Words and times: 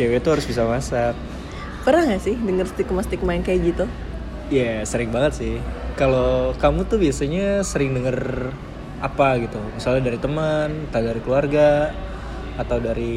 cewek 0.00 0.24
tuh 0.24 0.40
harus 0.40 0.46
bisa 0.48 0.64
masak. 0.64 1.12
Pernah 1.84 2.08
nggak 2.08 2.22
sih 2.24 2.34
denger 2.40 2.66
stigma 2.72 3.04
stigma 3.04 3.36
yang 3.36 3.44
kayak 3.44 3.60
gitu? 3.76 3.84
Ya 4.48 4.80
sering 4.88 5.12
banget 5.12 5.36
sih. 5.36 5.54
Kalau 6.00 6.56
kamu 6.56 6.88
tuh 6.88 6.96
biasanya 6.96 7.60
sering 7.60 7.92
denger 7.92 8.48
apa 9.04 9.36
gitu? 9.44 9.60
Misalnya 9.76 10.08
dari 10.08 10.16
teman 10.16 10.88
atau 10.88 11.04
dari 11.04 11.20
keluarga 11.20 11.92
atau 12.56 12.76
dari 12.80 13.16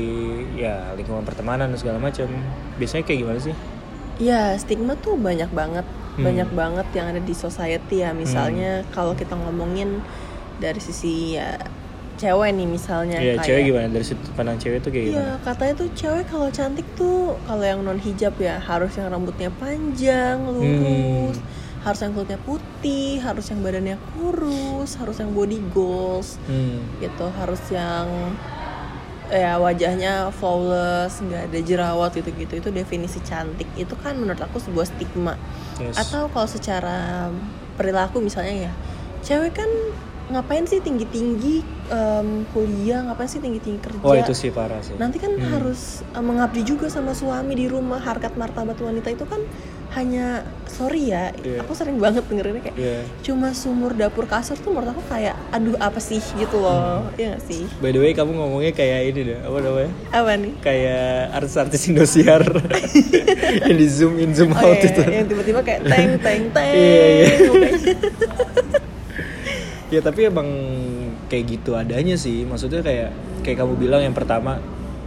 ya 0.55 0.95
lingkungan 0.95 1.23
pertemanan 1.23 1.71
dan 1.71 1.79
segala 1.79 1.99
macam 1.99 2.27
biasanya 2.75 3.03
kayak 3.07 3.19
gimana 3.23 3.39
sih? 3.39 3.55
Ya 4.19 4.55
stigma 4.59 4.99
tuh 4.99 5.15
banyak 5.15 5.47
banget. 5.55 5.87
Hmm. 6.13 6.29
banyak 6.29 6.49
banget 6.53 6.87
yang 6.93 7.09
ada 7.09 7.17
di 7.17 7.33
society 7.33 8.05
ya. 8.05 8.13
Misalnya 8.13 8.85
kalau 8.93 9.17
kita 9.17 9.33
ngomongin 9.33 9.97
dari 10.61 10.77
sisi 10.77 11.33
ya 11.33 11.57
cewek 12.13 12.49
nih 12.53 12.67
misalnya 12.67 13.17
Iya 13.17 13.33
kayak 13.39 13.45
cewek 13.45 13.61
gimana 13.69 13.87
dari 13.89 14.05
sudut 14.05 14.29
pandang 14.37 14.57
cewek 14.61 14.79
tuh 14.85 14.91
kayak 14.93 15.05
Iya, 15.05 15.11
gimana 15.13 15.33
katanya 15.41 15.73
tuh 15.79 15.89
cewek 15.97 16.25
kalau 16.29 16.47
cantik 16.53 16.87
tuh 16.93 17.35
kalau 17.49 17.63
yang 17.65 17.79
non 17.81 17.99
hijab 17.99 18.33
ya 18.37 18.61
harus 18.61 18.91
yang 18.95 19.09
rambutnya 19.09 19.49
panjang, 19.57 20.37
Hmm. 20.39 20.53
lurus, 20.53 21.37
harus 21.83 21.99
yang 21.99 22.11
kulitnya 22.15 22.39
putih, 22.45 23.19
harus 23.19 23.45
yang 23.51 23.59
badannya 23.59 23.97
kurus, 24.15 24.95
harus 24.95 25.17
yang 25.19 25.31
body 25.35 25.59
goals, 25.75 26.39
hmm. 26.47 26.79
gitu, 27.01 27.27
harus 27.35 27.59
yang 27.73 28.07
ya 29.33 29.57
wajahnya 29.57 30.29
flawless, 30.35 31.17
nggak 31.23 31.49
ada 31.49 31.59
jerawat 31.65 32.11
gitu-gitu. 32.13 32.61
Itu 32.61 32.69
definisi 32.69 33.17
cantik. 33.25 33.65
Itu 33.73 33.97
kan 33.97 34.13
menurut 34.19 34.37
aku 34.39 34.61
sebuah 34.61 34.85
stigma. 34.85 35.33
yes. 35.81 35.97
Atau 35.97 36.29
kalau 36.29 36.45
secara 36.45 37.29
perilaku 37.73 38.21
misalnya 38.21 38.69
ya, 38.69 38.71
cewek 39.25 39.57
kan 39.57 39.69
ngapain 40.33 40.63
sih 40.63 40.79
tinggi-tinggi 40.79 41.61
em, 41.87 42.27
kuliah, 42.49 42.99
ngapain 43.03 43.25
sih 43.25 43.37
tinggi-tinggi 43.37 43.79
kerja? 43.79 44.01
oh 44.01 44.13
itu 44.13 44.33
sih 44.33 44.49
parah 44.49 44.79
sih 44.79 44.93
Nanti 44.95 45.17
kan 45.17 45.31
Hmm. 45.31 45.45
harus 45.51 45.81
uh, 46.09 46.19
mengabdi 46.19 46.61
juga 46.63 46.87
sama 46.87 47.13
suami 47.13 47.53
di 47.53 47.65
rumah. 47.65 47.97
Harkat 47.99 48.33
martabat 48.33 48.75
wanita 48.75 49.07
itu 49.07 49.23
kan 49.23 49.39
hanya 49.91 50.41
sorry 50.65 51.07
ya, 51.07 51.29
Iya. 51.37 51.61
aku 51.61 51.71
sering 51.71 51.97
banget 51.97 52.25
dengerinnya 52.25 52.63
kayak 52.63 52.73
Iya. 52.75 53.05
cuma 53.21 53.53
sumur 53.53 53.93
dapur 53.93 54.25
kasur 54.25 54.55
tuh 54.55 54.73
menurut 54.73 54.89
aku 54.89 55.05
kayak 55.07 55.37
aduh 55.49 55.77
apa 55.77 55.99
sih 55.99 56.17
gitu 56.33 56.57
loh. 56.57 57.05
Hmm. 57.05 57.13
Iya 57.13 57.27
gak 57.31 57.43
sih? 57.45 57.63
by 57.77 57.89
the 57.89 57.99
way 57.99 58.11
kamu 58.11 58.33
ngomongnya 58.33 58.73
kayak 58.73 58.99
ini 59.07 59.21
deh 59.23 59.39
apa 59.39 59.57
namanya 59.59 59.91
Apa 60.11 60.31
nih? 60.33 60.53
kayak 60.59 61.05
artis-artis 61.31 61.81
Indosiar 61.85 62.41
yang 63.63 63.77
di 63.77 63.87
zoom 63.87 64.17
in 64.17 64.33
zoom 64.33 64.49
Oh 64.51 64.65
out 64.65 64.75
iya, 64.75 64.89
itu 64.89 65.01
yang 65.03 65.27
tiba-tiba 65.27 65.61
kayak 65.61 65.81
teng 65.83 66.11
teng 66.17 66.43
teng. 66.49 66.73
Iya, 66.73 67.05
iya. 67.05 67.27
ya 69.93 70.01
tapi 70.01 70.25
emang 70.25 70.49
kayak 71.29 71.45
gitu 71.45 71.77
adanya 71.77 72.17
sih. 72.17 72.41
Maksudnya 72.49 72.81
kayak 72.81 73.13
kayak 73.45 73.57
kamu 73.61 73.73
bilang 73.77 74.01
yang 74.01 74.15
pertama 74.17 74.57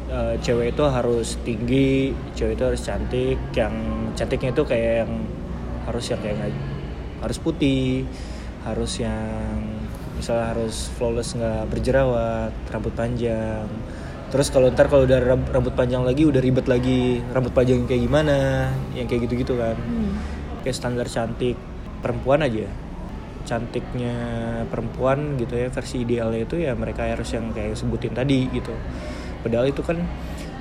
eh, 0.07 0.39
cewek 0.39 0.79
itu 0.79 0.83
harus 0.87 1.35
tinggi 1.43 2.15
cewek 2.39 2.55
itu 2.55 2.65
harus 2.65 2.81
cantik 2.87 3.39
yang 3.59 3.75
cantiknya 4.15 4.55
itu 4.55 4.63
kayak 4.63 4.93
yang 5.03 5.13
harus 5.91 6.05
yang 6.07 6.21
kayak 6.23 6.55
harus 7.23 7.39
putih 7.43 8.07
harus 8.63 8.93
yang 9.03 9.59
misalnya 10.19 10.55
harus 10.55 10.91
flawless 10.95 11.35
nggak 11.35 11.67
berjerawat 11.75 12.55
rambut 12.71 12.95
panjang. 12.95 13.67
Terus 14.27 14.51
kalau 14.51 14.71
ntar 14.75 14.91
kalau 14.91 15.07
udah 15.07 15.23
ram- 15.23 15.51
rambut 15.51 15.75
panjang 15.75 16.03
lagi 16.03 16.27
udah 16.27 16.43
ribet 16.43 16.67
lagi 16.67 17.23
rambut 17.35 17.55
panjang 17.55 17.87
kayak 17.87 18.07
gimana 18.07 18.71
yang 18.95 19.07
kayak 19.11 19.27
gitu-gitu 19.27 19.59
kan. 19.59 19.75
Hmm. 19.75 20.15
kayak 20.67 20.75
standar 20.83 21.07
cantik 21.07 21.55
perempuan 22.03 22.43
aja 22.43 22.67
cantiknya 23.47 24.17
perempuan 24.67 25.39
gitu 25.39 25.55
ya 25.55 25.71
versi 25.71 26.03
idealnya 26.03 26.43
itu 26.43 26.59
ya 26.59 26.75
mereka 26.75 27.07
harus 27.07 27.31
yang 27.33 27.55
kayak 27.55 27.79
sebutin 27.79 28.13
tadi 28.13 28.51
gitu. 28.51 28.75
Padahal 29.47 29.71
itu 29.71 29.81
kan 29.87 30.03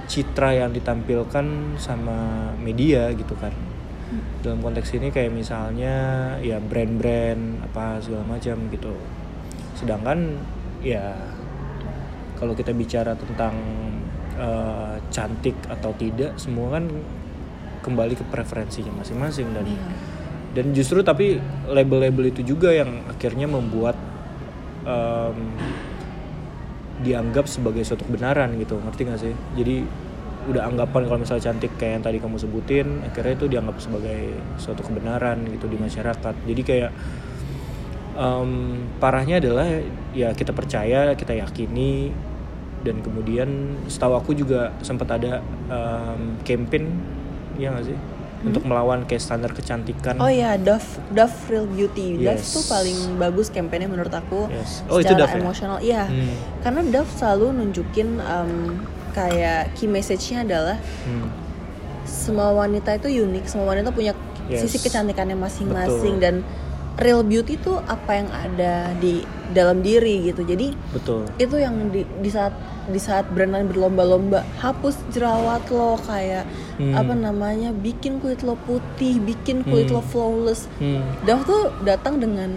citra 0.06 0.54
yang 0.54 0.72
ditampilkan 0.72 1.78
sama 1.82 2.54
media 2.62 3.10
gitu 3.18 3.34
kan. 3.42 3.52
Dalam 4.46 4.62
konteks 4.62 4.94
ini 4.94 5.10
kayak 5.10 5.34
misalnya 5.34 5.96
ya 6.46 6.62
brand-brand 6.62 7.66
apa 7.66 7.98
segala 8.06 8.38
macam 8.38 8.70
gitu. 8.70 8.94
Sedangkan 9.74 10.38
ya 10.86 11.18
kalau 12.38 12.54
kita 12.54 12.70
bicara 12.78 13.18
tentang 13.18 13.58
eh, 14.38 14.96
cantik 15.10 15.58
atau 15.66 15.90
tidak 15.98 16.38
semua 16.38 16.78
kan 16.78 16.86
kembali 17.82 18.14
ke 18.18 18.26
preferensinya 18.30 19.02
masing-masing 19.02 19.50
dan 19.54 19.66
Iya. 19.66 20.15
Dan 20.56 20.72
justru 20.72 21.04
tapi 21.04 21.36
label-label 21.68 22.32
itu 22.32 22.42
juga 22.48 22.72
yang 22.72 23.04
akhirnya 23.12 23.44
membuat 23.44 24.00
em, 24.88 25.52
dianggap 27.04 27.52
sebagai 27.52 27.84
suatu 27.84 28.08
kebenaran 28.08 28.56
gitu. 28.56 28.80
Ngerti 28.80 29.02
gak 29.04 29.20
sih? 29.20 29.36
Jadi 29.60 29.84
udah 30.46 30.64
anggapan 30.64 31.10
kalau 31.10 31.20
misalnya 31.20 31.52
cantik 31.52 31.74
kayak 31.76 32.00
yang 32.00 32.04
tadi 32.06 32.18
kamu 32.22 32.38
sebutin 32.38 33.02
akhirnya 33.02 33.34
itu 33.34 33.46
dianggap 33.50 33.82
sebagai 33.82 34.38
suatu 34.56 34.80
kebenaran 34.80 35.44
gitu 35.52 35.68
di 35.68 35.76
masyarakat. 35.76 36.36
Jadi 36.48 36.62
kayak 36.64 36.92
em, 38.16 38.52
parahnya 39.04 39.44
adalah 39.44 39.68
ya 40.16 40.32
kita 40.32 40.56
percaya 40.56 41.12
kita 41.20 41.36
yakini 41.36 42.16
dan 42.88 43.04
kemudian 43.04 43.76
setahu 43.92 44.16
aku 44.16 44.32
juga 44.32 44.72
sempat 44.80 45.20
ada 45.20 45.44
em, 45.68 46.40
campaign 46.48 46.96
ya 47.60 47.76
nggak 47.76 47.88
sih 47.92 47.98
untuk 48.46 48.62
melawan 48.64 49.04
kayak 49.04 49.20
standar 49.20 49.50
kecantikan 49.50 50.16
Oh 50.18 50.30
ya, 50.30 50.56
Dove 50.56 50.86
Dove 51.10 51.34
Real 51.50 51.66
Beauty. 51.66 52.22
Dove 52.22 52.38
Yes. 52.38 52.54
tuh 52.54 52.64
paling 52.66 53.18
bagus 53.18 53.50
kampanye 53.50 53.86
menurut 53.86 54.14
aku. 54.14 54.46
Yes. 54.48 54.86
Oh, 54.86 54.98
itu 54.98 55.12
Dove 55.12 55.30
ya? 55.30 55.42
emosional. 55.42 55.78
Iya. 55.82 56.04
Hmm. 56.06 56.34
Karena 56.62 56.82
Dove 56.86 57.12
selalu 57.12 57.46
nunjukin 57.56 58.10
em, 58.18 58.52
kayak 59.12 59.74
key 59.74 59.88
message-nya 59.88 60.44
adalah 60.44 60.78
Hmm. 61.04 61.28
semua 62.04 62.54
wanita 62.54 62.94
itu 62.94 63.10
unik, 63.20 63.46
semua 63.46 63.68
wanita 63.68 63.90
punya 63.90 64.14
Yes. 64.46 64.62
sisi 64.62 64.78
kecantikannya 64.80 65.34
masing-masing 65.34 66.22
dan 66.22 66.46
real 66.96 67.26
beauty 67.26 67.58
itu 67.58 67.74
apa 67.82 68.12
yang 68.14 68.30
ada 68.30 68.94
di 68.96 69.26
dalam 69.52 69.82
diri 69.82 70.26
gitu. 70.26 70.42
Jadi 70.42 70.74
betul 70.90 71.28
itu 71.36 71.56
yang 71.56 71.90
di, 71.90 72.02
di 72.18 72.30
saat 72.30 72.56
di 72.86 72.98
saat 72.98 73.26
lain 73.30 73.66
berlomba-lomba 73.66 74.46
hapus 74.60 75.10
jerawat 75.10 75.66
lo 75.70 75.98
kayak 76.00 76.46
Hmm. 76.76 76.92
apa 76.92 77.16
namanya 77.16 77.72
bikin 77.72 78.20
kulit 78.20 78.44
lo 78.44 78.60
putih, 78.60 79.16
bikin 79.18 79.64
kulit 79.64 79.88
Hmm. 79.88 79.96
lo 79.96 80.02
flawless. 80.04 80.68
Hmm. 80.76 81.00
Dove 81.24 81.44
tuh 81.44 81.64
datang 81.82 82.20
dengan 82.20 82.52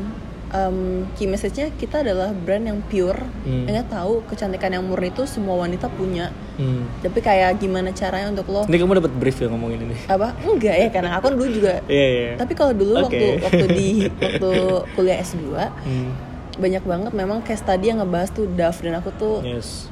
um, 0.48 1.06
key 1.14 1.24
message-nya 1.24 1.70
kita 1.72 2.02
adalah 2.02 2.34
brand 2.34 2.66
yang 2.66 2.82
pure, 2.82 3.20
Hmm. 3.44 3.70
yang 3.70 3.86
tahu 3.86 4.26
kecantikan 4.26 4.72
yang 4.72 4.82
murni 4.82 5.08
itu 5.08 5.22
semua 5.22 5.60
wanita 5.60 5.86
punya. 5.88 6.34
Hmm. 6.56 6.90
Tapi 6.98 7.20
kayak 7.20 7.62
gimana 7.62 7.94
caranya 7.94 8.34
untuk 8.34 8.50
lo 8.50 8.66
Ini 8.66 8.76
kamu 8.76 8.98
dapat 8.98 9.12
brief 9.14 9.38
ya 9.38 9.46
ngomongin 9.46 9.86
ini. 9.86 9.96
apa 10.10 10.34
enggak 10.42 10.74
ya 10.74 10.88
karena 10.90 11.10
aku 11.14 11.30
kan 11.30 11.34
dulu 11.36 11.48
juga 11.52 11.72
Iya 11.86 12.06
iya. 12.10 12.30
tapi 12.34 12.52
kalau 12.52 12.74
dulu 12.74 12.92
Oke. 12.98 13.06
waktu 13.06 13.26
waktu 13.38 13.64
di 13.70 13.88
waktu 14.18 14.50
kuliah 14.92 15.18
S2 15.22 15.46
Hmm. 15.86 16.10
Banyak 16.58 16.82
banget 16.82 17.12
memang 17.12 17.38
case 17.40 17.62
tadi 17.62 17.88
yang 17.88 17.98
ngebahas 17.98 18.30
tuh 18.30 18.46
Dove 18.48 18.78
dan 18.80 18.94
aku 18.96 19.10
tuh 19.12 19.36
Yes. 19.40 19.86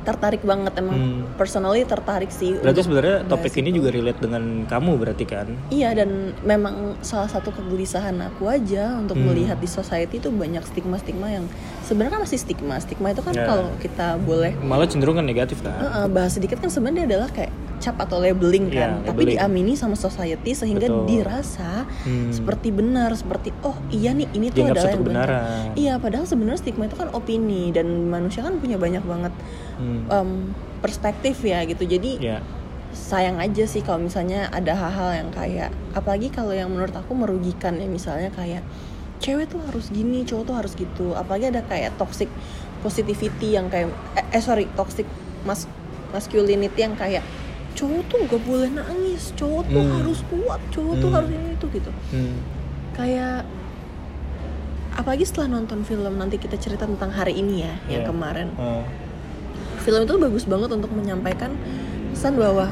tertarik 0.00 0.40
banget 0.42 0.72
emang 0.76 0.96
Hmm. 0.96 1.20
personally 1.34 1.84
tertarik 1.84 2.28
sih 2.30 2.56
Berarti 2.56 2.80
sebenarnya 2.80 3.20
topik 3.22 3.52
ini 3.54 3.68
itu. 3.68 3.76
juga 3.76 3.88
relate 3.90 4.16
dengan 4.18 4.42
kamu 4.64 4.96
berarti 4.96 5.24
kan? 5.24 5.46
Iya 5.68 5.92
dan 5.94 6.10
memang 6.40 6.74
salah 7.00 7.28
satu 7.28 7.52
kegelisahan 7.52 8.16
aku 8.22 8.48
aja 8.48 8.96
untuk 8.96 9.14
Hmm. 9.14 9.28
melihat 9.28 9.56
di 9.56 9.68
society 9.68 10.16
itu 10.16 10.30
banyak 10.30 10.64
stigma-stigma 10.64 11.28
yang 11.30 11.44
sebenarnya 11.82 12.16
kan 12.16 12.22
masih 12.22 12.38
stigma. 12.38 12.76
Stigma 12.78 13.12
itu 13.12 13.20
kan 13.20 13.34
Ya. 13.34 13.44
kalau 13.44 13.68
kita 13.76 14.16
boleh 14.18 14.56
Malah 14.58 14.88
cenderung 14.88 15.16
kan 15.16 15.26
negatif 15.26 15.60
kan? 15.60 15.76
uh, 15.76 15.96
uh, 15.98 16.06
bahas 16.06 16.32
sedikit 16.32 16.56
kan 16.58 16.68
sebenarnya 16.68 17.04
adalah 17.06 17.28
kayak 17.28 17.52
cap 17.80 17.96
atau 17.96 18.20
labeling 18.20 18.68
kan, 18.68 19.00
Iya, 19.00 19.08
tapi 19.08 19.24
labeling. 19.24 19.40
diamini 19.40 19.72
sama 19.72 19.96
society 19.96 20.52
sehingga 20.52 20.84
Betul. 20.84 21.08
dirasa 21.08 21.88
Hmm. 22.04 22.28
seperti 22.28 22.68
benar, 22.70 23.10
seperti 23.12 23.50
oh 23.60 23.74
iya 23.88 24.12
nih 24.12 24.28
ini 24.30 24.48
tuh 24.48 24.62
Dianggap 24.62 24.76
adalah 24.76 24.90
yang 24.92 25.04
benar. 25.04 25.28
Iya, 25.74 25.92
padahal 25.96 26.24
sebenarnya 26.24 26.60
stigma 26.60 26.84
itu 26.84 26.94
kan 26.94 27.08
opini 27.10 27.72
dan 27.72 27.88
manusia 28.06 28.40
kan 28.40 28.56
punya 28.56 28.76
banyak 28.76 29.00
banget 29.00 29.32
Hmm. 29.76 30.04
um, 30.06 30.30
perspektif 30.78 31.40
ya 31.40 31.64
gitu. 31.64 31.82
Jadi 31.82 32.20
Ya. 32.20 32.44
sayang 32.90 33.38
aja 33.38 33.64
sih 33.64 33.80
kalau 33.80 34.02
misalnya 34.02 34.50
ada 34.50 34.72
hal-hal 34.72 35.10
yang 35.16 35.30
kayak 35.30 35.70
apalagi 35.90 36.28
kalau 36.28 36.50
yang 36.50 36.68
menurut 36.68 36.92
aku 36.92 37.14
merugikan 37.14 37.74
ya 37.74 37.86
misalnya 37.86 38.28
kayak 38.30 38.60
cewek 39.18 39.46
tuh 39.46 39.62
harus 39.62 39.88
gini 39.88 40.20
cowok 40.22 40.44
tuh 40.44 40.56
harus 40.56 40.72
gitu 40.74 41.12
apalagi 41.12 41.48
ada 41.48 41.62
kayak 41.62 41.94
toxic 41.94 42.26
positivity 42.80 43.54
yang 43.54 43.68
kayak 43.68 43.88
eh, 44.16 44.24
eh, 44.32 44.42
sorry 44.42 44.66
toxic 44.74 45.04
mas 45.42 45.68
masculinity 46.10 46.80
yang 46.80 46.96
kayak 46.96 47.22
cowok 47.80 48.02
tuh 48.06 48.18
gak 48.26 48.42
boleh 48.44 48.68
nangis 48.70 49.32
cowok 49.34 49.64
tuh 49.66 49.80
Hmm. 49.80 49.94
harus 49.96 50.20
kuat 50.26 50.60
cowok 50.68 50.94
tuh 50.94 51.08
Hmm. 51.08 51.16
harus 51.16 51.30
ini 51.30 51.48
itu 51.50 51.66
gitu 51.72 51.90
Hmm. 52.12 52.36
kayak 52.92 53.48
apalagi 54.92 55.24
setelah 55.24 55.48
nonton 55.50 55.80
film 55.80 56.12
nanti 56.14 56.36
kita 56.36 56.56
cerita 56.56 56.84
tentang 56.84 57.08
hari 57.08 57.32
ini 57.34 57.64
ya 57.64 57.72
yang 57.88 58.02
Iya. 58.04 58.08
kemarin 58.08 58.48
Oh. 58.54 58.84
film 59.80 60.04
itu 60.04 60.14
bagus 60.14 60.44
banget 60.44 60.68
untuk 60.70 60.92
menyampaikan 60.92 61.56
pesan 62.10 62.36
bahwa 62.36 62.68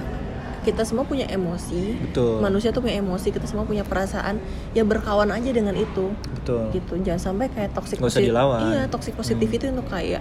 kita 0.58 0.84
semua 0.84 1.00
punya 1.02 1.25
emosi 1.26 1.96
Betul. 2.02 2.43
manusia 2.43 2.69
tuh 2.69 2.84
punya 2.84 3.00
emosi 3.00 3.32
kita 3.32 3.49
semua 3.49 3.64
punya 3.64 3.81
perasaan 3.81 4.37
ya 4.70 4.84
berkawan 4.84 5.31
aja 5.31 5.49
dengan 5.49 5.72
itu 5.72 6.12
Betul. 6.34 6.69
gitu 6.70 7.00
jangan 7.00 7.32
sampai 7.32 7.49
kayak 7.49 7.72
toxic 7.72 7.96
Nggak 7.96 8.10
usah 8.10 8.20
posi- 8.20 8.28
dilawan. 8.28 8.60
iya 8.69 8.82
toxic 8.87 9.14
positivity 9.14 9.64
itu 9.64 9.72
untuk 9.72 9.88
kayak 9.88 10.20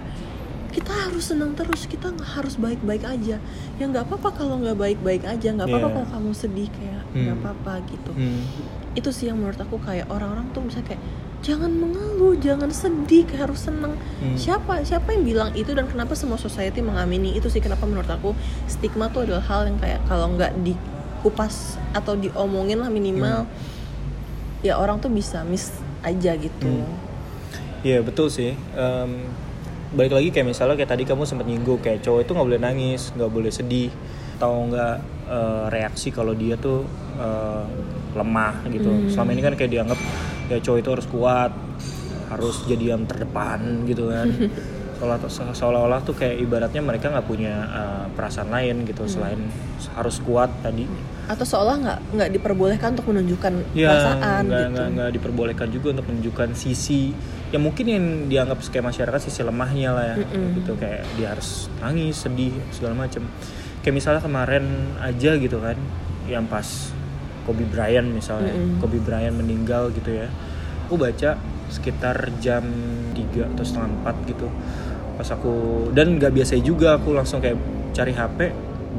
kita 0.68 0.92
harus 0.92 1.24
senang 1.26 1.52
terus 1.52 1.84
kita 1.84 2.12
harus 2.12 2.54
baik-baik 2.54 3.02
aja 3.02 3.36
ya 3.74 3.84
nggak 3.84 4.04
apa-apa 4.04 4.28
kalau 4.34 4.60
nggak 4.60 4.76
baik-baik 4.76 5.24
aja 5.24 5.48
nggak 5.50 5.64
apa-apa 5.64 5.88
Iya. 5.88 5.94
kalau 5.96 6.08
kamu 6.12 6.30
sedih 6.32 6.68
kayak 6.70 7.02
nggak 7.10 7.24
Hmm. 7.30 7.40
apa-apa 7.40 7.72
gitu 7.86 8.12
Hmm. 8.12 8.42
itu 8.92 9.08
sih 9.08 9.26
yang 9.26 9.36
menurut 9.36 9.56
aku 9.56 9.76
kayak 9.78 10.06
orang-orang 10.06 10.44
tuh 10.50 10.60
misalnya 10.60 10.92
kayak 10.92 11.02
jangan 11.38 11.70
mengeluh 11.70 12.34
jangan 12.36 12.68
sedih 12.68 13.22
kayak 13.24 13.46
harus 13.46 13.60
seneng 13.62 13.94
Hmm. 14.18 14.34
siapa 14.34 14.82
siapa 14.82 15.08
yang 15.10 15.24
bilang 15.24 15.50
itu 15.52 15.70
dan 15.70 15.86
kenapa 15.86 16.12
semua 16.12 16.36
society 16.36 16.80
mengamini 16.80 17.32
itu 17.32 17.46
sih 17.46 17.58
kenapa 17.58 17.82
menurut 17.82 18.06
aku 18.06 18.36
stigma 18.66 19.08
tuh 19.08 19.24
adalah 19.24 19.42
hal 19.42 19.64
yang 19.64 19.78
kayak 19.78 20.04
kalau 20.04 20.28
nggak 20.30 20.52
dikupas 20.60 21.54
atau 21.90 22.12
diomongin 22.14 22.76
lah 22.76 22.88
minimal 22.88 23.48
ya 24.60 24.74
orang 24.74 24.98
tuh 24.98 25.08
bisa 25.08 25.42
miss 25.42 25.72
aja 26.00 26.34
gitu 26.34 26.68
Hmm. 26.68 27.06
Iya 27.78 28.02
betul 28.02 28.26
sih. 28.26 28.58
Em, 28.74 29.22
balik 29.88 30.12
lagi 30.12 30.28
kayak 30.28 30.46
misalnya 30.46 30.74
kayak 30.74 30.90
tadi 30.90 31.02
kamu 31.02 31.24
sempat 31.24 31.44
nyinggung 31.44 31.78
kayak 31.78 32.00
cowok 32.00 32.20
itu 32.20 32.30
nggak 32.30 32.46
boleh 32.46 32.60
nangis, 32.60 33.02
nggak 33.10 33.30
boleh 33.30 33.48
sedih, 33.48 33.90
atau 34.36 34.52
nggak 34.66 34.94
eh, 35.26 35.64
reaksi 35.68 36.08
kalau 36.08 36.32
dia 36.32 36.54
tuh 36.54 36.84
eh, 37.14 37.64
lemah 38.12 38.68
gitu. 38.68 38.86
Hmm. 38.86 39.08
Selama 39.08 39.30
ini 39.30 39.42
kan 39.42 39.54
kayak 39.54 39.70
dianggap 39.70 39.98
ya 40.46 40.58
cowok 40.58 40.78
itu 40.78 40.90
harus 40.90 41.06
kuat, 41.06 41.52
harus 42.28 42.56
jadi 42.64 42.92
yang 42.92 43.04
terdepan 43.04 43.60
gitu 43.84 44.08
kan. 44.08 44.28
Seolah- 44.98 45.30
Seolah-olah 45.54 46.02
tuh 46.02 46.10
kayak 46.12 46.42
ibaratnya 46.42 46.82
mereka 46.82 47.08
nggak 47.08 47.24
punya 47.24 47.54
eh, 47.64 48.04
perasaan 48.12 48.50
lain 48.50 48.82
gitu 48.84 49.06
selain 49.06 49.38
harus 49.94 50.18
kuat 50.18 50.50
tadi. 50.60 50.84
atau 51.28 51.44
seolah 51.44 51.76
nggak 51.78 51.98
nggak 52.10 52.30
diperbolehkan 52.34 52.96
untuk 52.96 53.12
menunjukkan 53.12 53.52
Ya, 53.70 53.92
perasaan 53.92 54.42
nggak, 54.42 54.64
gitu 54.64 54.80
nggak 54.90 55.10
diperbolehkan 55.12 55.68
juga 55.68 55.86
untuk 55.92 56.06
menunjukkan 56.08 56.48
sisi 56.52 57.12
yang 57.48 57.62
mungkin 57.64 57.86
yang 57.88 58.04
dianggap 58.28 58.60
kayak 58.68 58.92
masyarakat 58.92 59.20
sisi 59.24 59.40
lemahnya 59.40 59.90
lah 59.96 60.04
ya. 60.12 60.16
Mm-mm. 60.20 60.60
gitu 60.60 60.72
kayak 60.76 61.04
dia 61.16 61.32
harus 61.32 61.72
nangis 61.80 62.16
sedih 62.20 62.52
segala 62.72 62.94
macem. 63.08 63.24
Kayak 63.80 63.94
misalnya 64.04 64.20
kemarin 64.20 64.64
aja 65.00 65.30
gitu 65.40 65.56
kan 65.62 65.76
yang 66.28 66.44
pas 66.44 66.92
Kobe 67.48 67.64
Bryant 67.64 68.12
misalnya. 68.12 68.52
Mm-mm. 68.52 68.84
Kobe 68.84 69.00
Bryant 69.00 69.32
meninggal 69.32 69.88
gitu 69.96 70.12
ya. 70.12 70.28
Aku 70.88 71.00
baca 71.00 71.40
sekitar 71.68 72.32
jam 72.40 72.64
3 73.12 73.52
atau 73.56 73.64
setengah 73.64 73.88
4 74.04 74.28
gitu. 74.28 74.48
Pas 75.16 75.28
aku 75.32 75.88
dan 75.96 76.20
nggak 76.20 76.32
biasa 76.36 76.60
juga 76.60 77.00
aku 77.00 77.16
langsung 77.16 77.40
kayak 77.40 77.56
cari 77.96 78.12
HP 78.12 78.38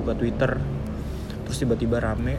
buka 0.02 0.14
Twitter. 0.18 0.52
Terus 1.46 1.58
tiba-tiba 1.62 2.02
rame 2.02 2.38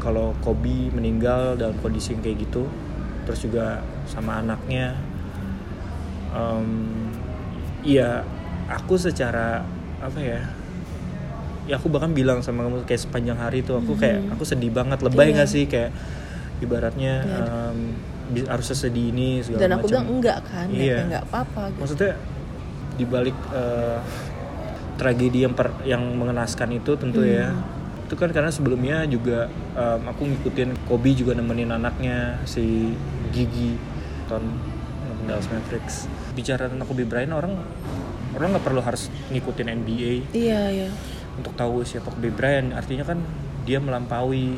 kalau 0.00 0.32
Kobe 0.40 0.88
meninggal 0.96 1.60
dalam 1.60 1.76
kondisi 1.84 2.16
yang 2.16 2.24
kayak 2.24 2.48
gitu. 2.48 2.64
Terus 3.28 3.44
juga 3.44 3.84
sama 4.08 4.40
anaknya 4.40 4.96
Em, 6.28 6.68
iya 7.80 8.20
aku 8.66 8.94
secara 8.94 9.64
apa 9.98 10.18
ya 10.18 10.44
ya 11.64 11.74
aku 11.74 11.88
bahkan 11.88 12.12
bilang 12.12 12.40
sama 12.40 12.64
kamu 12.64 12.84
kayak 12.84 13.00
sepanjang 13.00 13.36
hari 13.36 13.60
itu 13.60 13.72
aku 13.72 13.92
kayak 13.94 14.20
Mhm. 14.22 14.32
aku 14.32 14.44
sedih 14.44 14.68
banget 14.68 15.00
lebay 15.00 15.32
Iya. 15.32 15.34
nggak 15.34 15.50
sih 15.50 15.64
kayak 15.64 15.90
ibaratnya 16.58 17.14
em, 17.24 17.78
bi- 18.28 18.44
harus 18.44 18.66
sesedih 18.66 19.08
ini 19.08 19.40
segala 19.40 19.60
dan 19.62 19.70
aku 19.70 19.76
macam. 19.78 19.90
bilang 19.90 20.06
enggak 20.10 20.38
kan 20.44 20.66
ya 20.68 20.76
Iya. 20.76 20.94
kayak 20.94 21.08
nggak 21.08 21.24
apa-apa 21.26 21.62
gitu. 21.66 21.80
maksudnya 21.80 22.12
dibalik 22.94 23.36
eh, 23.50 23.98
tragedi 24.96 25.38
yang 25.40 25.54
per- 25.54 25.80
yang 25.82 26.02
mengenaskan 26.12 26.68
itu 26.74 26.92
tentu 26.94 27.22
ya 27.22 27.48
Hmm. 27.48 28.04
itu 28.04 28.14
kan 28.14 28.28
karena 28.30 28.48
sebelumnya 28.48 29.04
juga 29.06 29.48
em, 29.72 30.00
aku 30.04 30.22
ngikutin 30.26 30.76
Kobe 30.84 31.12
juga 31.12 31.32
nemenin 31.32 31.68
anaknya 31.70 32.36
si 32.44 32.92
Gigi 33.30 33.76
ton 34.28 34.44
Dallas 35.24 35.48
Mavericks. 35.48 36.06
Bicara 36.32 36.68
tentang 36.68 36.86
Kobe 36.86 37.04
Bryant 37.04 37.32
orang 37.32 37.58
orang 38.32 38.48
nggak 38.54 38.64
perlu 38.64 38.80
harus 38.80 39.08
ngikutin 39.28 39.66
NBA 39.74 40.12
iya 40.30 40.68
iya. 40.70 40.88
Untuk 41.34 41.52
tahu 41.54 41.82
siapa 41.82 42.08
Kobe 42.08 42.28
Bryant 42.28 42.72
artinya 42.72 43.02
kan 43.02 43.18
dia 43.64 43.76
melampaui 43.76 44.56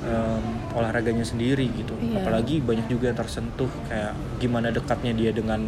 em, 0.00 0.42
olahraganya 0.72 1.22
sendiri 1.22 1.68
gitu. 1.70 1.92
Iya. 1.96 2.20
apalagi 2.20 2.60
banyak 2.60 2.88
juga 2.88 3.12
yang 3.12 3.18
tersentuh 3.18 3.68
kayak 3.86 4.12
gimana 4.36 4.68
dekatnya 4.68 5.12
dia 5.12 5.30
dengan 5.30 5.60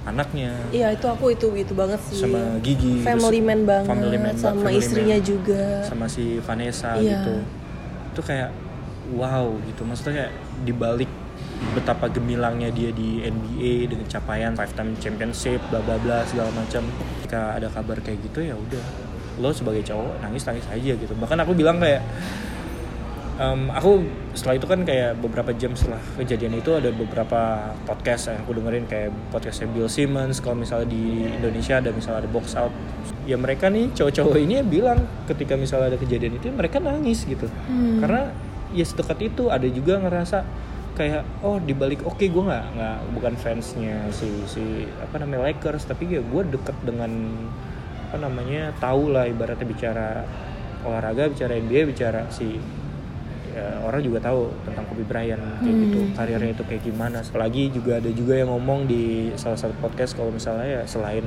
anaknya. 0.00 0.56
Iya 0.72 0.96
itu 0.96 1.04
aku 1.04 1.32
itu 1.32 1.52
itu 1.52 1.72
banget 1.76 2.00
sih. 2.08 2.24
Sama 2.24 2.56
Gigi 2.60 3.04
family 3.04 3.40
terus 3.40 3.48
man 3.48 3.60
banget 3.68 3.88
family 3.90 4.16
man 4.16 4.34
sama 4.36 4.56
family 4.64 4.80
istrinya 4.80 5.18
man. 5.18 5.28
juga. 5.28 5.62
Sama 5.84 6.06
si 6.08 6.40
Vanessa 6.40 6.96
Iya. 6.96 7.20
gitu. 7.20 7.34
Itu 8.12 8.20
kayak 8.24 8.50
wow 9.12 9.50
gitu. 9.66 9.82
Maksudnya 9.84 10.12
kayak 10.24 10.32
dibalik 10.64 11.10
betapa 11.76 12.08
gemilangnya 12.10 12.72
dia 12.72 12.90
di 12.90 13.22
NBA 13.22 13.92
dengan 13.92 14.06
capaian 14.08 14.52
five 14.56 14.72
time 14.74 14.96
championship 14.98 15.60
bla 15.68 15.80
bla 15.84 15.96
bla 16.00 16.24
segala 16.26 16.50
macam. 16.56 16.82
Ketika 17.20 17.56
ada 17.56 17.68
kabar 17.70 18.00
kayak 18.00 18.18
gitu 18.26 18.40
ya 18.42 18.56
udah. 18.56 18.84
Lo 19.38 19.54
sebagai 19.54 19.84
cowok 19.86 20.24
nangis 20.24 20.44
nangis 20.48 20.66
aja 20.68 20.92
gitu. 20.96 21.12
Bahkan 21.14 21.38
aku 21.44 21.52
bilang 21.54 21.78
kayak 21.78 22.02
em, 23.40 23.72
aku 23.72 24.04
setelah 24.36 24.54
itu 24.60 24.66
kan 24.68 24.80
kayak 24.84 25.16
beberapa 25.20 25.50
jam 25.56 25.72
setelah 25.72 26.00
kejadian 26.20 26.60
itu 26.60 26.70
ada 26.76 26.92
beberapa 26.92 27.72
podcast 27.88 28.32
yang 28.32 28.44
aku 28.44 28.52
dengerin 28.60 28.84
kayak 28.90 29.10
podcastnya 29.30 29.68
Bill 29.72 29.88
Simmons. 29.88 30.42
Kalau 30.44 30.56
misalnya 30.58 30.88
di 30.90 31.28
Indonesia 31.28 31.78
ada 31.80 31.90
misalnya 31.94 32.26
ada 32.26 32.30
box 32.30 32.56
out. 32.56 32.72
Ya 33.24 33.36
mereka 33.40 33.70
nih 33.70 33.92
cowok-cowok 33.94 34.36
ini 34.40 34.60
bilang 34.66 35.06
ketika 35.30 35.54
misalnya 35.54 35.96
ada 35.96 35.98
kejadian 36.00 36.40
itu 36.40 36.50
mereka 36.50 36.82
nangis 36.82 37.24
gitu. 37.24 37.46
Hmm. 37.68 38.00
karena 38.00 38.32
ya 38.70 38.86
sedekat 38.86 39.18
itu 39.22 39.50
ada 39.50 39.66
juga 39.66 39.98
ngerasa 39.98 40.46
kayak 41.00 41.24
oh 41.40 41.56
dibalik 41.56 42.04
oke 42.04 42.20
gue 42.20 42.44
nggak 42.44 42.66
nggak 42.76 42.96
bukan 43.16 43.34
fansnya 43.40 44.04
si 44.12 44.28
si 44.44 44.84
apa 45.00 45.16
namanya 45.16 45.48
Lakers 45.48 45.88
tapi 45.88 46.12
ya 46.12 46.20
gue 46.20 46.42
deket 46.52 46.76
dengan 46.84 47.08
apa 48.12 48.20
namanya 48.20 48.76
tahu 48.76 49.08
lah 49.16 49.24
ibaratnya 49.24 49.64
bicara 49.64 50.28
olahraga 50.84 51.32
bicara 51.32 51.56
NBA 51.56 51.88
bicara 51.88 52.28
si 52.28 52.60
ya, 53.56 53.80
orang 53.80 54.04
juga 54.04 54.20
tahu 54.20 54.52
tentang 54.68 54.84
Kobe 54.92 55.08
Bryant 55.08 55.40
kayak 55.64 55.72
Hmm. 55.72 55.82
gitu 55.88 56.00
karirnya 56.12 56.52
itu 56.52 56.64
kayak 56.68 56.82
gimana 56.84 57.24
apalagi 57.24 57.72
juga 57.72 57.96
ada 57.96 58.10
juga 58.12 58.34
yang 58.36 58.52
ngomong 58.52 58.84
di 58.84 59.32
salah 59.40 59.56
satu 59.56 59.72
podcast 59.80 60.12
kalau 60.12 60.28
misalnya 60.28 60.68
ya 60.68 60.82
selain 60.84 61.24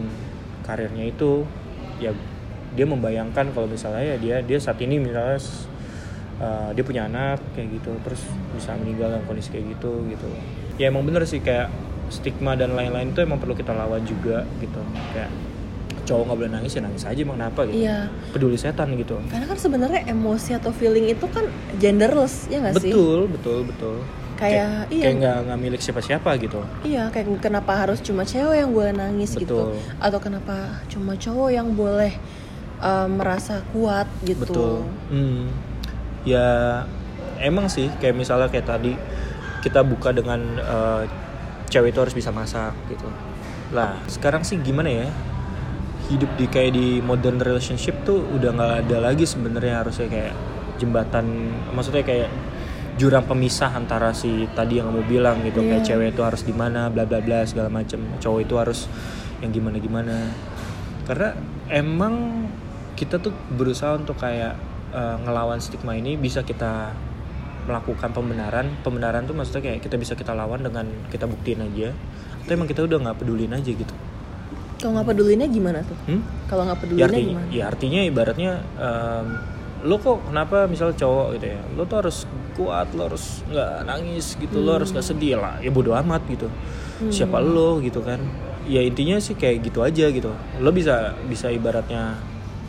karirnya 0.61 1.09
itu 1.09 1.49
ya 1.97 2.13
dia 2.73 2.85
membayangkan 2.85 3.53
kalau 3.53 3.65
misalnya 3.69 4.15
ya 4.15 4.17
dia 4.21 4.35
dia 4.41 4.57
saat 4.61 4.77
ini 4.81 4.97
misalnya 5.01 5.37
uh, 6.39 6.69
dia 6.73 6.83
punya 6.83 7.05
anak 7.05 7.41
kayak 7.53 7.81
gitu 7.81 7.91
terus 8.01 8.21
bisa 8.53 8.73
meninggal 8.77 9.13
dalam 9.13 9.25
kondisi 9.25 9.49
kayak 9.51 9.77
gitu 9.77 10.05
gitu. 10.09 10.27
Ya 10.77 10.89
emang 10.89 11.05
bener 11.05 11.25
sih 11.25 11.41
kayak 11.41 11.69
stigma 12.09 12.53
dan 12.53 12.73
lain-lain 12.73 13.13
itu 13.13 13.21
emang 13.21 13.37
perlu 13.37 13.53
kita 13.53 13.73
lawan 13.73 14.01
juga 14.05 14.45
gitu. 14.57 14.81
Kayak 15.13 15.29
cowok 16.03 16.23
nggak 16.27 16.37
boleh 16.43 16.51
nangis 16.51 16.71
ya 16.75 16.81
nangis 16.83 17.03
aja 17.07 17.19
emang 17.19 17.37
kenapa 17.39 17.59
gitu? 17.69 17.79
Iya. 17.85 17.97
Peduli 18.35 18.57
setan 18.59 18.89
gitu. 18.99 19.15
Karena 19.31 19.45
kan 19.47 19.57
sebenarnya 19.57 20.01
emosi 20.09 20.51
atau 20.57 20.71
feeling 20.75 21.07
itu 21.09 21.25
kan 21.31 21.45
genderless 21.79 22.51
ya 22.51 22.59
nggak 22.59 22.75
sih? 22.81 22.91
Betul 22.91 23.19
betul 23.31 23.59
betul. 23.67 23.95
Kayak- 24.33 24.91
iya. 24.91 25.03
kayak 25.07 25.15
nggak 25.23 25.37
nggak 25.47 25.59
milik 25.61 25.79
siapa-siapa 25.79 26.29
gitu. 26.41 26.59
Iya, 26.83 27.07
kayak 27.13 27.39
kenapa 27.39 27.79
harus 27.79 28.03
cuma 28.03 28.27
cewek 28.27 28.59
yang 28.65 28.75
boleh 28.75 28.91
nangis 28.91 29.37
gitu, 29.39 29.71
Betul. 29.71 29.79
atau 30.03 30.19
kenapa 30.19 30.83
cuma 30.91 31.15
cowok 31.15 31.49
yang 31.53 31.69
boleh 31.71 32.11
uh, 32.83 33.07
merasa 33.07 33.63
kuat 33.71 34.09
gitu. 34.27 34.43
betul. 34.43 34.75
Hmm. 35.07 35.47
Ya 36.23 36.81
emang 37.39 37.67
sih 37.67 37.91
kayak 37.99 38.15
misalnya 38.15 38.47
kayak 38.47 38.67
tadi 38.67 38.95
kita 39.63 39.83
buka 39.83 40.11
dengan 40.11 40.39
eh, 40.59 41.03
cewek 41.71 41.95
itu 41.95 41.99
harus 42.03 42.15
bisa 42.15 42.29
masak 42.29 42.75
gitu. 42.91 43.07
Lah 43.71 43.97
sekarang 44.11 44.43
sih 44.43 44.59
gimana 44.59 44.89
ya? 44.91 45.07
Hidup 46.11 46.35
di 46.35 46.45
kayak 46.51 46.75
di 46.75 46.99
modern 46.99 47.39
relationship 47.39 48.03
tuh 48.03 48.19
udah 48.35 48.49
nggak 48.53 48.73
ada 48.87 48.97
lagi 48.99 49.23
sebenarnya 49.23 49.81
harusnya 49.81 50.11
kayak 50.11 50.35
jembatan 50.77 51.53
maksudnya 51.71 52.03
kayak 52.03 52.27
jurang 52.99 53.25
pemisah 53.25 53.73
antara 53.73 54.13
si 54.13 54.45
tadi 54.53 54.77
yang 54.77 54.93
kamu 54.93 55.01
bilang 55.09 55.41
gitu 55.41 55.65
kayak 55.65 55.81
Iya. 55.81 55.87
cewek 55.95 56.07
itu 56.13 56.21
harus 56.21 56.41
di 56.45 56.53
mana 56.53 56.91
bla 56.91 57.07
bla 57.07 57.23
bla 57.23 57.47
segala 57.47 57.71
macem. 57.71 58.03
Cowok 58.19 58.39
itu 58.43 58.55
harus 58.59 58.85
yang 59.41 59.51
gimana 59.51 59.77
gimana 59.79 60.17
karena 61.03 61.35
emang 61.67 62.47
kita 62.95 63.19
tuh 63.19 63.35
berusaha 63.51 63.99
untuk 63.99 64.15
kayak 64.15 64.55
eh, 64.93 65.17
ngelawan 65.25 65.59
stigma 65.59 65.97
ini 65.97 66.15
bisa 66.15 66.45
kita 66.45 66.93
melakukan 67.65 68.11
pembenaran. 68.11 68.69
Pembenaran 68.83 69.23
tuh 69.25 69.35
maksudnya 69.35 69.63
kayak 69.71 69.79
kita 69.83 69.95
bisa 69.97 70.13
kita 70.13 70.35
lawan 70.35 70.63
dengan 70.63 70.85
kita 71.09 71.25
buktiin 71.27 71.63
aja. 71.63 71.89
Atau 72.43 72.51
emang 72.59 72.67
kita 72.67 72.83
udah 72.83 72.97
nggak 72.99 73.17
pedulin 73.23 73.51
aja 73.55 73.71
gitu. 73.71 73.95
Kalau 74.83 74.99
nggak 74.99 75.15
pedulinya 75.15 75.47
gimana 75.47 75.79
tuh? 75.79 75.95
hmm? 76.11 76.21
Kalau 76.51 76.67
nggak 76.67 76.75
ya 76.75 76.83
pedulinya 76.83 77.07
artinya 77.07 77.31
gimana? 77.31 77.55
ya 77.55 77.63
artinya 77.71 78.01
ibaratnya 78.03 78.51
em, 78.75 79.27
lo 79.87 79.95
kok 79.95 80.17
kenapa 80.27 80.67
misal 80.67 80.91
cowok 80.91 81.27
gitu 81.39 81.45
ya 81.55 81.61
lo 81.75 81.83
tuh 81.87 81.97
harus 82.03 82.17
kuat 82.55 82.87
lo 82.91 83.07
harus 83.07 83.43
nggak 83.47 83.71
nangis 83.87 84.35
gitu 84.35 84.59
lo 84.59 84.75
harus 84.75 84.91
nggak 84.91 85.07
sedih 85.07 85.39
lah. 85.39 85.55
Ya 85.63 85.71
bodo 85.71 85.95
amat 85.95 86.27
gitu. 86.27 86.51
Siapa 87.07 87.39
lo 87.39 87.79
gitu 87.79 88.03
kan? 88.03 88.19
Ya 88.67 88.83
intinya 88.83 89.19
sih 89.23 89.39
kayak 89.39 89.63
gitu 89.71 89.79
aja 89.87 90.11
gitu. 90.11 90.35
Lo 90.59 90.69
bisa 90.75 91.15
bisa 91.31 91.47
ibaratnya 91.47 92.19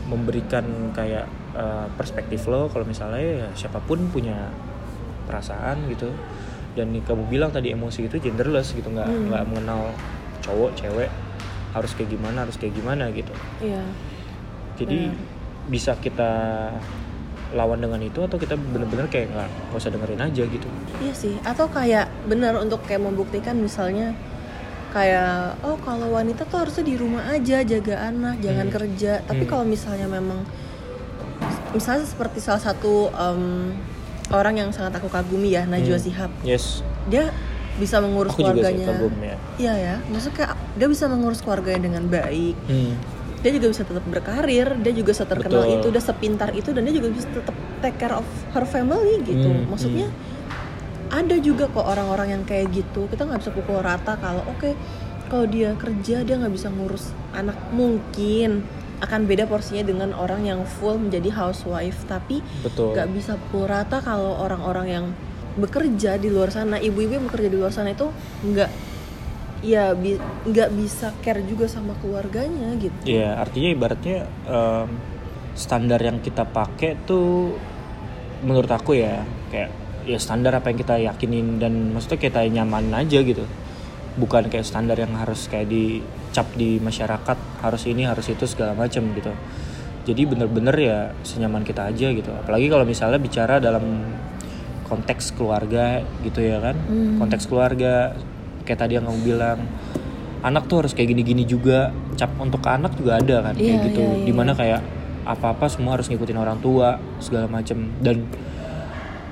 memberikan 0.07 0.63
kayak 0.95 1.27
eh, 1.55 1.87
perspektif 1.95 2.45
lo 2.45 2.67
kalau 2.67 2.83
misalnya 2.83 3.21
ya 3.23 3.47
siapa 3.55 3.79
pun 3.79 4.11
punya 4.11 4.51
perasaan 5.25 5.87
gitu 5.89 6.11
dan 6.75 6.91
kamu 6.91 7.31
bilang 7.31 7.49
tadi 7.49 7.71
emosi 7.71 8.05
itu 8.05 8.19
genderless 8.19 8.75
gitu 8.75 8.91
nggak 8.91 9.07
nggak 9.07 9.43
mengenal 9.47 9.89
cowok 10.43 10.75
cewek 10.75 11.09
harus 11.71 11.91
kayak 11.95 12.11
gimana 12.11 12.43
harus 12.43 12.59
kayak 12.59 12.75
gimana 12.75 13.07
gitu 13.09 13.31
iya 13.63 13.81
jadi 14.75 15.09
Benar. 15.09 15.71
bisa 15.71 15.91
kita 15.97 16.31
lawan 17.55 17.79
dengan 17.79 18.03
itu 18.03 18.19
atau 18.19 18.35
kita 18.35 18.59
bener-bener 18.59 19.07
kayak 19.07 19.31
nggak 19.31 19.47
nggak 19.47 19.79
usah 19.79 19.91
dengerin 19.95 20.21
aja 20.21 20.43
gitu 20.43 20.67
Iya 20.95 21.13
sih, 21.13 21.35
atau 21.43 21.67
kayak 21.67 22.07
benar 22.27 22.55
untuk 22.55 22.83
kayak 22.83 23.03
membuktikan 23.03 23.55
misalnya 23.55 24.11
kayak 24.91 25.59
oh 25.59 25.75
kalau 25.79 26.07
wanita 26.11 26.47
tuh 26.47 26.63
harusnya 26.63 26.87
di 26.87 26.95
rumah 26.95 27.27
aja 27.27 27.59
jaga 27.63 28.07
anak, 28.07 28.39
jangan 28.39 28.67
Hmm. 28.71 28.75
kerja. 28.79 29.19
Tapi 29.27 29.43
Hmm. 29.43 29.51
kalau 29.51 29.65
misalnya 29.67 30.07
memang 30.07 30.47
misalnya 31.75 32.03
seperti 32.03 32.39
salah 32.39 32.63
satu 32.63 33.11
em, 33.11 33.75
orang 34.29 34.55
yang 34.57 34.69
sangat 34.71 34.95
aku 34.95 35.07
kagumi 35.07 35.51
ya, 35.51 35.63
Najwa 35.63 35.93
Hmm. 35.93 36.03
Shihab. 36.03 36.31
yes 36.41 36.81
Dia 37.05 37.29
bisa 37.75 37.99
mengurus 37.99 38.31
aku 38.31 38.41
juga 38.41 38.65
keluarganya. 38.65 38.85
kagum 38.87 39.13
ya 39.19 39.35
Iya 39.57 39.73
ya, 39.75 39.95
maksudnya 40.07 40.47
dia 40.73 40.87
bisa 40.87 41.05
mengurus 41.05 41.39
keluarganya 41.39 41.81
dengan 41.83 42.03
baik. 42.07 42.55
hmm. 42.65 42.93
Dia 43.39 43.51
juga 43.53 43.67
bisa 43.69 43.83
tetap 43.83 44.01
berkarir, 44.03 44.73
dia 44.79 44.89
juga 44.91 45.11
seterkenal 45.13 45.61
Betul. 45.61 45.75
itu, 45.77 45.87
dia 45.91 46.01
sepintar 46.01 46.49
itu 46.51 46.69
dan 46.71 46.81
dia 46.81 46.95
juga 46.95 47.13
bisa 47.13 47.27
tetap 47.29 47.53
take 47.77 47.99
care 47.99 48.15
of 48.15 48.25
her 48.51 48.65
family 48.65 49.21
gitu. 49.21 49.45
Hmm, 49.45 49.69
Maksudnya 49.69 50.09
ada 51.07 51.35
juga 51.37 51.69
kok 51.69 51.85
orang-orang 51.85 52.27
yang 52.31 52.43
kayak 52.43 52.73
gitu. 52.73 53.05
Kita 53.05 53.21
nggak 53.23 53.39
bisa 53.39 53.51
pukul 53.51 53.79
rata 53.79 54.17
kalau 54.17 54.41
oke 54.47 54.73
kalau 55.25 55.45
dia 55.45 55.73
kerja 55.73 56.21
dia 56.21 56.35
nggak 56.35 56.49
bisa 56.51 56.69
ngurus 56.69 57.09
anak 57.31 57.53
mungkin 57.69 58.65
akan 59.05 59.25
beda 59.25 59.45
porsinya 59.45 59.81
dengan 59.81 60.11
orang 60.11 60.43
yang 60.43 60.65
full 60.65 60.97
menjadi 60.97 61.29
housewife. 61.31 62.03
Tapi 62.05 62.41
nggak 62.91 63.07
bisa 63.13 63.37
pukul 63.37 63.69
rata 63.69 64.01
kalau 64.01 64.41
orang-orang 64.41 64.87
yang 64.89 65.05
bekerja 65.55 66.17
di 66.17 66.27
luar 66.27 66.51
sana 66.51 66.75
ibu-ibu 66.77 67.15
yang 67.15 67.25
bekerja 67.25 67.47
di 67.47 67.55
luar 67.55 67.71
sana 67.71 67.93
itu 67.93 68.11
nggak 68.43 68.69
ya 69.63 69.95
bi- 69.95 70.19
nggak 70.45 70.69
bisa 70.75 71.15
care 71.23 71.41
juga 71.41 71.65
sama 71.65 71.95
keluarganya 71.97 72.75
gitu. 72.75 73.07
Ya 73.07 73.39
artinya 73.39 73.69
ibaratnya 73.71 74.17
em, 74.45 74.89
standar 75.55 76.03
yang 76.03 76.19
kita 76.19 76.43
pakai 76.43 76.99
tuh 77.07 77.55
menurut 78.43 78.67
aku 78.67 78.99
ya 78.99 79.23
kayak 79.49 79.71
ya 80.05 80.19
standar 80.19 80.53
apa 80.53 80.69
yang 80.69 80.77
kita 80.77 80.95
yakinin 81.01 81.57
dan 81.57 81.95
maksudnya 81.95 82.19
kita 82.19 82.45
nyaman 82.45 82.93
aja 82.93 83.23
gitu 83.25 83.41
bukan 84.15 84.47
kayak 84.47 84.63
standar 84.63 84.95
yang 84.95 85.11
harus 85.15 85.51
kayak 85.51 85.67
dicap 85.67 86.47
di 86.55 86.79
masyarakat 86.79 87.37
harus 87.59 87.83
ini 87.87 88.07
harus 88.07 88.31
itu 88.31 88.47
segala 88.47 88.71
macam 88.71 89.03
gitu. 89.11 89.31
Jadi 90.05 90.21
bener-bener 90.29 90.75
ya 90.77 90.99
senyaman 91.25 91.65
kita 91.65 91.89
aja 91.91 92.13
gitu. 92.13 92.31
Apalagi 92.31 92.69
kalau 92.71 92.85
misalnya 92.87 93.19
bicara 93.19 93.59
dalam 93.59 93.83
konteks 94.85 95.33
keluarga 95.35 95.99
gitu 96.21 96.39
ya 96.45 96.61
kan? 96.61 96.77
Hmm. 96.87 97.17
konteks 97.17 97.49
keluarga 97.49 98.13
kayak 98.63 98.79
tadi 98.81 98.97
yang 98.97 99.05
kamu 99.09 99.21
bilang 99.25 99.59
anak 100.45 100.69
tuh 100.69 100.85
harus 100.85 100.93
kayak 100.93 101.11
gini-gini 101.11 101.43
juga. 101.43 101.89
Cap 102.15 102.31
untuk 102.39 102.61
ke 102.63 102.69
anak 102.69 102.95
juga 102.95 103.19
ada 103.19 103.51
kan 103.51 103.53
kayak 103.57 103.65
Iya, 103.65 103.85
gitu. 103.91 104.01
iya, 104.05 104.13
iya, 104.15 104.25
di 104.29 104.33
mana 104.33 104.51
kayak 104.55 104.81
apa-apa 105.25 105.65
semua 105.67 105.97
harus 105.97 106.07
ngikutin 106.07 106.37
orang 106.37 106.61
tua 106.61 107.01
segala 107.17 107.49
macem. 107.49 107.89
Dan 107.97 108.29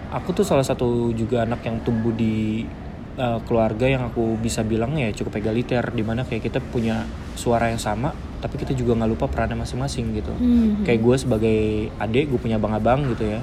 aku 0.10 0.34
tuh 0.34 0.44
salah 0.44 0.66
satu 0.66 1.14
juga 1.14 1.46
anak 1.46 1.62
yang 1.64 1.78
tumbuh 1.86 2.12
di 2.12 2.66
uh, 3.16 3.40
keluarga 3.44 3.86
yang 3.86 4.04
aku 4.06 4.36
bisa 4.38 4.62
bilang 4.62 4.96
ya 4.96 5.10
cukup 5.10 5.38
egaliter 5.38 5.84
di 5.90 6.02
mana 6.02 6.24
kayak 6.24 6.44
kita 6.44 6.60
punya 6.60 7.04
suara 7.34 7.70
yang 7.70 7.80
sama 7.80 8.12
tapi 8.40 8.58
kita 8.58 8.74
juga 8.74 8.94
nggak 8.94 9.10
lupa 9.10 9.26
perannya 9.28 9.56
masing-masing 9.56 10.14
gitu 10.14 10.34
Hmm. 10.34 10.84
kayak 10.84 11.00
gue 11.00 11.16
sebagai 11.18 11.60
adik 11.98 12.30
gue 12.30 12.40
punya 12.40 12.58
abang-abang 12.58 13.08
gitu 13.08 13.26
ya 13.28 13.40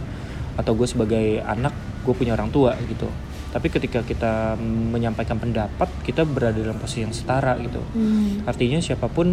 atau 0.55 0.73
gue 0.75 0.85
sebagai 0.85 1.41
anak 1.41 1.73
gue 2.05 2.13
punya 2.13 2.35
orang 2.35 2.49
tua 2.49 2.77
gitu 2.85 3.09
tapi 3.51 3.67
ketika 3.67 4.05
kita 4.05 4.55
menyampaikan 4.63 5.35
pendapat 5.35 5.91
kita 6.07 6.23
berada 6.23 6.55
dalam 6.55 6.79
posisi 6.79 7.03
yang 7.03 7.11
setara 7.11 7.57
gitu 7.59 7.81
Hmm. 7.93 8.45
artinya 8.45 8.79
siapa 8.79 9.09
pun 9.09 9.27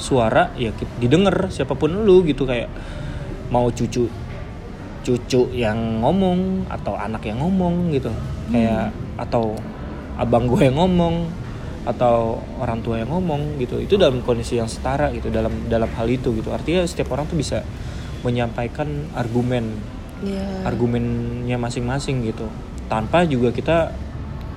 suara 0.00 0.56
ya 0.56 0.72
didengar 0.96 1.52
siapa 1.52 1.76
pun 1.76 1.92
lu 2.02 2.24
gitu 2.24 2.48
kayak 2.48 2.72
mau 3.52 3.68
cucu 3.68 4.08
cucu 5.00 5.48
yang 5.56 6.04
ngomong 6.04 6.68
atau 6.68 6.96
anak 6.96 7.24
yang 7.24 7.40
ngomong 7.40 7.92
gitu. 7.94 8.12
Kayak 8.52 8.92
atau 9.16 9.56
abang 10.20 10.44
gue 10.44 10.68
yang 10.68 10.76
ngomong 10.76 11.28
atau 11.88 12.36
orang 12.60 12.84
tua 12.84 13.00
yang 13.00 13.08
ngomong 13.08 13.56
gitu. 13.56 13.80
Itu 13.80 13.96
dalam 13.96 14.20
kondisi 14.20 14.60
yang 14.60 14.68
setara 14.68 15.08
gitu 15.16 15.32
dalam 15.32 15.52
dalam 15.66 15.88
hal 15.96 16.06
itu 16.08 16.32
gitu. 16.36 16.52
Artinya 16.52 16.84
setiap 16.84 17.12
orang 17.16 17.24
tuh 17.24 17.40
bisa 17.40 17.64
menyampaikan 18.20 19.08
argumen 19.16 19.80
Iya. 20.20 20.68
argumennya 20.68 21.56
masing-masing 21.56 22.28
gitu. 22.28 22.44
Tanpa 22.92 23.24
juga 23.24 23.56
kita 23.56 23.96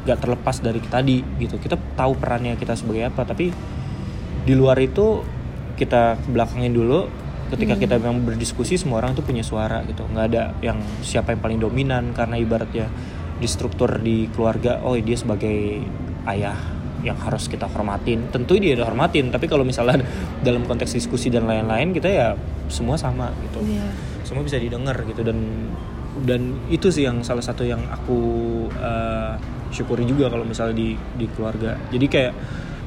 gak 0.03 0.19
terlepas 0.19 0.59
dari 0.59 0.83
tadi 0.83 1.23
gitu. 1.39 1.55
Kita 1.55 1.79
tahu 1.95 2.19
perannya 2.19 2.59
kita 2.59 2.75
sebagai 2.75 3.07
apa 3.07 3.23
tapi 3.23 3.55
di 4.43 4.53
luar 4.53 4.75
itu 4.83 5.23
kita 5.79 6.19
belakangin 6.27 6.75
dulu 6.75 7.07
ketika 7.53 7.77
kita 7.77 7.95
memang 8.01 8.25
berdiskusi 8.25 8.81
semua 8.81 8.99
orang 8.99 9.13
tuh 9.13 9.21
punya 9.21 9.45
suara 9.45 9.85
gitu. 9.85 10.03
Nggak 10.09 10.25
ada 10.33 10.43
yang 10.65 10.81
siapa 11.05 11.37
yang 11.37 11.41
paling 11.41 11.59
dominan 11.61 12.11
karena 12.11 12.41
ibaratnya 12.41 12.89
di 13.37 13.47
struktur 13.49 14.01
di 14.01 14.25
keluarga 14.33 14.81
oh 14.81 14.97
dia 14.97 15.17
sebagai 15.17 15.85
ayah 16.25 16.57
yang 17.05 17.19
harus 17.19 17.45
kita 17.45 17.69
hormatin. 17.69 18.31
Tentu 18.33 18.57
dia 18.57 18.73
dihormatin 18.73 19.29
tapi 19.29 19.45
kalau 19.45 19.61
misalnya 19.61 20.01
dalam 20.47 20.65
konteks 20.65 20.97
diskusi 20.97 21.29
dan 21.29 21.45
lain-lain 21.45 21.93
kita 21.93 22.09
ya 22.09 22.27
semua 22.67 22.97
sama 22.97 23.29
gitu. 23.45 23.61
Iya. 23.61 23.85
semua 24.23 24.39
bisa 24.41 24.55
didengar 24.55 24.95
gitu. 25.05 25.21
Dan 25.21 25.69
dan 26.23 26.57
itu 26.71 26.89
sih 26.89 27.05
yang 27.05 27.21
salah 27.21 27.43
satu 27.43 27.67
yang 27.67 27.83
aku 27.91 28.19
eh, 28.71 29.35
syukuri 29.73 30.07
juga 30.07 30.31
kalau 30.31 30.47
misalnya 30.47 30.73
di 30.73 30.95
di 31.17 31.25
keluarga. 31.33 31.75
Jadi 31.91 32.05
kayak 32.07 32.33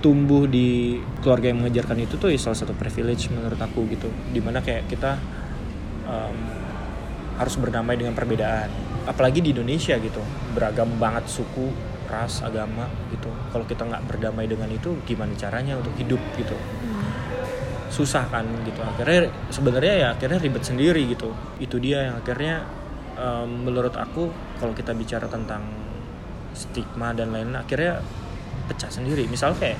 tumbuh 0.06 0.46
di 0.46 1.02
keluarga 1.18 1.50
yang 1.50 1.66
mengajarkan 1.66 1.98
itu 2.06 2.14
tuh 2.14 2.30
ya 2.30 2.38
salah 2.38 2.54
satu 2.54 2.78
privilege 2.78 3.26
menurut 3.34 3.58
aku 3.58 3.90
gitu. 3.90 4.06
Di 4.30 4.38
mana 4.38 4.62
kayak 4.62 4.86
kita 4.86 5.18
em, 6.06 6.38
harus 7.34 7.58
berdamai 7.58 7.98
dengan 7.98 8.14
perbedaan. 8.14 8.70
Apalagi 9.10 9.42
di 9.42 9.50
Indonesia 9.50 9.98
gitu 9.98 10.22
beragam 10.54 10.94
banget 11.02 11.26
suku 11.26 11.74
ras 12.06 12.38
agama 12.46 12.86
gitu. 13.10 13.26
Kalau 13.50 13.66
kita 13.66 13.82
nggak 13.82 14.06
berdamai 14.06 14.46
dengan 14.46 14.70
itu 14.70 14.94
gimana 15.02 15.34
caranya 15.34 15.74
untuk 15.74 15.90
hidup 15.98 16.22
gitu? 16.38 16.54
Susah 17.90 18.30
kan 18.30 18.46
gitu. 18.62 18.78
Akhirnya 18.86 19.26
sebenarnya 19.50 19.94
ya 19.98 20.08
akhirnya 20.14 20.38
ribet 20.38 20.62
sendiri 20.62 21.02
gitu. 21.10 21.34
Itu 21.58 21.82
dia 21.82 22.06
yang 22.06 22.22
akhirnya 22.22 22.62
em, 23.18 23.66
menurut 23.66 23.98
aku 23.98 24.30
kalau 24.62 24.70
kita 24.70 24.94
bicara 24.94 25.26
tentang 25.26 25.66
stigma 26.54 27.10
dan 27.10 27.34
lain-lain 27.34 27.58
akhirnya 27.58 28.06
pecah 28.64 28.88
sendiri. 28.88 29.28
Misal 29.28 29.52
kayak 29.56 29.78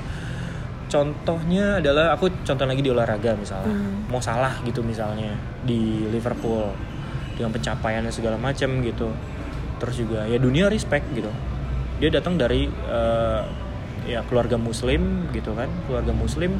contohnya 0.87 1.83
adalah 1.83 2.15
aku 2.15 2.31
contoh 2.47 2.63
lagi 2.63 2.81
di 2.85 2.91
olahraga 2.93 3.35
misalnya. 3.35 3.73
Hmm. 3.73 4.07
mau 4.07 4.23
salah 4.23 4.55
gitu 4.63 4.79
misalnya 4.85 5.35
di 5.67 6.07
Liverpool 6.07 6.71
dengan 7.35 7.51
pencapaiannya 7.51 8.13
segala 8.13 8.37
macam 8.39 8.81
gitu. 8.81 9.11
Terus 9.77 9.95
juga 9.97 10.25
ya 10.25 10.39
dunia 10.41 10.71
respect 10.71 11.05
gitu. 11.13 11.29
Dia 12.01 12.09
datang 12.13 12.37
dari 12.39 12.65
eh, 12.69 13.41
ya 14.07 14.23
keluarga 14.25 14.55
muslim 14.55 15.29
gitu 15.35 15.53
kan. 15.53 15.67
Keluarga 15.85 16.15
muslim 16.15 16.57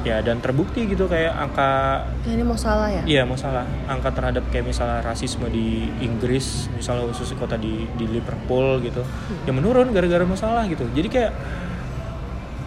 ya 0.00 0.24
dan 0.24 0.40
terbukti 0.40 0.88
gitu 0.88 1.04
kayak 1.04 1.28
angka 1.30 2.00
Ya, 2.24 2.32
ini 2.32 2.40
mau 2.40 2.56
salah 2.56 2.88
ya? 2.88 3.02
Iya 3.04 3.22
masalah 3.24 3.62
angka 3.84 4.08
terhadap 4.10 4.48
kayak 4.48 4.64
misalnya 4.66 5.00
rasisme 5.00 5.44
di 5.46 5.92
Inggris 6.00 6.72
misalnya 6.72 7.04
khusus 7.06 7.32
kota 7.34 7.54
di 7.54 7.84
di 7.94 8.06
Liverpool 8.06 8.80
gitu 8.80 9.04
ya 9.44 9.52
menurun 9.52 9.92
gara-gara 9.92 10.24
masalah 10.24 10.64
gitu. 10.64 10.88
Jadi 10.88 11.08
kayak 11.10 11.32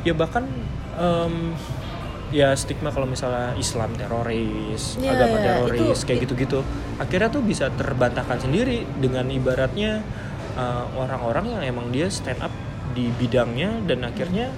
ya 0.04 0.14
bahkan 0.14 0.46
em, 0.94 1.58
ya 2.30 2.54
stigma 2.54 2.90
kalau 2.90 3.06
misalnya 3.06 3.54
Islam 3.56 3.94
teroris 3.94 4.98
Iya, 4.98 5.14
agama 5.14 5.36
iya, 5.36 5.46
teroris 5.58 5.82
itu- 5.98 6.06
kayak 6.06 6.20
gitu-gitu 6.24 6.60
akhirnya 6.96 7.30
tuh 7.30 7.42
bisa 7.42 7.70
terbantahkan 7.70 8.38
sendiri 8.40 8.86
dengan 8.96 9.26
ibaratnya 9.28 10.02
eh, 10.54 10.86
orang-orang 10.94 11.50
yang 11.50 11.64
emang 11.68 11.90
dia 11.90 12.10
stand 12.10 12.42
up 12.42 12.54
di 12.94 13.10
bidangnya 13.12 13.82
dan 13.86 14.06
akhirnya 14.06 14.54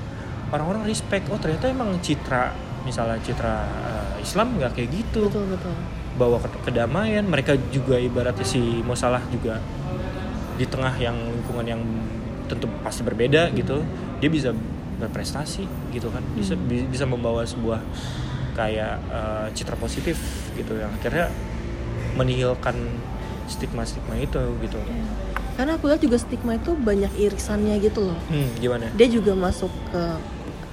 orang-orang 0.50 0.86
respect 0.86 1.25
oh 1.34 1.40
ternyata 1.40 1.70
emang 1.70 1.98
citra 2.02 2.54
misalnya 2.86 3.18
citra 3.22 3.56
eh, 3.66 4.22
Islam 4.22 4.62
nggak 4.62 4.72
kayak 4.78 4.90
gitu. 4.94 5.30
Betul 5.30 5.46
betul. 5.58 5.74
bawa 6.16 6.40
ke- 6.40 6.62
kedamaian 6.64 7.28
mereka 7.28 7.60
juga 7.75 8.00
ibaratnya 8.00 8.48
si 8.48 8.80
Mosalah 8.88 9.20
juga 9.28 9.60
di 10.56 10.64
tengah 10.64 10.96
yang 10.96 11.12
lingkungan 11.12 11.66
yang 11.68 11.82
tentu 12.48 12.72
pasti 12.80 13.04
berbeda 13.04 13.52
gitu 13.52 13.84
dia 14.24 14.30
bisa 14.32 14.56
berprestasi 14.96 15.68
gitu 15.92 16.08
kan. 16.14 16.24
Bisa 16.38 16.56
bi- 16.56 16.88
bisa 16.88 17.04
membawa 17.04 17.44
sebuah 17.44 17.84
kayak 18.56 18.96
eh, 19.12 19.48
citra 19.52 19.75
positif 19.75 20.16
gitu 20.56 20.78
yang 20.80 20.94
akhirnya 20.94 21.28
menihilkan 22.16 22.75
stigma-stigma 23.46 24.16
itu 24.16 24.40
gitu. 24.64 24.80
Karena 25.56 25.75
aku 25.75 25.88
lihat 25.88 26.00
juga 26.00 26.16
stigma 26.20 26.56
itu 26.56 26.75
banyak 26.75 27.12
irisannya 27.16 27.75
gitu 27.80 28.12
loh. 28.12 28.20
hmm, 28.28 28.60
gimana? 28.60 28.88
Dia 28.96 29.08
juga 29.08 29.36
masuk 29.36 29.72
ke 29.92 30.04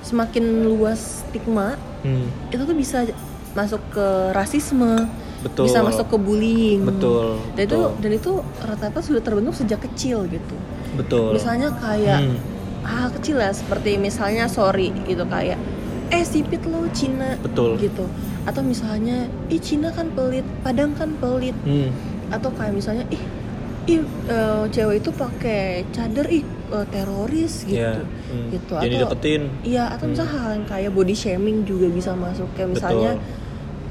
semakin 0.03 0.45
luas 0.67 1.23
stigma 1.23 1.79
hmm, 2.03 2.51
itu 2.51 2.63
tuh 2.63 2.75
bisa 2.75 3.07
masuk 3.53 3.81
ke 3.89 4.07
rasisme, 4.33 5.07
betul 5.41 5.69
bisa 5.69 5.81
masuk 5.81 6.09
ke 6.09 6.17
bullying. 6.17 6.83
betul 6.83 7.37
Dan 7.53 7.63
itu 7.63 7.79
betul 7.79 8.01
dan 8.01 8.11
itu 8.13 8.33
rata-rata 8.59 9.01
sudah 9.01 9.21
terbentuk 9.21 9.55
sejak 9.55 9.81
kecil 9.83 10.25
gitu. 10.27 10.57
betul 10.93 11.33
Misalnya 11.33 11.69
kayak 11.73 12.21
Hmm, 12.21 12.39
hal 12.83 13.09
kecil 13.13 13.39
lah 13.39 13.53
seperti 13.53 13.95
misalnya 13.95 14.49
sorry 14.49 14.91
gitu 15.05 15.23
kayak 15.25 15.55
eh 16.11 16.25
sipit 16.25 16.61
lo 16.67 16.85
Cina 16.91 17.39
Betul. 17.39 17.79
gitu 17.79 18.05
atau 18.43 18.61
misalnya 18.61 19.31
ih 19.49 19.63
Cina 19.63 19.89
kan 19.89 20.11
pelit 20.11 20.43
Padang 20.61 20.93
kan 20.93 21.15
pelit 21.17 21.55
Hmm. 21.63 21.89
atau 22.29 22.51
kayak 22.51 22.75
misalnya 22.75 23.07
ih 23.09 23.23
ih 23.85 24.01
eh, 24.27 24.65
cewek 24.69 24.97
itu 24.99 25.11
pakai 25.11 25.63
cadar 25.91 26.27
ih 26.29 26.43
eh, 26.45 26.87
teroris 26.89 27.65
gitu 27.65 27.77
Iya. 27.77 27.99
Hmm. 28.29 28.49
gitu 28.49 28.73
Jadi 28.77 28.95
atau 28.95 29.05
deketin. 29.09 29.43
iya 29.63 29.85
atau 29.89 30.07
misalnya 30.07 30.33
hal 30.33 30.51
yang 30.55 30.67
kayak 30.67 30.91
body 30.91 31.13
shaming 31.13 31.63
juga 31.63 31.87
bisa 31.89 32.13
masuk 32.13 32.47
kayak 32.53 32.71
misalnya 32.73 33.19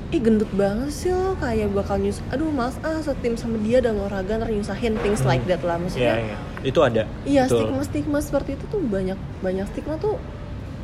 ih 0.09 0.19
gendut 0.19 0.51
banget 0.51 0.91
sih 0.91 1.07
lo 1.09 1.35
kayak 1.37 1.71
bakal 1.71 1.95
nyus 1.95 2.19
aduh 2.29 2.47
mas 2.49 2.75
ah 2.81 2.99
setim 2.99 3.33
sama 3.33 3.55
dia 3.59 3.79
dan 3.79 3.95
olahraga 3.95 4.35
ntar 4.37 4.49
nyusahin 4.49 4.99
things 4.99 5.23
like 5.23 5.43
that 5.45 5.59
lah 5.61 5.75
Iya, 5.75 5.81
maksudnya 5.81 6.15
iya. 6.17 6.37
Itu 6.61 6.79
ada. 6.79 7.03
iya 7.23 7.43
Betul. 7.45 7.59
stigma 7.63 7.81
stigma 7.81 8.19
seperti 8.19 8.49
itu 8.53 8.65
tuh 8.67 8.79
banyak 8.81 9.15
banyak 9.39 9.65
stigma 9.67 9.95
tuh 9.97 10.19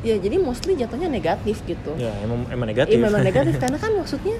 ya 0.00 0.14
jadi 0.14 0.38
mostly 0.38 0.72
jatuhnya 0.74 1.08
negatif 1.08 1.60
gitu 1.62 1.92
Ya, 1.96 2.08
emang 2.18 2.46
emang 2.46 2.66
negatif. 2.66 2.94
Iya 2.94 3.04
memang 3.04 3.20
negatif 3.20 3.54
karena 3.62 3.76
kan 3.76 3.92
maksudnya 3.94 4.36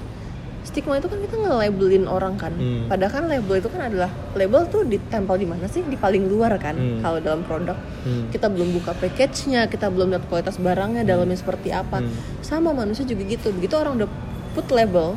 stigma 0.61 0.95
itu 0.95 1.07
kan 1.07 1.17
kita 1.17 1.35
nge-labelin 1.35 2.05
orang 2.05 2.35
kan. 2.35 2.51
Hmm. 2.51 2.85
Padahal 2.85 3.11
kan 3.11 3.23
label 3.25 3.55
itu 3.57 3.67
kan 3.67 3.81
adalah 3.83 4.07
label 4.33 4.61
tuh 4.65 4.83
ditempel 4.83 5.35
di 5.35 5.45
mana 5.45 5.65
sih? 5.65 5.81
Di 5.81 5.95
paling 5.95 6.25
luar 6.25 6.55
kan 6.55 6.73
Hmm. 6.73 6.99
kalau 6.99 7.17
dalam 7.17 7.41
produk. 7.41 7.77
Hmm. 8.01 8.27
Kita 8.27 8.47
belum 8.47 8.73
buka 8.73 8.91
package-nya, 8.93 9.65
kita 9.65 9.87
belum 9.87 10.11
lihat 10.11 10.25
kualitas 10.25 10.55
barangnya 10.55 11.01
dalamnya 11.03 11.35
seperti 11.35 11.69
apa. 11.69 11.99
Hmm. 11.99 12.11
Sama 12.39 12.69
manusia 12.71 13.03
juga 13.03 13.23
gitu. 13.23 13.49
Begitu 13.51 13.73
orang 13.73 13.97
udah 13.97 14.09
put 14.51 14.67
label 14.69 15.15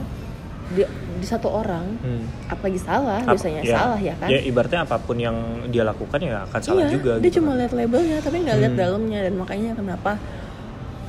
di, 0.70 0.86
di 1.18 1.26
satu 1.26 1.50
orang, 1.50 1.84
Hmm. 1.98 2.24
apalagi 2.46 2.78
salah 2.78 3.20
Ap- 3.20 3.34
biasanya 3.34 3.60
salah 3.62 3.98
ya 3.98 4.14
kan? 4.14 4.28
Ya 4.28 4.40
ibaratnya 4.40 4.80
apa 4.82 4.96
pun 4.96 5.16
yang 5.16 5.36
dia 5.68 5.82
lakukan 5.82 6.16
ya 6.16 6.44
akan 6.44 6.60
salah 6.60 6.82
iya, 6.82 6.92
juga. 6.92 7.12
dia 7.18 7.28
gitu 7.28 7.38
cuma 7.38 7.52
kan. 7.52 7.58
lihat 7.60 7.72
labelnya 7.74 8.16
tapi 8.18 8.36
nggak 8.40 8.56
lihat 8.58 8.72
Hmm. 8.72 8.80
dalamnya 8.80 9.20
dan 9.20 9.34
makanya 9.36 9.70
kenapa 9.74 10.12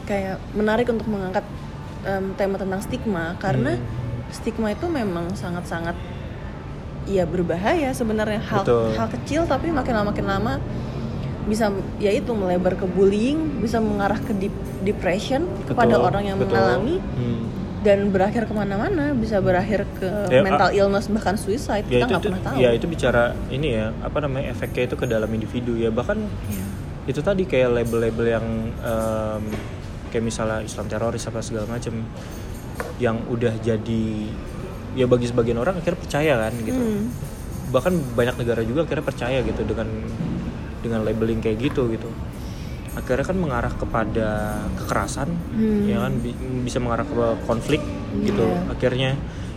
kayak 0.03 0.35
menarik 0.51 0.83
untuk 0.85 1.07
mengangkat 1.07 1.45
em, 2.03 2.35
tema 2.35 2.59
tentang 2.59 2.81
stigma 2.81 3.39
karena 3.39 3.79
Hmm. 3.79 4.02
Stigma 4.33 4.69
itu 4.69 4.85
memang 4.85 5.31
sangat-sangat 5.33 5.93
ya 7.05 7.23
berbahaya 7.23 7.91
sebenarnya 7.91 8.41
hal 8.41 8.63
Betul. 8.63 8.87
hal 8.95 9.07
kecil 9.11 9.41
tapi 9.43 9.69
makin 9.69 9.93
lama 9.93 10.09
makin 10.09 10.25
lama 10.25 10.53
bisa 11.43 11.67
ya 11.97 12.09
itu 12.09 12.31
melebar 12.31 12.73
ke 12.73 12.87
bullying 12.87 13.59
bisa 13.59 13.77
mengarah 13.77 14.15
ke 14.17 14.31
dep- 14.33 14.55
depression 14.81 15.43
kepada 15.65 15.93
Betul, 15.93 16.07
orang 16.07 16.23
yang 16.25 16.37
betul. 16.39 16.55
mengalami 16.55 16.95
Hmm. 17.13 17.43
dan 17.83 18.07
berakhir 18.09 18.47
ke 18.47 18.53
mana-mana 18.55 19.11
bisa 19.11 19.37
berakhir 19.37 19.83
ke 19.93 20.07
Ya, 20.31 20.39
mental 20.39 20.71
illness 20.71 21.11
bahkan 21.11 21.35
suicide 21.35 21.83
Ya 21.85 21.99
kita 21.99 22.05
nggak 22.09 22.23
pernah 22.23 22.41
tahu 22.41 22.55
ya 22.57 22.69
itu 22.71 22.85
bicara 22.87 23.23
ini 23.49 23.75
ya 23.75 23.91
apa 23.99 24.17
namanya 24.17 24.49
efeknya 24.49 24.87
itu 24.87 24.95
ke 24.95 25.03
dalam 25.03 25.27
individu 25.27 25.75
ya 25.75 25.91
bahkan 25.91 26.15
Iya. 26.47 26.63
itu 27.05 27.19
tadi 27.19 27.43
kayak 27.43 27.75
label-label 27.75 28.25
yang 28.31 28.45
em, 28.79 29.43
kayak 30.07 30.23
misalnya 30.23 30.63
Islam 30.63 30.87
teroris 30.87 31.27
apa 31.27 31.43
segala 31.43 31.67
macam 31.67 32.07
yang 32.97 33.21
udah 33.25 33.53
jadi 33.57 34.05
ya 34.93 35.05
bagi 35.05 35.25
sebagian 35.25 35.57
orang 35.57 35.77
akhirnya 35.77 35.99
percaya 35.99 36.33
kan 36.37 36.53
gitu 36.59 36.77
Hmm. 36.77 37.09
bahkan 37.69 37.93
banyak 38.13 38.37
negara 38.37 38.61
juga 38.61 38.85
akhirnya 38.85 39.01
percaya 39.03 39.37
gitu 39.41 39.61
dengan 39.63 39.89
dengan 40.79 41.01
labeling 41.01 41.39
kayak 41.39 41.57
gitu 41.63 41.89
gitu 41.89 42.05
akhirnya 42.93 43.25
kan 43.25 43.37
mengarah 43.37 43.73
kepada 43.73 44.27
kekerasan 44.77 45.29
Hmm. 45.51 45.89
ya 45.89 45.97
kan 45.99 46.13
bi- 46.17 46.37
bisa 46.61 46.77
mengarah 46.77 47.03
ke 47.03 47.13
konflik 47.43 47.81
gitu 48.21 48.45
Iya. 48.45 48.69
akhirnya 48.69 49.09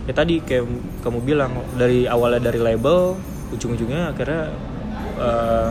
ya 0.03 0.13
tadi 0.13 0.41
kayak 0.41 0.65
kamu 1.03 1.19
bilang 1.21 1.51
dari 1.75 2.09
awalnya 2.09 2.41
dari 2.41 2.57
label 2.57 3.13
ujung-ujungnya 3.49 4.11
akhirnya 4.11 4.49
eh, 5.17 5.69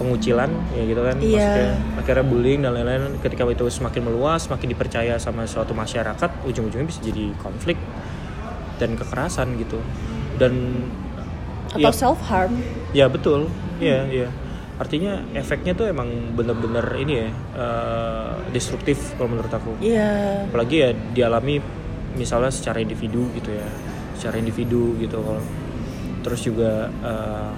pengucilan 0.00 0.48
ya 0.72 0.82
gitu 0.88 1.02
kan. 1.04 1.16
Iya. 1.20 1.28
maksudnya 1.28 1.68
akhirnya 2.00 2.24
bullying 2.24 2.60
dan 2.64 2.72
lain-lain. 2.72 3.20
Ketika 3.20 3.44
itu 3.44 3.68
semakin 3.68 4.02
meluas 4.08 4.48
semakin 4.48 4.72
dipercaya 4.72 5.14
sama 5.20 5.44
suatu 5.44 5.76
masyarakat 5.76 6.48
ujung-ujungnya 6.48 6.88
bisa 6.88 7.04
jadi 7.04 7.36
konflik 7.36 7.76
dan 8.80 8.96
kekerasan 8.96 9.60
gitu. 9.60 9.76
Dan 10.40 10.88
atau 11.76 11.92
ya, 11.92 11.92
self 11.92 12.18
harm 12.24 12.56
ya 12.96 13.06
betul. 13.12 13.52
Ya 13.76 14.08
ya 14.08 14.32
artinya 14.80 15.20
efeknya 15.36 15.76
tuh 15.76 15.92
emang 15.92 16.08
bener-bener 16.32 16.82
ini 16.96 17.12
ya 17.20 17.28
eh, 17.60 18.32
destruktif 18.56 19.12
kalau 19.20 19.36
menurut 19.36 19.52
aku. 19.52 19.76
Iya. 19.84 20.48
apalagi 20.48 20.76
ya 20.80 20.90
dialami 21.12 21.60
misalnya 22.16 22.48
secara 22.48 22.80
individu 22.80 23.28
gitu 23.36 23.52
ya. 23.52 23.68
Secara 24.16 24.40
individu 24.40 24.96
gitu. 24.96 25.20
Kalau 25.20 25.44
terus 26.24 26.40
juga 26.40 26.88
eh, 27.04 27.52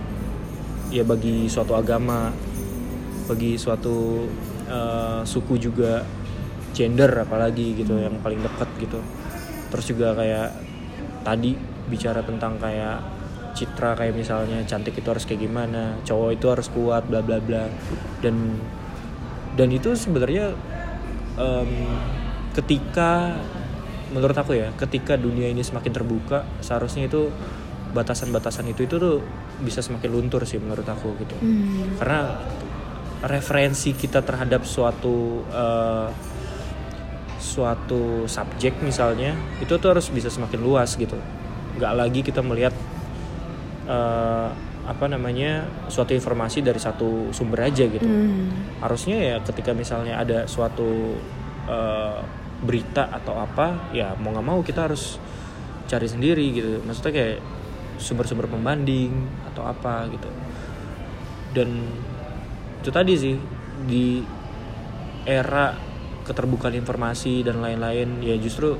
ya 0.92 1.02
bagi 1.08 1.48
suatu 1.48 1.72
agama 1.72 2.28
bagi 3.24 3.56
suatu 3.56 4.28
eh, 4.68 5.20
suku 5.24 5.56
juga 5.56 6.04
gender 6.76 7.08
apalagi 7.24 7.76
gitu 7.76 7.96
yang 7.96 8.20
paling 8.20 8.40
dekat 8.40 8.68
gitu. 8.80 9.00
Terus 9.72 9.84
juga 9.88 10.12
kayak 10.12 10.48
tadi 11.24 11.56
bicara 11.88 12.20
tentang 12.20 12.60
kayak 12.60 13.00
citra 13.52 13.92
kayak 13.96 14.16
misalnya 14.16 14.64
cantik 14.64 14.96
itu 14.96 15.08
harus 15.08 15.28
kayak 15.28 15.44
gimana 15.44 16.00
cowok 16.08 16.30
itu 16.32 16.46
harus 16.48 16.68
kuat 16.72 17.08
bla 17.08 17.20
bla 17.24 17.40
bla. 17.40 17.68
Dan 18.20 18.56
dan 19.56 19.68
itu 19.68 19.92
sebenarnya 19.92 20.56
em, 21.36 21.70
ketika 22.56 23.36
menurut 24.12 24.36
aku 24.36 24.56
ya 24.56 24.72
ketika 24.76 25.16
dunia 25.16 25.48
ini 25.48 25.64
semakin 25.64 25.92
terbuka 25.92 26.44
seharusnya 26.60 27.08
itu 27.08 27.32
batasan-batasan 27.92 28.72
itu 28.72 28.88
itu 28.88 28.96
tuh 28.96 29.20
bisa 29.62 29.80
semakin 29.80 30.10
luntur 30.10 30.42
sih 30.42 30.58
menurut 30.58 30.84
aku 30.84 31.14
gitu 31.16 31.34
Hmm. 31.38 31.96
karena 31.96 32.20
referensi 33.22 33.94
kita 33.94 34.20
terhadap 34.20 34.66
suatu 34.66 35.46
eh, 35.48 36.08
suatu 37.38 38.24
subjek 38.26 38.78
misalnya 38.82 39.34
itu 39.58 39.74
tuh 39.74 39.88
harus 39.90 40.06
bisa 40.08 40.30
semakin 40.30 40.60
luas 40.62 40.94
gitu 40.94 41.18
nggak 41.78 41.92
lagi 41.94 42.20
kita 42.22 42.42
melihat 42.42 42.74
eh, 43.86 44.48
apa 44.82 45.06
namanya 45.06 45.62
suatu 45.86 46.10
informasi 46.10 46.58
dari 46.58 46.78
satu 46.78 47.30
sumber 47.30 47.70
aja 47.70 47.86
gitu 47.86 48.02
Hmm. 48.02 48.50
harusnya 48.82 49.16
ya 49.18 49.36
ketika 49.40 49.70
misalnya 49.72 50.18
ada 50.18 50.46
suatu 50.46 51.14
eh, 51.66 52.18
berita 52.62 53.10
atau 53.10 53.38
apa 53.38 53.90
ya 53.90 54.14
mau 54.18 54.30
nggak 54.30 54.46
mau 54.46 54.58
kita 54.62 54.86
harus 54.86 55.18
cari 55.86 56.06
sendiri 56.06 56.46
gitu 56.50 56.78
maksudnya 56.82 57.12
kayak 57.12 57.38
sumber-sumber 57.98 58.48
pembanding 58.48 59.12
atau 59.52 59.66
apa 59.66 60.08
gitu. 60.12 60.28
Dan 61.52 61.68
itu 62.82 62.90
tadi 62.90 63.12
sih 63.14 63.36
di 63.86 64.22
era 65.22 65.74
keterbukaan 66.22 66.74
informasi 66.74 67.42
dan 67.42 67.62
lain-lain 67.62 68.22
ya 68.22 68.38
justru 68.38 68.78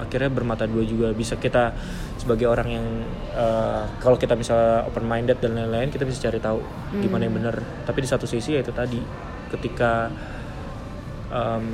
akhirnya 0.00 0.32
bermata 0.32 0.64
dua 0.64 0.82
juga. 0.82 1.12
Bisa 1.12 1.36
kita 1.36 1.76
sebagai 2.16 2.48
orang 2.48 2.68
yang 2.68 2.86
eh, 3.36 3.84
kalau 4.00 4.16
kita 4.16 4.34
misalnya 4.36 4.88
open 4.88 5.04
minded 5.04 5.38
dan 5.40 5.56
lain-lain 5.56 5.92
kita 5.92 6.08
bisa 6.08 6.28
cari 6.28 6.40
tahu 6.40 6.60
gimana 7.00 7.28
yang 7.28 7.36
benar. 7.36 7.56
Tapi 7.84 7.98
di 8.04 8.08
satu 8.08 8.24
sisi 8.24 8.56
ya 8.56 8.64
itu 8.64 8.72
tadi 8.72 9.00
ketika 9.50 10.08
em, 11.30 11.64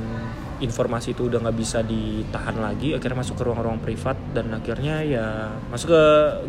informasi 0.57 1.13
itu 1.13 1.29
udah 1.29 1.37
nggak 1.39 1.53
bisa 1.53 1.81
ditahan 1.81 2.57
lagi 2.57 2.93
akhirnya 2.93 3.21
masuk 3.21 3.37
ke 3.37 3.43
ruang-ruang 3.45 3.77
privat 3.77 4.17
dan 4.31 4.49
akhirnya 4.49 5.01
ya 5.01 5.25
masuk 5.69 5.93
ke 5.93 6.03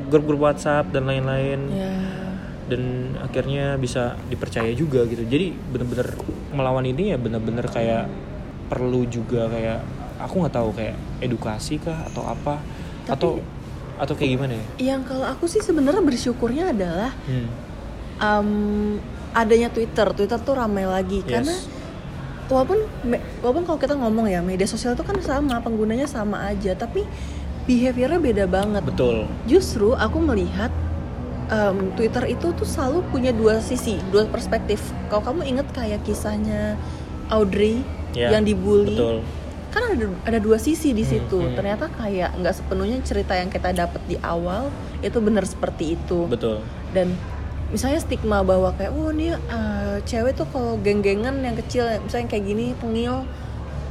grup-grup 0.08 0.40
WhatsApp 0.44 0.88
dan 0.88 1.04
lain-lain 1.04 1.60
Ya. 1.68 1.92
dan 2.68 2.82
akhirnya 3.20 3.76
bisa 3.76 4.16
dipercaya 4.28 4.72
juga 4.72 5.04
gitu 5.04 5.24
jadi 5.24 5.52
bener-bener 5.52 6.16
melawan 6.52 6.84
ini 6.84 7.12
ya 7.12 7.20
bener-bener 7.20 7.68
kayak 7.68 8.08
perlu 8.68 9.04
juga 9.04 9.48
kayak 9.48 9.80
aku 10.20 10.34
nggak 10.40 10.54
tahu 10.54 10.70
kayak 10.72 10.96
edukasi 11.20 11.76
kah 11.76 12.08
atau 12.08 12.24
apa 12.24 12.60
Tapi- 13.04 13.12
atau 13.12 13.30
atau 13.98 14.14
kayak 14.14 14.30
gimana 14.36 14.52
ya 14.54 14.64
Yang 14.94 15.02
kalau 15.04 15.26
aku 15.26 15.44
sih 15.44 15.60
sebenarnya 15.60 16.00
bersyukurnya 16.00 16.70
adalah 16.70 17.12
hmm. 17.26 17.48
um, 18.20 18.50
adanya 19.34 19.68
Twitter. 19.68 20.06
Twitter 20.12 20.38
tuh 20.38 20.54
ramai 20.54 20.86
lagi 20.86 21.20
Yes. 21.22 21.28
karena 21.28 21.54
walaupun 22.48 22.78
walaupun 23.40 23.64
kalau 23.64 23.78
kita 23.78 23.94
ngomong 23.94 24.26
ya 24.26 24.40
media 24.40 24.64
sosial 24.64 24.96
itu 24.96 25.04
kan 25.04 25.16
sama 25.20 25.60
penggunanya 25.60 26.08
sama 26.08 26.48
aja, 26.48 26.72
tapi 26.74 27.04
behaviornya 27.64 28.18
beda 28.18 28.44
banget. 28.48 28.82
betul 28.84 29.28
Justru 29.44 29.92
aku 29.92 30.18
melihat 30.18 30.72
um, 31.48 31.92
Twitter 31.94 32.24
itu 32.26 32.52
tuh 32.52 32.64
selalu 32.64 33.04
punya 33.08 33.30
dua 33.30 33.60
sisi, 33.60 34.00
dua 34.08 34.24
perspektif. 34.26 34.80
Kalau 35.12 35.20
kamu 35.22 35.44
inget 35.46 35.68
kayak 35.72 36.00
kisahnya 36.02 36.76
Audrey 37.28 37.84
Ya, 38.16 38.32
yang 38.32 38.40
dibully, 38.40 38.96
betul 38.96 39.20
kan 39.68 39.84
ada 39.84 40.08
ada 40.24 40.38
dua 40.40 40.56
sisi 40.56 40.96
di 40.96 41.04
Hmm, 41.04 41.12
situ. 41.12 41.38
hmm. 41.44 41.52
Ternyata 41.52 41.92
kayak 41.92 42.40
nggak 42.40 42.54
sepenuhnya 42.56 43.04
cerita 43.04 43.36
yang 43.36 43.52
kita 43.52 43.68
dapat 43.76 44.00
di 44.08 44.16
awal 44.24 44.72
itu 45.04 45.20
benar 45.20 45.44
seperti 45.44 46.00
itu. 46.00 46.24
betul 46.24 46.64
Dan 46.96 47.12
misalnya 47.68 48.00
stigma 48.00 48.40
bahwa 48.44 48.72
kayak, 48.76 48.92
oh 48.96 49.12
nih 49.12 49.36
eh, 49.36 49.96
cewek 50.04 50.36
tuh 50.36 50.48
kalau 50.48 50.80
geng-gengan 50.80 51.38
yang 51.44 51.56
kecil, 51.56 51.84
misalnya 52.04 52.28
kayak 52.32 52.44
gini 52.48 52.66
tengil 52.80 53.28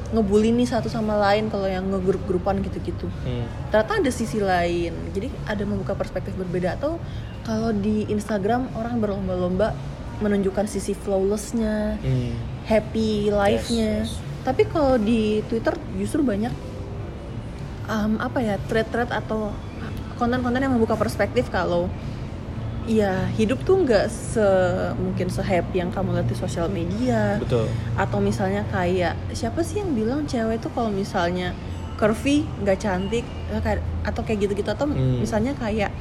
ngebully 0.07 0.55
nih 0.55 0.63
satu 0.63 0.87
sama 0.87 1.19
lain 1.19 1.51
kalau 1.51 1.67
yang 1.67 1.83
ngegrup-grupan 1.91 2.63
gitu-gitu. 2.63 3.11
Hmm. 3.27 3.43
Ternyata 3.69 3.99
ada 3.99 4.11
sisi 4.11 4.39
lain. 4.39 4.95
Jadi 5.11 5.27
ada 5.43 5.63
membuka 5.67 5.99
perspektif 5.99 6.31
berbeda 6.39 6.79
atau 6.79 6.95
kalau 7.43 7.75
di 7.75 8.07
Instagram 8.07 8.71
orang 8.79 9.03
berlomba-lomba 9.03 9.75
menunjukkan 10.17 10.65
sisi 10.65 10.97
flawlessnya 10.97 12.01
Hmm. 12.01 12.33
happy 12.65 13.29
life-nya 13.29 14.01
Yes, 14.01 14.17
yes. 14.17 14.41
tapi 14.41 14.65
kalau 14.65 14.97
di 14.97 15.45
Twitter 15.45 15.77
justru 15.93 16.25
banyak 16.25 16.49
um, 17.85 18.17
apa 18.17 18.41
ya 18.41 18.55
thread-thread 18.65 19.13
atau 19.13 19.53
konten-konten 20.17 20.65
yang 20.65 20.73
membuka 20.73 20.97
perspektif 20.97 21.53
kalau 21.53 21.85
ya 22.88 23.28
hidup 23.30 23.60
tuh 23.62 23.84
nggak 23.84 24.08
se 24.08 24.47
mungkin 24.95 25.28
se 25.28 25.39
happy 25.39 25.78
yang 25.78 25.91
kamu 25.91 26.15
lihat 26.15 26.26
di 26.26 26.36
sosial 26.36 26.67
media 26.67 27.36
betul 27.38 27.67
atau 27.93 28.17
misalnya 28.17 28.63
kayak 28.67 29.13
siapa 29.32 29.60
sih 29.60 29.80
yang 29.80 29.91
bilang 29.91 30.23
cewek 30.23 30.58
tuh 30.58 30.71
kalau 30.71 30.88
misalnya 30.89 31.52
curvy 31.95 32.47
nggak 32.58 32.78
cantik 32.78 33.26
kayak- 33.60 33.84
atau 34.02 34.21
kayak 34.21 34.39
gitu-gitu 34.41 34.69
atau 34.69 34.88
Hmm. 34.88 35.19
misalnya 35.19 35.52
kayak 35.54 35.91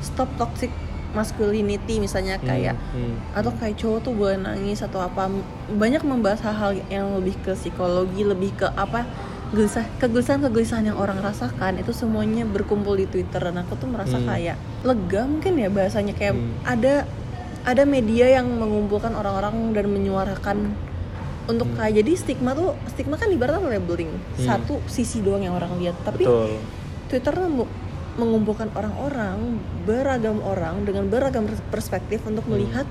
stop 0.00 0.32
toxic 0.34 0.72
masculinity 1.10 1.98
misalnya 1.98 2.38
kayak 2.40 2.78
Hmm, 2.94 3.02
hmm. 3.02 3.14
atau 3.34 3.50
kayak 3.52 3.76
cowok 3.76 3.98
tuh 4.00 4.14
boleh 4.14 4.38
nangis 4.38 4.78
atau 4.80 5.02
apa 5.02 5.26
banyak 5.68 6.00
membahas 6.00 6.40
hal-hal 6.40 6.78
yang 6.86 7.10
lebih 7.12 7.34
ke 7.40 7.52
psikologi 7.52 8.22
lebih 8.22 8.54
ke 8.54 8.66
apa 8.70 9.04
gelisah 9.50 9.82
kegelisahan 9.98 10.40
kegelisahan 10.40 10.84
yang 10.84 10.94
orang 10.94 11.18
rasakan 11.18 11.74
itu 11.76 11.90
semuanya 11.90 12.46
berkumpul 12.46 12.94
di 12.94 13.04
Twitter 13.04 13.42
dan 13.42 13.58
aku 13.58 13.74
tuh 13.74 13.90
merasa 13.90 14.16
Hmm. 14.16 14.30
kayak 14.30 14.54
lega 14.82 15.22
mungkin 15.26 15.58
ya 15.58 15.66
bahasanya 15.68 16.14
kayak 16.14 16.38
Hmm. 16.38 16.54
ada 16.62 16.94
ada 17.60 17.82
media 17.82 18.30
yang 18.30 18.46
mengumpulkan 18.48 19.10
orang-orang 19.12 19.74
dan 19.74 19.90
menyuarakan 19.90 20.58
untuk 21.44 21.66
Hmm. 21.66 21.76
kayak 21.76 21.98
jadi 21.98 22.12
stigma 22.14 22.54
tuh 22.54 22.78
stigma 22.86 23.18
kan 23.18 23.26
ibaratnya 23.26 23.74
labeling 23.74 24.14
Hmm. 24.38 24.38
satu 24.38 24.78
sisi 24.86 25.18
doang 25.18 25.42
yang 25.42 25.52
orang 25.52 25.74
lihat 25.76 25.98
tapi 26.00 26.22
betul 26.22 26.54
Twitter 27.10 27.34
mem- 27.34 27.72
mengumpulkan 28.12 28.70
orang-orang 28.70 29.58
beragam 29.82 30.38
orang 30.42 30.86
dengan 30.86 31.10
beragam 31.10 31.50
pers- 31.50 31.66
perspektif 31.68 32.22
untuk 32.22 32.46
Hmm. 32.46 32.54
melihat 32.54 32.86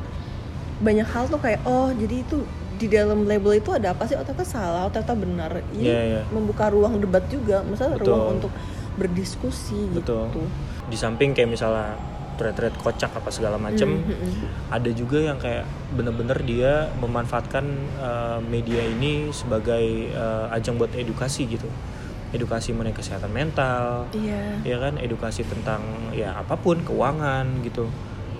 banyak 0.79 1.07
hal 1.07 1.27
tuh 1.27 1.39
kayak 1.39 1.63
oh 1.63 1.91
jadi 1.91 2.19
itu 2.19 2.43
di 2.79 2.87
dalam 2.87 3.27
label 3.27 3.59
itu 3.59 3.69
ada 3.75 3.91
apa 3.91 4.07
sih? 4.07 4.15
Oh 4.15 4.23
ternyata 4.23 4.47
salah 4.47 4.87
oh 4.87 4.91
ternyata 4.91 5.13
benar. 5.19 5.51
Ini 5.75 5.83
Iya, 5.83 5.99
iya. 6.01 6.21
membuka 6.31 6.71
ruang 6.71 6.97
debat 7.03 7.21
juga. 7.27 7.59
Misalnya 7.67 7.99
Betul. 7.99 8.15
ruang 8.15 8.25
untuk 8.39 8.51
berdiskusi 8.95 9.79
Betul. 9.91 10.31
gitu 10.31 10.43
di 10.89 10.97
samping 10.97 11.37
kayak 11.37 11.53
misalnya 11.53 11.95
thread-thread 12.35 12.73
kocak 12.79 13.11
apa 13.13 13.29
segala 13.29 13.59
macem 13.59 13.99
Hmm, 13.99 14.15
hmm, 14.15 14.71
ada 14.71 14.89
juga 14.95 15.19
yang 15.19 15.37
kayak 15.37 15.67
bener-bener 15.93 16.39
dia 16.47 16.87
memanfaatkan 16.97 17.65
uh, 17.99 18.39
media 18.41 18.79
ini 18.79 19.29
sebagai 19.35 20.09
uh, 20.15 20.47
ajang 20.55 20.79
buat 20.79 20.91
edukasi 20.95 21.45
gitu. 21.45 21.67
Edukasi 22.29 22.77
mengenai 22.77 22.93
kesehatan 22.93 23.33
mental 23.33 24.05
iya. 24.13 24.61
ya 24.61 24.77
kan? 24.77 25.01
Edukasi 25.01 25.43
tentang 25.49 25.81
ya 26.13 26.37
apa 26.37 26.55
pun 26.55 26.79
keuangan 26.85 27.59
gitu 27.65 27.89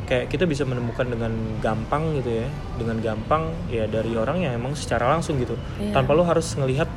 kayak 0.10 0.26
kita 0.28 0.44
bisa 0.44 0.66
menemukan 0.66 1.06
dengan 1.06 1.30
gampang 1.58 2.18
gitu 2.18 2.42
ya 2.42 2.48
dengan 2.76 2.98
gampang 2.98 3.44
ya 3.70 3.86
dari 3.86 4.12
orang 4.14 4.42
yang 4.42 4.58
emang 4.58 4.74
secara 4.74 5.06
langsung 5.08 5.38
gitu 5.38 5.54
Iya. 5.78 5.94
tanpa 5.94 6.12
lo 6.12 6.26
harus 6.26 6.50
ngelihat 6.52 6.90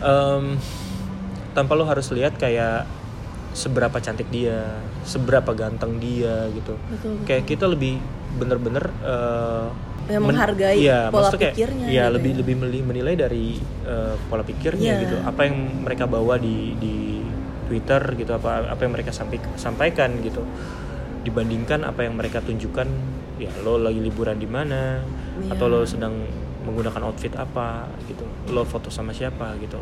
em, 0.00 0.54
tanpa 1.52 1.74
lo 1.74 1.84
harus 1.84 2.06
lihat 2.08 2.38
kayak 2.38 2.86
seberapa 3.52 3.98
cantik 3.98 4.30
dia 4.30 4.80
seberapa 5.02 5.52
ganteng 5.52 5.98
dia 5.98 6.48
gitu 6.52 6.78
betul, 6.88 7.12
betul. 7.12 7.26
kayak 7.26 7.44
kita 7.44 7.64
lebih 7.66 7.98
bener-bener 8.32 8.86
eh, 9.02 9.68
Ya, 10.02 10.18
men- 10.18 10.34
menghargai 10.34 10.82
iya, 10.82 11.00
pola 11.08 11.30
kayak, 11.30 11.54
pikirnya 11.54 11.86
gitu 11.86 12.10
lebih 12.10 12.32
ya. 12.32 12.38
lebih 12.42 12.54
menilai 12.82 13.14
dari 13.14 13.54
eh, 13.84 14.14
pola 14.26 14.42
pikirnya 14.42 14.92
Iya. 14.92 15.02
gitu 15.02 15.16
apa 15.20 15.40
yang 15.42 15.56
mereka 15.78 16.04
bawa 16.06 16.38
di 16.38 16.74
di 16.76 17.22
Twitter 17.66 18.02
gitu 18.14 18.30
apa 18.30 18.66
apa 18.66 18.80
yang 18.80 18.92
mereka 18.92 19.10
sampai, 19.10 19.38
sampaikan 19.54 20.18
gitu 20.20 20.42
dibandingkan 21.22 21.86
apa 21.86 22.06
yang 22.06 22.18
mereka 22.18 22.42
tunjukkan 22.42 22.88
ya 23.38 23.50
lo 23.62 23.78
lagi 23.78 23.98
liburan 23.98 24.38
di 24.38 24.46
mana 24.46 25.02
Iya. 25.32 25.56
atau 25.56 25.66
lo 25.72 25.80
sedang 25.88 26.12
menggunakan 26.62 27.02
outfit 27.08 27.32
apa 27.34 27.88
gitu. 28.06 28.22
Lo 28.52 28.62
foto 28.62 28.92
sama 28.92 29.10
siapa 29.10 29.56
gitu. 29.58 29.80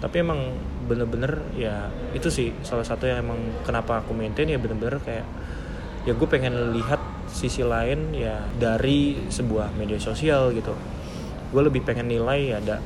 Tapi 0.00 0.16
emang 0.20 0.40
bener-bener 0.88 1.40
ya 1.54 1.88
itu 2.16 2.28
sih 2.32 2.50
salah 2.66 2.84
satu 2.84 3.06
yang 3.06 3.22
emang 3.22 3.38
kenapa 3.62 4.02
aku 4.02 4.12
maintain 4.16 4.48
ya 4.48 4.58
bener-bener 4.58 4.98
kayak 5.00 5.24
ya 6.08 6.12
gue 6.16 6.28
pengen 6.28 6.74
lihat 6.74 6.98
sisi 7.30 7.62
lain 7.62 8.16
ya 8.16 8.42
dari 8.58 9.30
sebuah 9.30 9.76
media 9.78 10.00
sosial 10.00 10.50
gitu. 10.52 10.74
Gue 11.54 11.62
lebih 11.62 11.86
pengen 11.86 12.10
nilai 12.10 12.52
ya 12.52 12.56
ada 12.58 12.76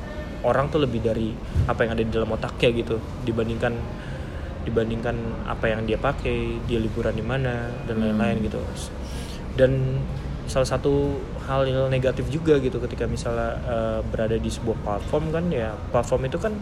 orang 0.45 0.69
tuh 0.69 0.85
lebih 0.85 1.01
dari 1.01 1.33
apa 1.65 1.87
yang 1.87 1.97
ada 1.97 2.03
di 2.05 2.11
dalam 2.13 2.29
otaknya 2.29 2.69
gitu 2.85 3.01
dibandingkan 3.25 3.73
dibandingkan 4.65 5.15
apa 5.45 5.69
yang 5.69 5.85
dia 5.85 6.01
pakai 6.01 6.57
dia 6.65 6.81
liburan 6.81 7.13
di 7.13 7.21
mana 7.21 7.69
dan 7.85 8.01
lain-lain 8.01 8.41
gitu. 8.43 8.59
Dan 9.55 10.01
salah 10.49 10.65
satu 10.65 11.21
hal 11.45 11.65
yang 11.65 11.89
negatif 11.89 12.29
juga 12.29 12.57
gitu 12.61 12.77
ketika 12.81 13.05
misalnya 13.05 13.61
eh, 13.65 13.99
berada 14.05 14.37
di 14.37 14.49
sebuah 14.49 14.77
platform 14.81 15.33
kan 15.33 15.45
ya 15.49 15.73
platform 15.89 16.29
itu 16.29 16.37
kan 16.37 16.53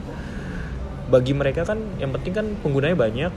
bagi 1.11 1.35
mereka 1.35 1.67
kan 1.67 1.79
yang 1.99 2.15
penting 2.15 2.33
kan 2.35 2.45
penggunanya 2.59 2.95
banyak 2.99 3.33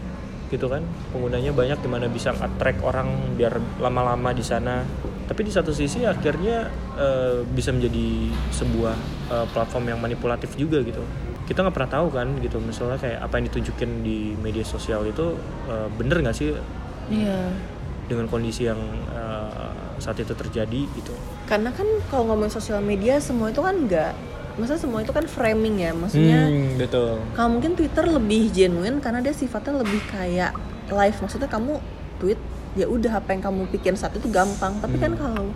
gitu 0.47 0.71
kan. 0.71 0.83
Penggunanya 1.11 1.51
banyak 1.51 1.79
di 1.83 1.89
mana 1.91 2.07
bisa 2.07 2.31
attract 2.31 2.83
orang 2.83 3.35
biar 3.35 3.59
lama-lama 3.83 4.31
di 4.31 4.43
sana. 4.47 4.87
Tapi 5.27 5.43
di 5.43 5.51
satu 5.51 5.75
sisi 5.75 6.07
akhirnya 6.07 6.71
eh, 6.99 7.43
bisa 7.47 7.75
menjadi 7.75 8.31
sebuah 8.55 8.95
eh, 9.31 9.47
platform 9.51 9.95
yang 9.95 9.99
manipulatif 9.99 10.55
juga 10.55 10.83
gitu 10.83 11.03
kita 11.47 11.63
nggak 11.63 11.73
pernah 11.73 11.93
tahu 11.93 12.07
kan 12.11 12.29
gitu. 12.39 12.59
Misalnya 12.59 12.99
kayak 12.99 13.19
apa 13.21 13.39
yang 13.39 13.45
ditunjukin 13.47 13.91
di 14.03 14.19
media 14.37 14.63
sosial 14.63 15.03
itu 15.03 15.39
eh, 15.67 15.89
bener 15.91 16.21
nggak 16.21 16.37
sih? 16.37 16.53
Iya. 17.09 17.41
Dengan 18.07 18.27
kondisi 18.27 18.67
yang 18.67 18.79
eh, 19.09 19.71
saat 19.97 20.19
itu 20.19 20.31
terjadi 20.31 20.81
gitu. 20.89 21.15
Karena 21.45 21.71
kan 21.71 21.87
kalau 22.07 22.29
ngomongin 22.29 22.53
sosial 22.53 22.79
media 22.81 23.17
semua 23.19 23.49
itu 23.49 23.59
kan 23.59 23.75
enggak 23.77 24.13
maksudnya 24.57 24.81
semua 24.81 25.01
itu 25.01 25.13
kan 25.13 25.25
framing 25.25 25.77
ya. 25.79 25.93
Maksudnya 25.93 26.49
Hmm, 26.49 26.77
betul. 26.77 27.21
kalau 27.33 27.49
mungkin 27.53 27.77
Twitter 27.77 28.05
lebih 28.05 28.49
genuine 28.51 28.99
karena 28.99 29.21
dia 29.21 29.33
sifatnya 29.33 29.81
lebih 29.81 30.01
kayak 30.07 30.57
live. 30.89 31.19
Maksudnya 31.21 31.45
kamu 31.47 31.77
tweet 32.17 32.41
ya 32.73 32.85
udah 32.87 33.21
apa 33.21 33.33
yang 33.33 33.43
kamu 33.43 33.69
pikirin 33.69 33.95
saat 33.95 34.17
itu 34.17 34.27
gampang. 34.27 34.81
Tapi 34.81 34.97
kan 34.97 35.13
Hmm. 35.13 35.21
kalau 35.21 35.47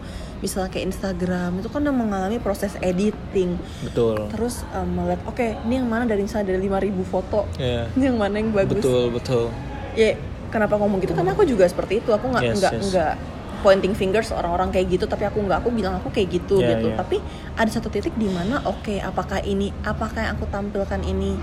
misalnya 0.41 0.73
kayak 0.73 0.89
Instagram 0.93 1.61
itu 1.61 1.69
kan 1.69 1.85
udah 1.85 1.95
mengalami 1.95 2.41
proses 2.41 2.73
editing. 2.81 3.61
Betul. 3.85 4.29
Terus 4.33 4.65
um, 4.73 4.89
melihat 4.89 5.21
oke 5.29 5.47
ini 5.69 5.75
yang 5.81 5.89
mana 5.89 6.09
dari 6.09 6.25
misalnya 6.25 6.57
dari 6.57 6.65
5000 6.65 7.05
foto? 7.05 7.45
Ya 7.61 7.87
ini 7.97 8.05
yang 8.09 8.19
mana 8.19 8.41
yang 8.41 8.51
bagus? 8.51 8.81
Betul 8.81 9.13
betul. 9.13 9.45
Ya 9.93 10.17
kenapa 10.49 10.81
ngomong 10.81 10.99
gitu? 11.05 11.13
Karena 11.13 11.37
aku 11.37 11.45
juga 11.45 11.69
seperti 11.69 12.01
itu. 12.01 12.11
Aku 12.11 12.33
nggak 12.33 12.43
Yes, 12.43 12.57
nggak 12.57 12.73
yes. 12.73 12.85
nggak 12.91 13.15
pointing 13.61 13.93
fingers 13.93 14.33
orang-orang 14.33 14.73
kayak 14.73 14.89
gitu. 14.97 15.05
Tapi 15.05 15.29
aku 15.29 15.45
nggak 15.45 15.61
aku 15.61 15.71
bilang 15.77 16.01
aku 16.01 16.09
kayak 16.09 16.41
gitu 16.41 16.65
Yeah, 16.65 16.81
gitu. 16.81 16.89
yeah. 16.93 16.97
tapi 16.97 17.21
ada 17.61 17.71
satu 17.71 17.93
titik 17.93 18.17
di 18.17 18.33
mana 18.33 18.65
oke 18.65 18.97
apakah 19.05 19.45
ini 19.45 19.69
apakah 19.85 20.25
yang 20.25 20.41
aku 20.41 20.49
tampilkan 20.49 21.05
ini 21.05 21.37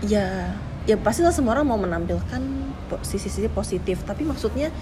ya 0.00 0.56
ya 0.88 0.96
pastilah 0.96 1.34
semua 1.34 1.60
orang 1.60 1.68
mau 1.68 1.76
menampilkan 1.76 2.40
sisi-sisi 3.04 3.52
positif. 3.52 4.00
Tapi 4.08 4.24
maksudnya 4.24 4.72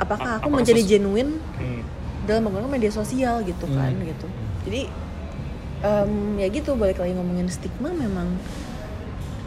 apakah 0.00 0.40
aku 0.40 0.48
Apakah 0.48 0.64
menjadi 0.64 0.96
genuine? 0.96 1.36
Hmm. 1.60 1.99
Dalam 2.30 2.42
menggunakan 2.42 2.70
media 2.70 2.90
sosial 2.90 3.42
gitu 3.42 3.66
kan 3.68 3.90
Hmm. 3.90 4.06
gitu 4.06 4.26
jadi 4.62 4.80
em, 5.80 6.10
ya 6.36 6.48
gitu 6.48 6.70
balik 6.74 6.96
lagi 6.96 7.12
ngomongin 7.12 7.46
stigma 7.46 7.90
memang 7.90 8.30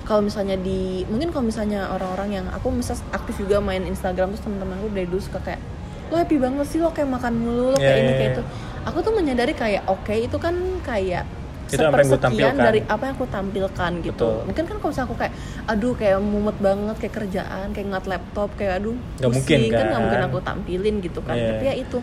kalau 0.03 0.19
misalnya 0.21 0.57
di 0.57 0.79
mungkin 1.07 1.31
kalau 1.31 1.47
misalnya 1.47 1.87
orang-orang 1.89 2.29
yang 2.33 2.45
aku 2.49 2.67
misal 2.69 2.99
aktif 3.09 3.39
juga 3.39 3.57
main 3.57 3.81
Instagram 3.81 4.31
terus 4.31 4.43
teman-temanku 4.43 4.91
dari 4.91 5.07
dulu 5.07 5.21
suka 5.21 5.39
kayak 5.41 5.61
lo 6.09 6.19
happy 6.19 6.35
banget 6.37 6.65
sih 6.67 6.77
lo 6.77 6.91
kayak 6.91 7.07
makan 7.09 7.33
mulu 7.37 7.63
lo 7.69 7.77
kayak 7.77 7.79
Yeah, 7.79 7.95
ini 7.95 8.03
yeah, 8.03 8.13
kayak 8.13 8.27
yeah. 8.27 8.35
itu 8.35 8.43
aku 8.83 8.97
tuh 8.99 9.13
menyadari 9.13 9.53
kayak 9.53 9.81
oke 9.85 10.11
itu 10.13 10.37
kan 10.37 10.55
kayak 10.83 11.23
Itu 11.65 11.79
apa 11.79 11.95
yang 11.95 12.05
gue 12.05 12.05
sepersekian 12.11 12.19
tampilkan. 12.53 12.59
dari 12.59 12.79
apa 12.83 13.03
yang 13.07 13.15
aku 13.15 13.27
tampilkan 13.31 13.91
gitu 14.03 14.11
Betul. 14.19 14.35
mungkin 14.43 14.63
kan 14.63 14.75
kalau 14.75 14.91
misalnya 14.91 15.07
aku 15.07 15.17
kayak 15.17 15.33
aduh 15.65 15.93
kayak 15.95 16.17
mumet 16.19 16.57
banget 16.59 16.95
kayak 16.99 17.13
kerjaan 17.15 17.65
kayak 17.71 17.85
ngeliat 17.87 18.07
laptop 18.09 18.49
kayak 18.53 18.73
aduh 18.77 18.95
Nggak 19.17 19.31
mungkin, 19.31 19.57
pusing 19.57 19.71
kan 19.71 19.85
nggak 19.87 20.01
mungkin 20.01 20.19
kan? 20.19 20.27
aku 20.27 20.37
tampilin 20.43 20.95
gitu 20.99 21.19
kan 21.21 21.33
Iya. 21.33 21.47
tapi 21.49 21.63
ya 21.63 21.75
itu 21.79 21.97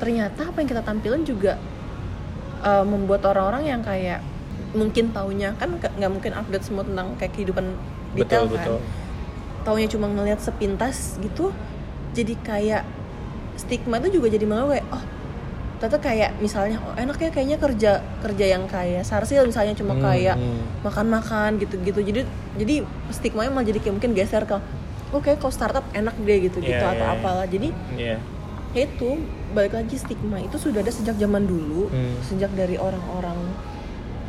ternyata 0.00 0.48
apa 0.48 0.56
yang 0.64 0.68
kita 0.68 0.82
tampilin 0.82 1.22
juga 1.22 1.60
uh, 2.64 2.82
membuat 2.82 3.22
orang-orang 3.28 3.68
yang 3.68 3.80
kayak 3.84 4.24
mungkin 4.72 5.12
taunya 5.12 5.52
kan 5.58 5.76
nggak 5.76 6.10
mungkin 6.10 6.32
update 6.32 6.64
semua 6.64 6.86
tentang 6.86 7.12
kayak 7.18 7.32
kehidupan 7.34 7.74
detail 8.14 8.46
betul 8.46 8.56
kan 8.56 8.64
betul 8.64 8.78
taunya 9.60 9.88
cuma 9.90 10.06
ngelihat 10.08 10.40
sepintas 10.40 11.20
gitu 11.20 11.52
jadi 12.16 12.34
kayak 12.40 12.82
stigma 13.60 14.00
itu 14.00 14.16
juga 14.16 14.32
jadi 14.32 14.44
malah 14.48 14.72
kayak 14.72 14.86
oh 14.88 15.04
ternyata 15.80 15.98
kayak 16.00 16.30
misalnya 16.40 16.76
oh 16.80 16.92
enak 16.92 17.16
ya 17.16 17.30
kayaknya 17.32 17.56
kerja 17.56 17.92
kerja 18.20 18.44
yang 18.46 18.64
kayak 18.68 19.04
Sarsil 19.04 19.44
misalnya 19.48 19.72
cuma 19.72 19.96
Hmm, 19.96 20.04
kayak 20.04 20.36
hmm. 20.36 20.84
makan-makan 20.84 21.56
gitu-gitu 21.56 22.00
jadi 22.04 22.20
jadi 22.56 22.74
stigmanya 23.08 23.48
malah 23.50 23.64
jadi 23.64 23.80
kayak 23.80 23.94
mungkin 23.96 24.12
geser 24.12 24.44
ke 24.44 24.60
oke 25.10 25.30
kalau 25.40 25.52
startup 25.52 25.84
enak 25.92 26.12
deh 26.20 26.38
gitu-gitu 26.46 26.76
Iya, 26.76 26.84
atau 26.84 27.00
iya, 27.00 27.12
iya. 27.12 27.20
apalah 27.20 27.46
jadi 27.48 27.68
Iya. 27.96 28.16
ya 28.70 28.80
itu 28.86 29.10
balik 29.50 29.74
lagi 29.74 29.94
stigma 29.94 30.38
itu 30.38 30.56
sudah 30.56 30.80
ada 30.80 30.90
sejak 30.90 31.14
zaman 31.14 31.44
dulu 31.44 31.88
Hmm. 31.88 32.16
sejak 32.22 32.50
dari 32.52 32.76
orang-orang 32.76 33.36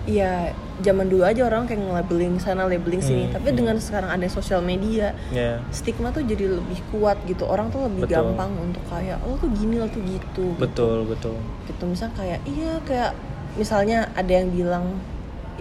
ya 0.02 0.50
zaman 0.82 1.06
dulu 1.06 1.22
aja 1.22 1.46
orang 1.46 1.70
kayak 1.70 1.78
nge-labeling 1.80 2.42
sana 2.42 2.66
labeling 2.66 2.98
sini 3.00 3.30
Hmm, 3.30 3.38
tapi 3.38 3.54
hmm. 3.54 3.58
dengan 3.62 3.78
sekarang 3.78 4.10
ada 4.10 4.26
sosial 4.26 4.58
media 4.60 5.14
ya 5.30 5.62
stigma 5.70 6.10
tuh 6.10 6.26
jadi 6.26 6.58
lebih 6.58 6.82
kuat 6.90 7.22
gitu 7.24 7.46
orang 7.46 7.70
tuh 7.70 7.86
lebih 7.86 8.10
Betul. 8.10 8.34
gampang 8.34 8.50
untuk 8.58 8.82
kayak 8.90 9.22
oh 9.22 9.38
tuh 9.38 9.54
gini 9.54 9.78
lo 9.78 9.86
tuh 9.86 10.02
gitu 10.02 10.58
betul 10.58 11.06
betul 11.06 11.38
gitu 11.70 11.84
misal 11.86 12.10
kayak 12.18 12.42
iya 12.50 12.82
kayak 12.82 13.14
misalnya 13.54 14.10
ada 14.18 14.32
yang 14.32 14.50
bilang 14.50 14.98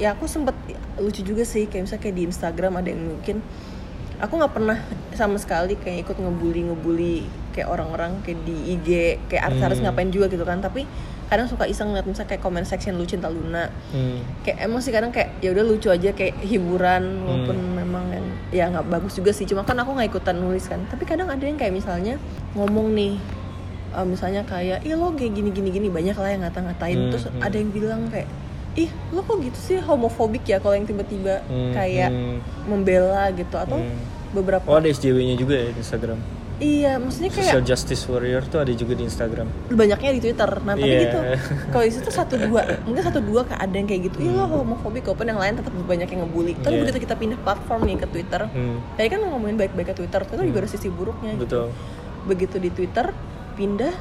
ya 0.00 0.16
aku 0.16 0.24
sempet 0.24 0.56
lucu 0.96 1.20
juga 1.20 1.44
sih 1.44 1.68
kayak 1.68 1.84
misalnya 1.84 2.02
kayak 2.02 2.16
di 2.16 2.24
Instagram 2.24 2.72
ada 2.80 2.88
yang 2.88 3.02
mungkin 3.12 3.36
aku 4.16 4.32
nggak 4.36 4.54
pernah 4.56 4.78
sama 5.12 5.36
sekali 5.36 5.76
kayak 5.76 6.08
ikut 6.08 6.16
ngebully 6.16 6.64
ngebully 6.64 7.28
kayak 7.50 7.68
orang-orang 7.68 8.18
kayak 8.20 8.40
di 8.42 8.56
IG 8.70 8.88
kayak 9.26 9.42
artis-artis 9.46 9.78
Hmm. 9.78 9.86
ngapain 9.86 10.08
juga 10.08 10.26
gitu 10.26 10.42
kan 10.42 10.58
tapi 10.58 10.86
kadang 11.26 11.46
suka 11.46 11.62
iseng 11.64 11.88
ngeliat 11.88 12.04
misalnya 12.04 12.26
kayak 12.28 12.42
comment 12.42 12.64
section 12.64 12.94
lu 12.94 13.04
cinta 13.04 13.26
Luna 13.26 13.70
hmm. 13.90 14.42
kayak 14.42 14.58
emang 14.60 14.78
sih 14.78 14.90
kadang 14.90 15.10
kayak 15.10 15.38
ya 15.38 15.50
udah 15.50 15.62
lucu 15.62 15.86
aja 15.86 16.10
kayak 16.10 16.34
hiburan 16.40 17.02
walaupun 17.22 17.56
Hmm. 17.56 17.74
memang 17.76 18.04
yang 18.08 18.26
ya 18.50 18.64
nggak 18.68 18.86
bagus 18.88 19.14
juga 19.14 19.30
sih 19.30 19.44
cuma 19.44 19.62
kan 19.62 19.76
aku 19.76 19.92
nggak 19.92 20.10
ikutan 20.10 20.36
nulis 20.36 20.66
kan 20.66 20.82
tapi 20.86 21.04
kadang 21.04 21.26
ada 21.26 21.40
yang 21.40 21.54
kayak 21.54 21.70
misalnya 21.72 22.18
ngomong 22.52 22.90
nih 22.90 23.14
eh, 23.90 24.04
misalnya 24.04 24.42
kayak 24.42 24.82
ih 24.82 24.94
lo 24.94 25.10
kayak 25.12 25.30
gini 25.32 25.50
gini 25.50 25.70
gini 25.70 25.86
banyak 25.86 26.14
lah 26.14 26.28
yang 26.28 26.42
ngata-ngatain 26.42 26.98
Hmm, 26.98 27.10
terus 27.10 27.24
hmm. 27.24 27.38
ada 27.40 27.56
yang 27.56 27.70
bilang 27.70 28.00
kayak 28.06 28.26
ih 28.72 28.86
lo 29.10 29.20
kok 29.20 29.38
gitu 29.40 29.58
sih 29.60 29.78
homofobik 29.78 30.42
ya 30.44 30.58
kalau 30.58 30.74
yang 30.74 30.84
tiba-tiba 30.84 31.42
Hmm, 31.44 31.70
kayak 31.70 32.10
hmm. 32.10 32.38
membela 32.66 33.30
gitu 33.30 33.54
atau 33.54 33.78
Hmm. 33.78 33.98
beberapa 34.30 34.62
oh 34.64 34.78
ada 34.78 34.86
SJW-nya 34.88 35.34
juga 35.36 35.54
ya 35.56 35.70
Instagram 35.72 36.18
iya 36.60 36.92
maksudnya 36.96 37.32
Social 37.32 37.58
kayak 37.58 37.66
Justice 37.66 38.04
Warrior 38.04 38.44
tuh 38.44 38.60
ada 38.60 38.70
juga 38.70 38.92
di 38.92 39.02
Instagram. 39.02 39.48
Banyaknya 39.66 40.10
di 40.12 40.20
Twitter. 40.20 40.50
Nah 40.60 40.74
tapi 40.74 40.84
Iya. 40.86 41.00
gitu 41.02 41.18
kalau 41.72 41.84
di 41.84 41.92
situ 41.92 42.10
satu 42.10 42.34
dua 42.36 42.60
mungkin 42.84 43.00
satu 43.00 43.18
dua 43.18 43.40
kayak 43.42 43.60
ada 43.60 43.74
yang 43.74 43.88
kayak 43.88 44.02
gitu. 44.06 44.16
Iya 44.20 44.32
lo 44.36 44.60
homofobik 44.60 45.02
walaupun 45.02 45.26
yang 45.26 45.40
lain 45.40 45.54
tetap 45.56 45.72
banyak 45.74 46.06
yang 46.06 46.20
ngebully. 46.22 46.52
Tapi 46.54 46.70
Iya. 46.70 46.80
begitu 46.84 46.98
kita 47.00 47.14
pindah 47.16 47.38
platform 47.40 47.80
nih 47.82 47.96
ke 47.96 48.06
Twitter 48.06 48.40
hmm. 48.44 48.76
tadi 48.94 49.08
kan 49.08 49.18
ngomongin 49.20 49.56
baik-baik 49.56 49.88
ke 49.88 49.96
Twitter 49.96 50.20
Twitter 50.22 50.44
juga 50.44 50.58
ada 50.60 50.68
sisi 50.68 50.88
buruknya 50.88 51.32
gitu. 51.34 51.42
betul. 51.42 51.66
Begitu 52.26 52.56
di 52.56 52.70
Twitter 52.70 53.06
pindah 53.56 53.94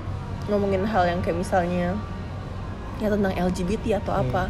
ngomongin 0.47 0.83
hal 0.83 1.07
yang 1.07 1.19
kayak 1.19 1.39
misalnya 1.39 1.95
ya 2.97 3.07
tentang 3.07 3.31
LGBT 3.31 4.03
atau 4.03 4.11
Hmm. 4.13 4.23
apa. 4.25 4.43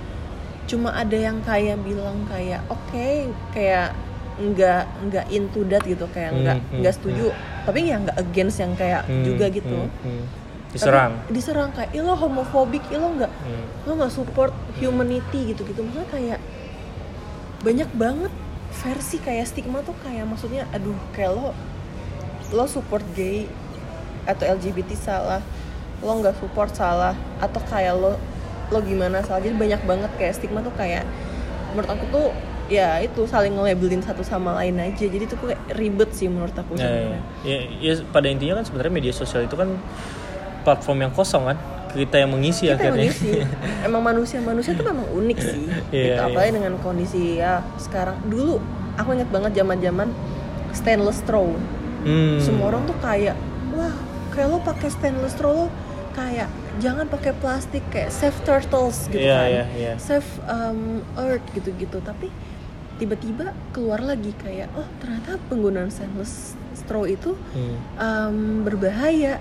Cuma 0.65 0.89
ada 0.91 1.13
yang 1.13 1.41
kayak 1.41 1.77
bilang 1.79 2.25
kayak 2.25 2.65
oke 2.65 3.09
kayak 3.51 3.93
nggak 4.39 4.83
nggak 5.03 5.25
into 5.29 5.67
that 5.67 5.83
gitu 5.83 6.07
kayak 6.09 6.31
Hmm, 6.31 6.39
nggak 6.41 6.57
hmm, 6.63 6.77
nggak 6.79 6.93
setuju 6.95 7.27
tapi 7.69 7.85
ya 7.85 8.01
nggak 8.01 8.17
against 8.19 8.57
yang 8.57 8.73
kayak 8.73 9.05
Hmm, 9.05 9.21
juga 9.21 9.45
gitu 9.47 9.77
hmm, 9.79 10.01
hmm. 10.01 10.23
Tapi 10.69 10.75
diserang 10.75 11.13
diserang 11.29 11.69
kayak 11.71 11.89
"Ih, 11.91 12.01
lo 12.01 12.13
homofobik 12.13 12.81
lo 12.91 13.13
nggak 13.15 13.31
Hmm. 13.31 13.65
lo 13.85 13.91
nggak 13.95 14.09
support 14.09 14.49
humanity 14.77 15.53
gitu 15.53 15.61
gitu 15.63 15.81
maksudnya 15.81 16.09
kayak 16.09 16.39
banyak 17.59 17.89
banget 17.93 18.33
versi 18.71 19.17
kayak 19.17 19.45
stigma 19.45 19.81
tuh 19.81 19.97
kayak 19.99 20.25
maksudnya 20.25 20.65
aduh 20.69 20.95
kayak 21.11 21.31
lo 21.31 21.51
lo 22.49 22.65
support 22.65 23.05
gay 23.13 23.45
atau 24.25 24.45
LGBT 24.47 24.93
salah 24.95 25.41
lo 25.99 26.11
nggak 26.15 26.37
support 26.37 26.71
salah 26.71 27.13
atau 27.37 27.61
kayak 27.63 27.93
lo 27.93 28.15
lo 28.69 28.79
gimana 28.81 29.21
salah 29.21 29.41
jadi 29.41 29.53
banyak 29.53 29.81
banget 29.83 30.11
kayak 30.15 30.33
stigma 30.33 30.61
tuh 30.61 30.73
kayak 30.73 31.01
menurut 31.73 31.89
aku 31.89 32.05
tuh 32.09 32.27
ya 32.69 33.01
itu 33.01 33.25
saling 33.25 33.57
nge-labelin 33.57 33.99
satu 33.99 34.21
sama 34.21 34.53
lain 34.61 34.77
aja. 34.77 35.01
Jadi 35.01 35.25
tuh 35.25 35.37
kayak 35.41 35.59
ribet 35.73 36.09
sih 36.13 36.29
menurut 36.29 36.53
aku 36.53 36.77
Ya, 36.77 36.87
ya, 36.87 37.17
ya, 37.43 37.57
ya, 37.81 37.93
pada 38.07 38.29
intinya 38.29 38.61
kan 38.61 38.65
sebenarnya 38.65 38.93
media 38.93 39.11
sosial 39.11 39.43
itu 39.43 39.57
kan 39.57 39.73
platform 40.61 41.03
yang 41.03 41.13
kosong 41.13 41.49
kan? 41.49 41.57
Kita 41.89 42.21
yang 42.21 42.29
mengisi 42.29 42.69
kita 42.69 42.77
yang 42.77 42.93
akhirnya. 42.95 43.09
mengisi. 43.09 43.31
Emang 43.89 44.01
manusia 44.05 44.37
manusia 44.39 44.71
tuh 44.77 44.85
memang 44.85 45.09
unik 45.09 45.37
sih. 45.41 45.65
Iya, 45.89 46.05
gitu 46.05 46.21
apalagi 46.29 46.49
iya. 46.49 46.57
dengan 46.61 46.73
kondisi 46.79 47.23
ya 47.35 47.53
sekarang. 47.81 48.21
Dulu 48.29 48.61
aku 48.93 49.09
inget 49.17 49.29
banget 49.33 49.51
zaman 49.57 49.77
zaman 49.81 50.07
stainless 50.71 51.19
straw 51.19 51.49
Hmm. 51.99 52.39
semua 52.39 52.71
orang 52.71 52.87
tuh 52.87 52.95
kayak 53.03 53.35
wah 53.75 53.91
kayak 54.31 54.47
lo 54.47 54.63
pakai 54.63 54.87
stainless 54.87 55.35
straw 55.35 55.51
lo 55.51 55.67
kayak 56.15 56.47
jangan 56.79 57.11
pakai 57.11 57.35
plastik 57.35 57.83
kayak 57.91 58.07
save 58.07 58.39
turtles 58.47 59.11
gitu 59.11 59.19
Iya, 59.19 59.35
kan. 59.35 59.47
iya, 59.51 59.63
iya. 59.75 59.93
save 59.99 60.23
um, 60.47 61.03
earth 61.19 61.43
gitu-gitu. 61.51 61.99
Tapi 61.99 62.31
tiba-tiba 62.99 63.45
keluar 63.71 63.99
lagi 63.99 64.35
kayak 64.35 64.67
oh 64.73 64.83
ternyata 64.99 65.39
penggunaan 65.47 65.87
stainless 65.87 66.53
straw 66.73 67.03
itu 67.03 67.33
Hmm. 67.49 67.75
um, 67.95 68.37
berbahaya 68.61 69.39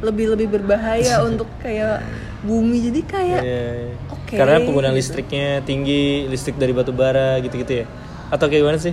lebih 0.00 0.32
lebih 0.32 0.48
berbahaya 0.50 1.20
untuk 1.28 1.46
kayak 1.58 2.00
bumi 2.40 2.80
jadi 2.82 3.00
kayak 3.04 3.40
Iya, 3.40 3.64
iya. 3.78 3.92
oke, 4.10 4.34
Karena 4.34 4.60
penggunaan 4.60 4.92
gitu. 4.92 5.00
listriknya 5.00 5.48
tinggi, 5.60 6.26
listrik 6.26 6.56
dari 6.56 6.72
batu 6.72 6.90
bara 6.90 7.38
gitu-gitu 7.38 7.80
ya. 7.80 7.86
Atau 8.28 8.48
kayak 8.48 8.62
gimana 8.62 8.76
sih? 8.78 8.92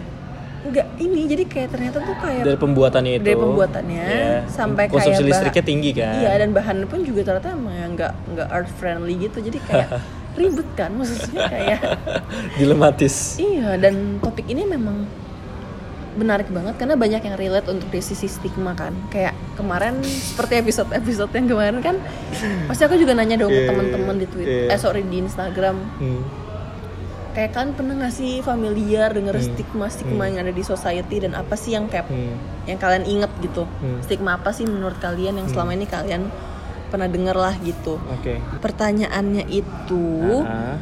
enggak 0.62 0.86
ini 0.96 1.26
jadi 1.26 1.44
kayak 1.44 1.70
ternyata 1.74 1.98
tuh 2.00 2.14
kayak 2.16 2.46
Dari 2.46 2.54
pembuatannya 2.56 3.12
itu. 3.18 3.26
Dari 3.26 3.34
pembuatannya, 3.36 4.06
Iya. 4.06 4.38
sampai 4.46 4.86
konsumsi 4.86 5.18
kayak 5.18 5.30
listriknya 5.34 5.64
tinggi 5.66 5.92
kan. 5.92 6.14
iya 6.16 6.32
dan 6.38 6.50
bahan 6.54 6.86
pun 6.86 7.02
juga 7.02 7.22
ternyata 7.26 7.50
emang 7.52 7.98
nggak 7.98 8.12
nggak 8.30 8.48
earth 8.52 8.74
friendly 8.78 9.18
gitu 9.18 9.42
jadi 9.42 9.58
kayak 9.66 9.90
ribet 10.34 10.70
kan 10.74 10.92
maksudnya 10.92 11.46
kayak 11.46 11.80
Dilematis. 12.60 13.36
iya 13.36 13.76
dan 13.76 14.18
topik 14.18 14.46
ini 14.46 14.64
memang 14.64 15.04
menarik 16.12 16.48
banget 16.48 16.76
karena 16.76 16.96
banyak 16.96 17.22
yang 17.22 17.36
relate 17.36 17.68
untuk 17.68 17.88
dari 17.88 18.02
sisi 18.02 18.28
stigma 18.28 18.72
kan 18.74 18.92
kayak 19.08 19.32
kemarin 19.56 19.96
seperti 20.04 20.60
episode 20.60 20.92
episode 20.92 21.32
yang 21.32 21.48
kemarin 21.48 21.80
kan 21.80 21.96
pasti 22.68 22.84
aku 22.84 22.96
juga 22.96 23.12
nanya 23.14 23.40
dong 23.40 23.48
Iya, 23.48 23.64
ke 23.64 23.70
teman-teman 23.70 24.16
di 24.18 24.28
Twitter 24.28 24.68
iya. 24.68 24.76
eh 24.76 24.80
sorry 24.80 25.04
di 25.04 25.18
Instagram 25.18 25.80
Hmm. 25.98 26.24
kayak 27.32 27.52
kan 27.54 27.72
pernah 27.72 27.96
nggak 27.96 28.12
sih 28.12 28.44
familiar 28.44 29.08
denger 29.10 29.32
Hmm. 29.34 29.48
stigma 29.48 29.88
stigma 29.88 30.28
yang 30.28 30.44
ada 30.44 30.52
di 30.52 30.60
society 30.62 31.16
dan 31.18 31.32
apa 31.32 31.56
sih 31.56 31.72
yang 31.72 31.88
kayak 31.88 32.04
Hmm. 32.06 32.36
yang 32.68 32.76
kalian 32.76 33.08
inget 33.08 33.32
gitu 33.40 33.64
Hmm. 33.64 34.04
stigma 34.04 34.36
apa 34.36 34.52
sih 34.52 34.68
menurut 34.68 35.00
kalian 35.00 35.40
yang 35.40 35.48
selama 35.48 35.72
ini 35.72 35.88
kalian 35.88 36.28
pernah 36.92 37.08
denger 37.08 37.34
lah 37.34 37.56
gitu 37.64 37.96
Oke. 38.12 38.38
pertanyaannya 38.60 39.48
itu 39.48 40.44
Ah, 40.44 40.76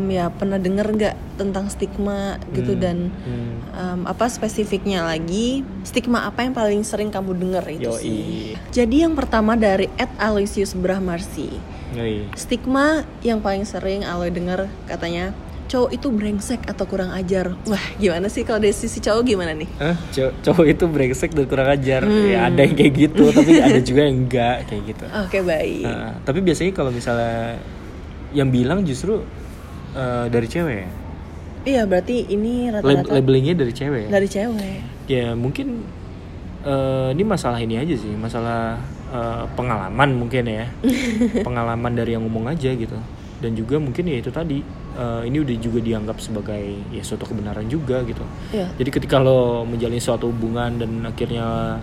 em, 0.00 0.08
ya 0.08 0.32
pernah 0.32 0.56
denger 0.56 0.86
nggak 0.88 1.16
tentang 1.36 1.68
stigma 1.68 2.40
gitu 2.50 2.72
Hmm. 2.72 2.80
dan 2.80 2.96
hmm. 3.12 3.52
em, 3.70 4.00
apa 4.08 4.26
spesifiknya 4.26 5.04
lagi 5.04 5.60
stigma 5.84 6.24
apa 6.24 6.42
yang 6.42 6.56
paling 6.56 6.80
sering 6.82 7.12
kamu 7.12 7.36
denger 7.36 7.64
itu 7.70 7.92
Yoi. 7.92 8.00
sih 8.00 8.24
jadi 8.72 9.04
yang 9.04 9.12
pertama 9.12 9.52
dari 9.52 9.92
Ed 9.94 10.08
Aloysius 10.16 10.72
Brahmarsi 10.72 11.52
Yoi. 11.92 12.32
stigma 12.32 13.04
yang 13.20 13.38
paling 13.38 13.62
sering 13.62 14.00
Aloy 14.02 14.32
denger 14.32 14.66
katanya 14.88 15.36
cowok 15.72 15.90
itu 15.90 16.08
brengsek 16.08 16.68
atau 16.68 16.84
kurang 16.84 17.08
ajar 17.10 17.56
wah 17.64 17.80
gimana 17.96 18.28
sih 18.28 18.44
kalau 18.44 18.60
dari 18.60 18.70
sisi 18.70 19.00
cowok 19.00 19.22
gimana 19.24 19.56
nih? 19.56 19.64
Cow- 20.12 20.36
cowok 20.42 20.66
itu 20.68 20.84
brengsek 20.84 21.32
dan 21.32 21.48
kurang 21.48 21.72
ajar. 21.72 22.04
Hmm. 22.04 22.28
Ya 22.28 22.38
ada 22.46 22.60
yang 22.60 22.76
kayak 22.76 22.92
gitu, 22.92 23.24
tapi 23.32 23.56
ada 23.64 23.80
juga 23.80 24.00
yang 24.04 24.16
enggak 24.20 24.68
kayak 24.68 24.82
gitu. 24.86 25.04
oke 25.08 25.38
baik 25.42 25.80
Nah, 25.82 26.12
tapi 26.22 26.38
biasanya 26.38 26.72
kalau 26.72 26.92
misalnya 26.92 27.56
yang 28.30 28.48
bilang 28.48 28.84
justru 28.84 29.24
eh, 29.92 30.26
dari 30.28 30.44
cewek 30.44 30.76
ya. 30.76 30.88
iya 31.62 31.82
berarti 31.84 32.26
ini 32.26 32.68
Lab- 32.68 32.84
rata-rata 32.84 33.08
labelingnya 33.10 33.54
dari 33.54 33.72
cewek 33.72 34.00
ya. 34.04 34.08
dari 34.10 34.28
cewek 34.28 34.76
Ya 35.08 35.32
mungkin 35.32 35.88
eh, 36.62 37.08
ini 37.10 37.24
masalah 37.24 37.58
ini 37.58 37.74
aja 37.74 37.94
sih, 37.94 38.12
masalah 38.12 38.76
eh, 39.08 39.44
pengalaman 39.52 40.10
mungkin 40.12 40.44
ya, 40.44 40.68
pengalaman 41.46 41.92
dari 41.92 42.12
yang 42.12 42.22
ngomong 42.22 42.50
aja 42.50 42.70
gitu. 42.70 42.96
Dan 43.40 43.56
juga 43.56 43.76
mungkin 43.76 44.06
ya 44.06 44.20
itu 44.20 44.30
tadi, 44.30 44.62
eh, 44.94 45.22
ini 45.24 45.36
udah 45.38 45.56
juga 45.56 45.78
dianggap 45.78 46.16
sebagai 46.18 46.62
ya 46.88 47.02
suatu 47.02 47.24
kebenaran 47.24 47.66
juga 47.66 48.02
gitu. 48.02 48.22
Iya. 48.50 48.68
Jadi 48.76 48.90
ketika 48.90 49.16
lo 49.16 49.62
menjalin 49.62 49.98
suatu 49.98 50.28
hubungan 50.28 50.76
dan 50.76 51.02
akhirnya 51.02 51.78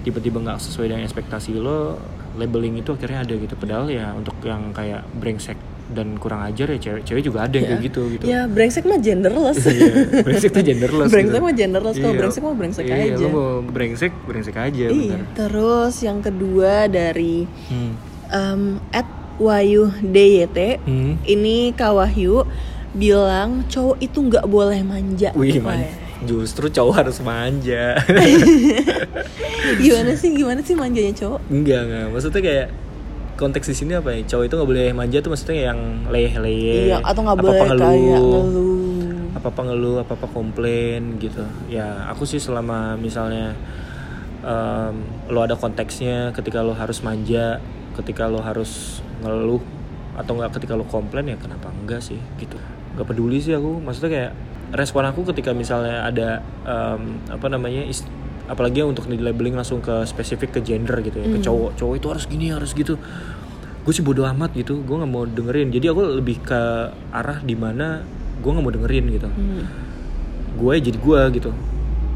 tiba-tiba 0.00 0.40
nggak 0.40 0.58
sesuai 0.58 0.88
dengan 0.88 1.04
ekspektasi 1.04 1.54
lo, 1.54 2.00
labeling 2.34 2.78
itu 2.78 2.92
akhirnya 2.92 3.22
ada 3.22 3.34
gitu. 3.34 3.54
Padahal 3.54 3.86
ya 3.86 4.12
untuk 4.12 4.38
yang 4.40 4.72
kayak 4.72 5.04
brengsek 5.12 5.58
dan 5.90 6.14
kurang 6.16 6.46
ajar 6.46 6.70
ya 6.70 6.78
cewek-cewek 6.78 7.18
juga 7.20 7.50
ada 7.50 7.54
yang 7.58 7.66
kayak 7.66 7.82
gitu 7.82 8.02
gitu. 8.14 8.24
Ya 8.24 8.46
brengsek 8.46 8.86
mah 8.86 9.02
genderless. 9.02 9.58
Iya, 9.66 10.22
brengsek 10.22 10.50
tuh 10.54 10.62
genderless 10.62 11.10
brengsek 11.10 11.34
gitu. 11.34 11.44
mah 11.44 11.54
genderless. 11.58 11.96
Kalau 11.98 12.14
Iya. 12.14 12.20
brengsek 12.22 12.42
mah 12.46 12.54
brengsek 12.54 12.84
iya, 12.86 12.96
aja. 13.10 13.18
lo 13.18 13.28
mau 13.28 13.48
brengsek, 13.66 14.12
brengsek 14.22 14.56
aja 14.56 14.86
Iya. 14.86 15.18
Terus 15.34 15.94
yang 16.00 16.22
kedua 16.22 16.86
dari 16.86 17.42
Hmm. 17.66 17.92
um, 18.30 18.62
at 18.94 19.19
Wahyu 19.40 19.88
DYT, 19.98 20.84
Hmm. 20.84 21.16
ini 21.24 21.72
Kak 21.72 21.96
Wahyu 21.96 22.44
bilang 22.92 23.64
cowok 23.66 23.96
itu 23.98 24.18
nggak 24.20 24.44
boleh 24.44 24.84
manja. 24.84 25.32
Wih, 25.32 25.58
man. 25.58 25.80
Justru 26.20 26.68
cowok 26.68 26.94
harus 27.00 27.18
manja. 27.24 27.96
gimana 29.80 30.12
sih 30.12 30.30
gimana 30.32 30.60
sih 30.60 30.74
manjanya 30.74 31.14
cowok? 31.16 31.40
enggak, 31.48 31.80
enggak. 31.86 32.06
Maksudnya 32.12 32.42
kayak 32.42 32.66
konteks 33.36 33.66
di 33.72 33.76
sini 33.76 33.92
apa 33.96 34.12
ya? 34.12 34.20
Cowok 34.26 34.44
itu 34.44 34.54
nggak 34.54 34.68
boleh 34.68 34.86
manja 34.92 35.18
tuh 35.20 35.30
maksudnya 35.32 35.72
yang 35.72 35.78
leyeh-leyeh. 36.08 36.92
Iya 36.92 36.96
atau 37.00 37.20
nggak 37.24 37.38
boleh 37.38 37.60
kayak 37.64 37.72
ngeluh. 37.72 38.44
apa-apa 39.32 39.60
ngeluh, 39.64 39.96
apa-apa 40.04 40.26
komplain 40.28 41.16
gitu. 41.16 41.40
Ya, 41.66 42.04
aku 42.12 42.28
sih 42.28 42.36
selama 42.36 43.00
misalnya 43.00 43.56
em, 44.44 44.94
lo 45.32 45.40
ada 45.40 45.56
konteksnya 45.56 46.36
ketika 46.36 46.60
lo 46.60 46.76
harus 46.76 47.00
manja, 47.00 47.56
ketika 47.96 48.28
lo 48.28 48.44
harus 48.44 49.00
ngeluh 49.20 49.62
atau 50.16 50.32
enggak 50.34 50.58
ketika 50.58 50.74
lo 50.74 50.84
komplain 50.84 51.24
ya 51.26 51.36
kenapa 51.36 51.70
enggak 51.72 52.02
sih 52.02 52.18
gitu. 52.36 52.58
gak 52.90 53.06
peduli 53.06 53.38
sih 53.38 53.54
aku 53.54 53.78
maksudnya 53.78 54.10
kayak 54.10 54.32
respon 54.70 55.06
aku 55.06 55.22
ketika 55.30 55.54
misalnya 55.54 56.04
ada 56.04 56.28
em, 56.66 57.22
apa 57.26 57.46
namanya 57.46 57.86
is- 57.86 58.06
apalagi 58.46 58.82
untuk 58.82 59.06
di 59.06 59.14
labeling 59.16 59.54
langsung 59.54 59.78
ke 59.78 60.02
spesifik 60.04 60.58
ke 60.58 60.60
gender 60.60 60.98
gitu 61.00 61.16
ya 61.16 61.30
ke 61.30 61.38
cowok 61.38 61.70
cowok 61.78 61.94
itu 61.96 62.06
harus 62.10 62.24
gini 62.26 62.46
harus 62.50 62.74
gitu. 62.74 62.98
Gue 63.80 63.92
sih 63.94 64.02
bodo 64.02 64.26
amat 64.26 64.52
gitu 64.52 64.82
gue 64.82 64.96
nggak 64.98 65.08
mau 65.08 65.22
dengerin. 65.24 65.70
Jadi 65.70 65.86
aku 65.86 66.02
lebih 66.18 66.42
ke 66.42 66.60
arah 67.10 67.38
di 67.40 67.54
mana 67.54 68.02
gue 68.42 68.50
nggak 68.50 68.64
mau 68.66 68.74
dengerin 68.74 69.04
gitu. 69.10 69.28
Hmm. 69.30 69.64
gue 70.58 70.72
jadi 70.82 70.98
gue 70.98 71.20
gitu. 71.40 71.50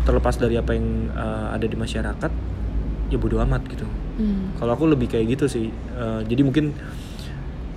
Terlepas 0.04 0.34
dari 0.36 0.58
apa 0.58 0.74
yang 0.74 1.08
eh, 1.14 1.46
ada 1.54 1.64
di 1.64 1.76
masyarakat 1.78 2.32
ya 3.08 3.16
bodo 3.16 3.38
amat 3.40 3.62
gitu 3.70 3.86
Hmm. 4.14 4.54
kalau 4.56 4.72
aku 4.74 4.86
lebih 4.86 5.10
kayak 5.10 5.26
gitu 5.34 5.46
sih. 5.46 5.66
Eh, 5.70 6.20
jadi 6.24 6.42
mungkin 6.42 6.70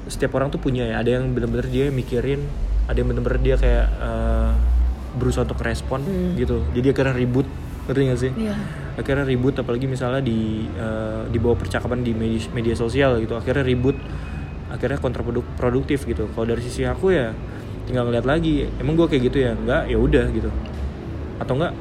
setiap 0.08 0.38
orang 0.38 0.47
tuh 0.47 0.62
punya 0.62 0.88
ya. 0.88 1.02
Ada 1.02 1.19
yang 1.19 1.34
bener-bener 1.34 1.67
dia 1.67 1.89
mikirin 1.89 2.45
ada 2.88 2.95
yang 2.95 3.10
bener-bener 3.10 3.41
dia 3.41 3.56
kayak 3.58 3.86
eh, 3.91 4.52
berusaha 5.17 5.43
untuk 5.43 5.60
respon 5.60 6.06
Hmm. 6.06 6.34
gitu. 6.38 6.62
Jadi 6.71 6.88
akhirnya 6.93 7.15
ribut. 7.15 7.47
Ngerti 7.88 8.02
gak 8.04 8.19
sih? 8.19 8.32
Iya. 8.36 8.56
akhirnya 8.97 9.30
ribut 9.30 9.54
apalagi 9.54 9.86
misalnya 9.86 10.26
di 10.26 10.65
eh, 10.65 11.21
di 11.30 11.38
bawah 11.38 11.54
percakapan 11.54 12.02
di 12.02 12.12
media, 12.12 12.50
media 12.50 12.73
sosial 12.73 13.21
gitu. 13.21 13.34
Akhirnya 13.34 13.62
ribut. 13.62 13.93
Akhirnya 14.67 15.00
kontraproduktif 15.00 16.04
gitu. 16.04 16.28
Kalau 16.34 16.45
dari 16.45 16.60
sisi 16.60 16.84
aku 16.84 17.13
ya 17.13 17.32
tinggal 17.86 18.06
ngeliat 18.06 18.26
lagi. 18.26 18.67
Emang 18.78 18.93
gue 18.93 19.08
kayak 19.08 19.32
gitu 19.32 19.38
ya? 19.39 19.52
Enggak 19.54 19.88
ya 19.88 19.97
udah 19.97 20.26
gitu. 20.30 20.50
Atau 21.38 21.56
enggak 21.56 21.73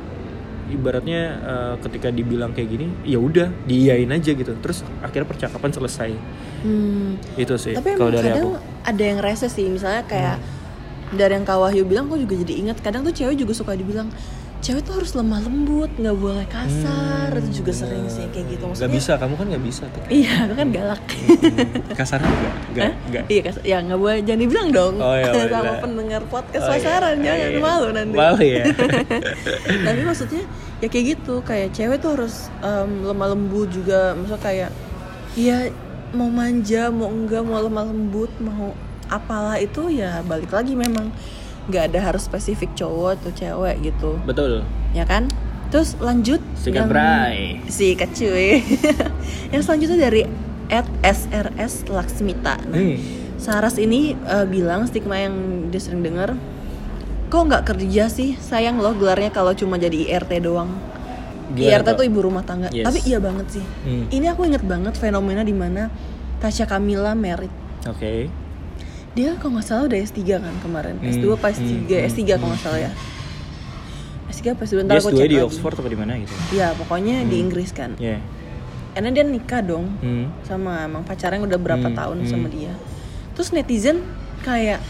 ibaratnya 0.69 1.21
eh, 1.37 1.75
ketika 1.81 2.09
dibilang 2.09 2.51
kayak 2.51 2.69
gini 2.69 2.87
ya 3.03 3.17
udah 3.17 3.49
diiyain 3.65 4.09
aja 4.09 4.31
gitu 4.31 4.53
terus 4.57 4.81
akhirnya 5.01 5.27
percakapan 5.27 5.71
selesai 5.71 6.11
Hmm. 6.57 7.21
itu 7.37 7.55
sih 7.55 7.77
Tapi 7.77 7.95
kalau 7.95 8.11
dari 8.11 8.27
kadang 8.27 8.43
aku 8.43 8.51
Hmm. 8.59 8.89
ada 8.89 9.03
yang 9.05 9.19
rese 9.21 9.47
sih, 9.47 9.69
misalnya 9.69 10.03
kayak 10.03 10.41
dari 11.13 11.33
yang 11.33 11.45
Kak 11.45 11.59
Wahyu 11.59 11.87
bilang, 11.87 12.09
kok 12.09 12.19
juga 12.19 12.35
jadi 12.43 12.55
ingat. 12.59 12.83
Kadang 12.83 13.07
tuh 13.07 13.15
cewek 13.15 13.39
juga 13.39 13.55
suka 13.55 13.77
dibilang, 13.77 14.11
cewek 14.59 14.83
tuh 14.83 14.95
harus 14.97 15.13
lemah 15.13 15.41
lembut, 15.41 15.91
nggak 15.95 16.17
boleh 16.17 16.47
kasar. 16.47 17.31
itu 17.37 17.61
juga 17.61 17.73
sering 17.73 18.07
sih 18.07 18.27
kayak 18.29 18.47
gitu. 18.49 18.65
nggak 18.65 18.73
Maksudnya, 18.83 18.97
bisa 18.97 19.13
kamu 19.15 19.35
kan 19.35 19.47
nggak 19.47 19.65
bisa 19.65 19.85
tuh 19.87 20.01
Iya, 20.09 20.33
aku 20.43 20.55
kan 20.55 20.69
galak. 20.71 21.03
kasar 21.93 22.19
enggak 22.19 22.35
enggak 22.67 22.83
Hah? 22.83 22.95
enggak 23.07 23.25
Iya, 23.27 23.41
kasar. 23.43 23.63
ya 23.63 23.77
nggak 23.81 23.99
boleh 23.99 24.17
jangan 24.21 24.41
dibilang 24.41 24.69
dong. 24.71 24.95
Oh, 24.99 25.15
iya. 25.15 25.31
Sama 25.53 25.75
pendengar 25.79 26.23
podcast 26.27 26.63
Oh, 26.63 26.69
iya. 26.69 26.83
pasaran, 26.83 27.15
Oh, 27.15 27.23
jangan 27.23 27.49
iya. 27.49 27.61
malu 27.61 27.87
nanti. 27.91 28.17
malu 28.17 28.41
ya 28.41 28.65
Tapi 29.87 30.01
maksudnya 30.03 30.43
ya 30.77 30.87
kayak 30.87 31.05
gitu, 31.15 31.35
kayak 31.41 31.69
cewek 31.71 31.99
tuh 31.99 32.11
harus 32.15 32.35
em, 32.61 32.91
lemah 33.03 33.29
lembut 33.31 33.69
juga. 33.69 34.13
Maksudnya 34.13 34.41
kayak 34.41 34.71
ya 35.35 35.57
mau 36.11 36.29
manja, 36.29 36.89
mau 36.89 37.07
enggak, 37.07 37.43
mau 37.43 37.61
lemah 37.61 37.85
lembut, 37.87 38.33
mau 38.39 38.73
apalah 39.07 39.55
itu 39.57 39.87
ya 39.93 40.19
balik 40.23 40.51
lagi 40.51 40.75
memang 40.75 41.15
nggak 41.67 41.85
ada 41.89 42.01
harus 42.01 42.23
spesifik 42.23 42.73
cowok 42.75 43.19
atau 43.19 43.31
cewek 43.33 43.77
gitu, 43.85 44.19
betul 44.23 44.63
ya 44.91 45.03
kan? 45.03 45.27
Terus 45.67 45.99
lanjut 45.99 46.39
Sikat 46.55 46.87
bray. 46.87 47.59
Sikat 47.67 48.11
cuy. 48.13 48.63
yang 49.53 49.61
selanjutnya 49.61 49.99
dari 50.01 50.23
at 50.69 50.87
SRS 51.03 51.87
Laksmita. 51.87 52.63
Nah, 52.65 52.75
Hmm. 52.77 52.99
Saras 53.37 53.77
ini 53.77 54.15
eh, 54.17 54.47
bilang 54.47 54.87
stigma 54.87 55.19
yang 55.19 55.35
dia 55.69 55.77
sering 55.77 56.01
dengar 56.01 56.39
kok 57.27 57.43
nggak 57.43 57.67
kerja 57.67 58.07
sih 58.07 58.33
sayang 58.35 58.79
loh 58.79 58.95
gelarnya 58.95 59.29
kalau 59.29 59.51
cuma 59.53 59.77
jadi 59.77 60.09
IRT 60.09 60.41
doang 60.41 60.71
Gimana 61.49 61.69
IRT 61.77 61.89
tuh? 61.93 62.07
ibu 62.07 62.19
rumah 62.23 62.41
tangga 62.41 62.71
Yes. 62.71 62.87
tapi 62.87 63.03
iya 63.03 63.19
banget 63.19 63.47
sih 63.51 63.65
Hmm. 63.83 64.07
ini 64.09 64.27
aku 64.27 64.47
inget 64.47 64.63
banget 64.63 64.95
fenomena 64.95 65.43
di 65.43 65.51
mana 65.51 65.91
Tasya 66.39 66.65
Kamila 66.65 67.13
merit 67.13 67.51
oke 67.83 68.31
dia 69.17 69.33
kalau 69.41 69.57
nggak 69.57 69.65
salah 69.65 69.85
udah 69.89 69.99
S3 69.99 70.21
kan 70.37 70.55
kemarin? 70.61 71.01
Hmm, 71.01 71.09
S2 71.09 71.25
apa 71.33 71.47
S3 71.51 71.65
hmm, 71.65 72.07
S3 72.07 72.21
kalau 72.37 72.49
nggak 72.53 72.63
salah 72.63 72.81
ya. 72.85 72.93
S3 74.29 74.45
apa 74.53 74.63
S2 74.63 74.75
dia 74.75 74.85
ntar 74.85 74.97
aku 74.99 75.09
S2 75.09 75.17
cek 75.17 75.25
di 75.25 75.33
lagi. 75.33 75.47
Oxford 75.49 75.75
apa 75.75 75.89
di 75.89 75.99
mana 75.99 76.13
gitu? 76.21 76.35
Ya 76.53 76.69
pokoknya 76.77 77.17
di 77.25 77.37
Inggris 77.41 77.73
kan. 77.73 77.97
Ya 77.97 78.21
karena 78.93 79.13
dia 79.13 79.25
nikah 79.25 79.61
dong 79.61 79.93
Hmm. 80.01 80.33
sama 80.41 80.81
emang 80.83 81.05
pacarnya 81.05 81.37
udah 81.39 81.61
berapa 81.61 81.85
Hmm, 81.85 81.93
tahun 81.95 82.17
hmm. 82.19 82.29
sama 82.29 82.49
dia. 82.49 82.73
Terus 83.33 83.53
netizen 83.53 84.01
kayak 84.41 84.81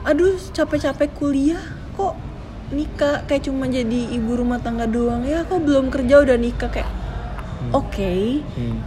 aduh 0.00 0.32
capek-capek 0.50 1.12
kuliah 1.12 1.60
kok 1.92 2.16
nikah? 2.68 3.20
Kayak 3.24 3.44
cuma 3.44 3.68
jadi 3.68 4.00
ibu 4.10 4.32
rumah 4.32 4.60
tangga 4.60 4.84
doang. 4.84 5.24
Ya 5.24 5.44
kok 5.44 5.60
belum 5.60 5.88
kerja 5.88 6.20
udah 6.20 6.36
nikah 6.36 6.68
kayak 6.68 6.88
oke 7.68 8.12
Hmm. 8.56 8.80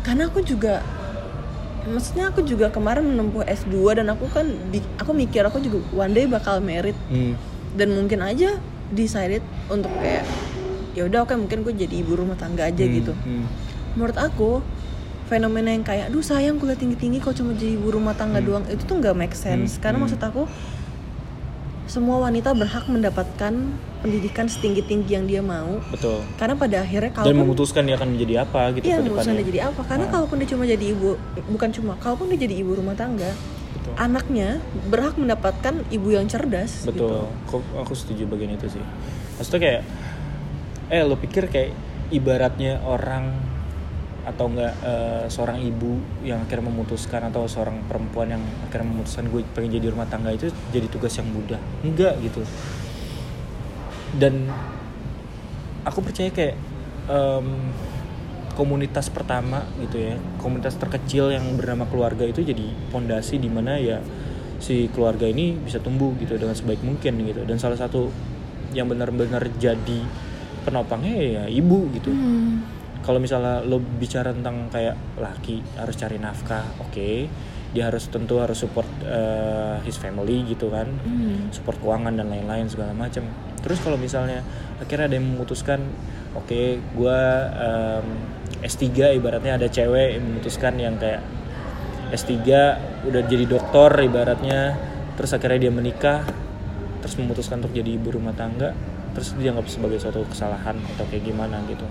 karena 0.00 0.28
aku 0.28 0.40
juga 0.40 0.80
maksudnya 1.88 2.28
aku 2.28 2.40
juga 2.42 2.68
kemarin 2.68 3.04
menempuh 3.04 3.42
S2 3.42 3.72
dan 3.94 4.06
aku 4.08 4.28
kan 4.28 4.44
di- 4.68 4.84
aku 4.96 5.10
mikir 5.12 5.42
aku 5.42 5.58
juga 5.58 5.80
one 5.92 6.12
day 6.12 6.24
bakal 6.24 6.60
merit 6.60 6.94
Hmm. 7.06 7.34
dan 7.72 7.90
mungkin 7.90 8.20
aja 8.20 8.56
decided 8.90 9.40
untuk 9.66 9.92
kayak 9.94 10.24
ya 10.92 11.04
udah 11.04 11.22
oke 11.22 11.34
mungkin 11.34 11.62
gue 11.62 11.74
jadi 11.74 11.94
ibu 11.98 12.14
rumah 12.14 12.34
tangga 12.34 12.64
aja 12.64 12.80
Hmm. 12.80 12.94
gitu 12.94 13.12
Hmm. 13.14 13.44
menurut 13.92 14.16
aku 14.16 14.60
fenomena 15.24 15.68
yang 15.68 15.82
kayak 15.82 16.08
aduh 16.08 16.20
sayang 16.20 16.56
kuliah 16.56 16.74
tinggi 16.74 16.96
tinggi 16.96 17.18
kok 17.18 17.34
cuma 17.34 17.52
jadi 17.52 17.74
ibu 17.74 17.88
rumah 17.90 18.12
tangga 18.12 18.40
doang 18.40 18.64
itu 18.66 18.80
tuh 18.80 18.96
nggak 18.96 19.12
make 19.14 19.34
sense 19.34 19.76
Hmm, 19.76 19.82
karena 19.82 19.96
hmm. 19.96 20.04
maksud 20.06 20.20
aku 20.22 20.42
semua 21.88 22.20
wanita 22.20 22.52
berhak 22.52 22.84
mendapatkan 22.86 23.52
pendidikan 24.04 24.46
setinggi 24.46 24.84
tinggi 24.84 25.16
yang 25.16 25.24
dia 25.24 25.40
mau. 25.40 25.80
Betul. 25.88 26.20
Karena 26.36 26.54
pada 26.54 26.76
akhirnya 26.84 27.10
dan 27.10 27.16
kalaupun 27.24 27.40
memutuskan 27.42 27.82
dia 27.88 27.96
akan 27.96 28.08
menjadi 28.14 28.34
apa 28.44 28.60
gitu 28.76 28.84
iya 28.84 28.96
memutuskan 29.00 29.34
dia 29.40 29.46
jadi 29.48 29.60
apa. 29.72 29.80
Karena 29.88 30.04
Ah. 30.06 30.10
kalaupun 30.12 30.36
dia 30.38 30.48
cuma 30.52 30.62
jadi 30.68 30.86
ibu 30.92 31.10
bukan 31.48 31.68
cuma 31.72 31.92
kalaupun 31.98 32.26
dia 32.30 32.38
jadi 32.44 32.54
ibu 32.60 32.70
rumah 32.76 32.94
tangga 32.94 33.32
betul. 33.74 33.92
anaknya 33.96 34.60
berhak 34.92 35.16
mendapatkan 35.16 35.74
ibu 35.88 36.08
yang 36.12 36.28
cerdas 36.28 36.84
gitu. 36.84 36.92
betul. 36.92 37.18
Kok 37.48 37.62
aku 37.82 37.92
setuju 37.96 38.28
bagian 38.28 38.54
itu 38.54 38.68
sih. 38.68 38.84
Maksudnya 39.40 39.60
kayak 39.64 39.82
eh 40.88 41.02
lo 41.02 41.16
pikir 41.16 41.48
kayak 41.48 41.72
ibaratnya 42.12 42.84
orang 42.84 43.32
atau 44.28 44.52
enggak 44.52 44.74
eh, 44.84 45.24
seorang 45.32 45.58
ibu 45.64 45.96
yang 46.20 46.44
akhirnya 46.44 46.68
memutuskan 46.68 47.32
atau 47.32 47.48
seorang 47.48 47.80
perempuan 47.88 48.36
yang 48.36 48.42
akhirnya 48.68 48.88
memutuskan 48.92 49.32
gue 49.32 49.40
pengen 49.56 49.80
jadi 49.80 49.88
rumah 49.92 50.06
tangga 50.06 50.30
itu 50.36 50.52
jadi 50.68 50.86
tugas 50.92 51.16
yang 51.16 51.28
mudah? 51.32 51.60
Enggak 51.80 52.20
gitu. 52.20 52.44
Dan 54.20 54.52
aku 55.88 56.04
percaya 56.04 56.28
kayak 56.28 56.56
em, 57.08 57.48
komunitas 58.52 59.06
pertama 59.08 59.62
gitu 59.78 60.02
ya 60.02 60.18
komunitas 60.42 60.74
terkecil 60.74 61.30
yang 61.30 61.46
bernama 61.54 61.86
keluarga 61.86 62.26
itu 62.26 62.42
jadi 62.42 62.74
pondasi 62.90 63.38
di 63.38 63.46
mana 63.46 63.78
ya 63.78 64.02
si 64.58 64.90
keluarga 64.90 65.30
ini 65.30 65.54
bisa 65.54 65.78
tumbuh 65.78 66.10
gitu 66.18 66.34
dengan 66.34 66.54
sebaik 66.54 66.82
mungkin 66.82 67.22
gitu. 67.22 67.46
Dan 67.46 67.56
salah 67.62 67.78
satu 67.78 68.10
yang 68.74 68.90
benar-benar 68.90 69.48
jadi 69.56 70.00
penopangnya 70.66 71.14
ya 71.16 71.42
ibu 71.48 71.88
gitu. 71.94 72.10
Hmm. 72.12 72.77
Kalau 73.04 73.18
misalnya 73.22 73.64
lo 73.64 73.78
bicara 73.78 74.34
tentang 74.34 74.68
kayak 74.68 74.96
laki 75.16 75.62
harus 75.78 75.94
cari 75.96 76.16
nafkah 76.20 76.64
oke. 76.82 77.10
Dia 77.68 77.92
harus 77.92 78.08
tentu 78.08 78.40
harus 78.40 78.56
support 78.56 78.88
eh, 79.04 79.76
his 79.84 80.00
family 80.00 80.44
gitu 80.48 80.72
kan. 80.72 80.88
Hmm. 80.88 81.52
support 81.52 81.76
keuangan 81.80 82.16
dan 82.16 82.32
lain-lain 82.32 82.68
segala 82.68 82.96
macam. 82.96 83.28
Terus 83.60 83.78
kalau 83.84 84.00
misalnya 84.00 84.40
akhirnya 84.80 85.10
ada 85.10 85.16
yang 85.18 85.28
memutuskan 85.36 85.82
oke 86.32 86.80
gua 86.96 87.18
em, 87.52 88.06
S3 88.62 89.18
ibaratnya 89.18 89.58
ada 89.58 89.68
cewek 89.70 90.18
yang 90.18 90.24
memutuskan 90.24 90.74
yang 90.78 90.94
kayak 90.98 91.22
S3 92.10 92.34
udah 93.04 93.22
jadi 93.28 93.44
dokter 93.44 93.90
ibaratnya 94.08 94.74
terus 95.18 95.34
akhirnya 95.34 95.68
dia 95.68 95.72
menikah 95.74 96.24
terus 97.04 97.14
memutuskan 97.20 97.60
untuk 97.62 97.74
jadi 97.74 97.94
ibu 97.94 98.14
rumah 98.14 98.32
tangga 98.34 98.72
terus 99.12 99.34
dianggap 99.34 99.66
sebagai 99.66 99.98
suatu 99.98 100.24
kesalahan 100.30 100.78
atau 100.94 101.04
kayak 101.10 101.26
gimana 101.26 101.60
gitu 101.68 101.84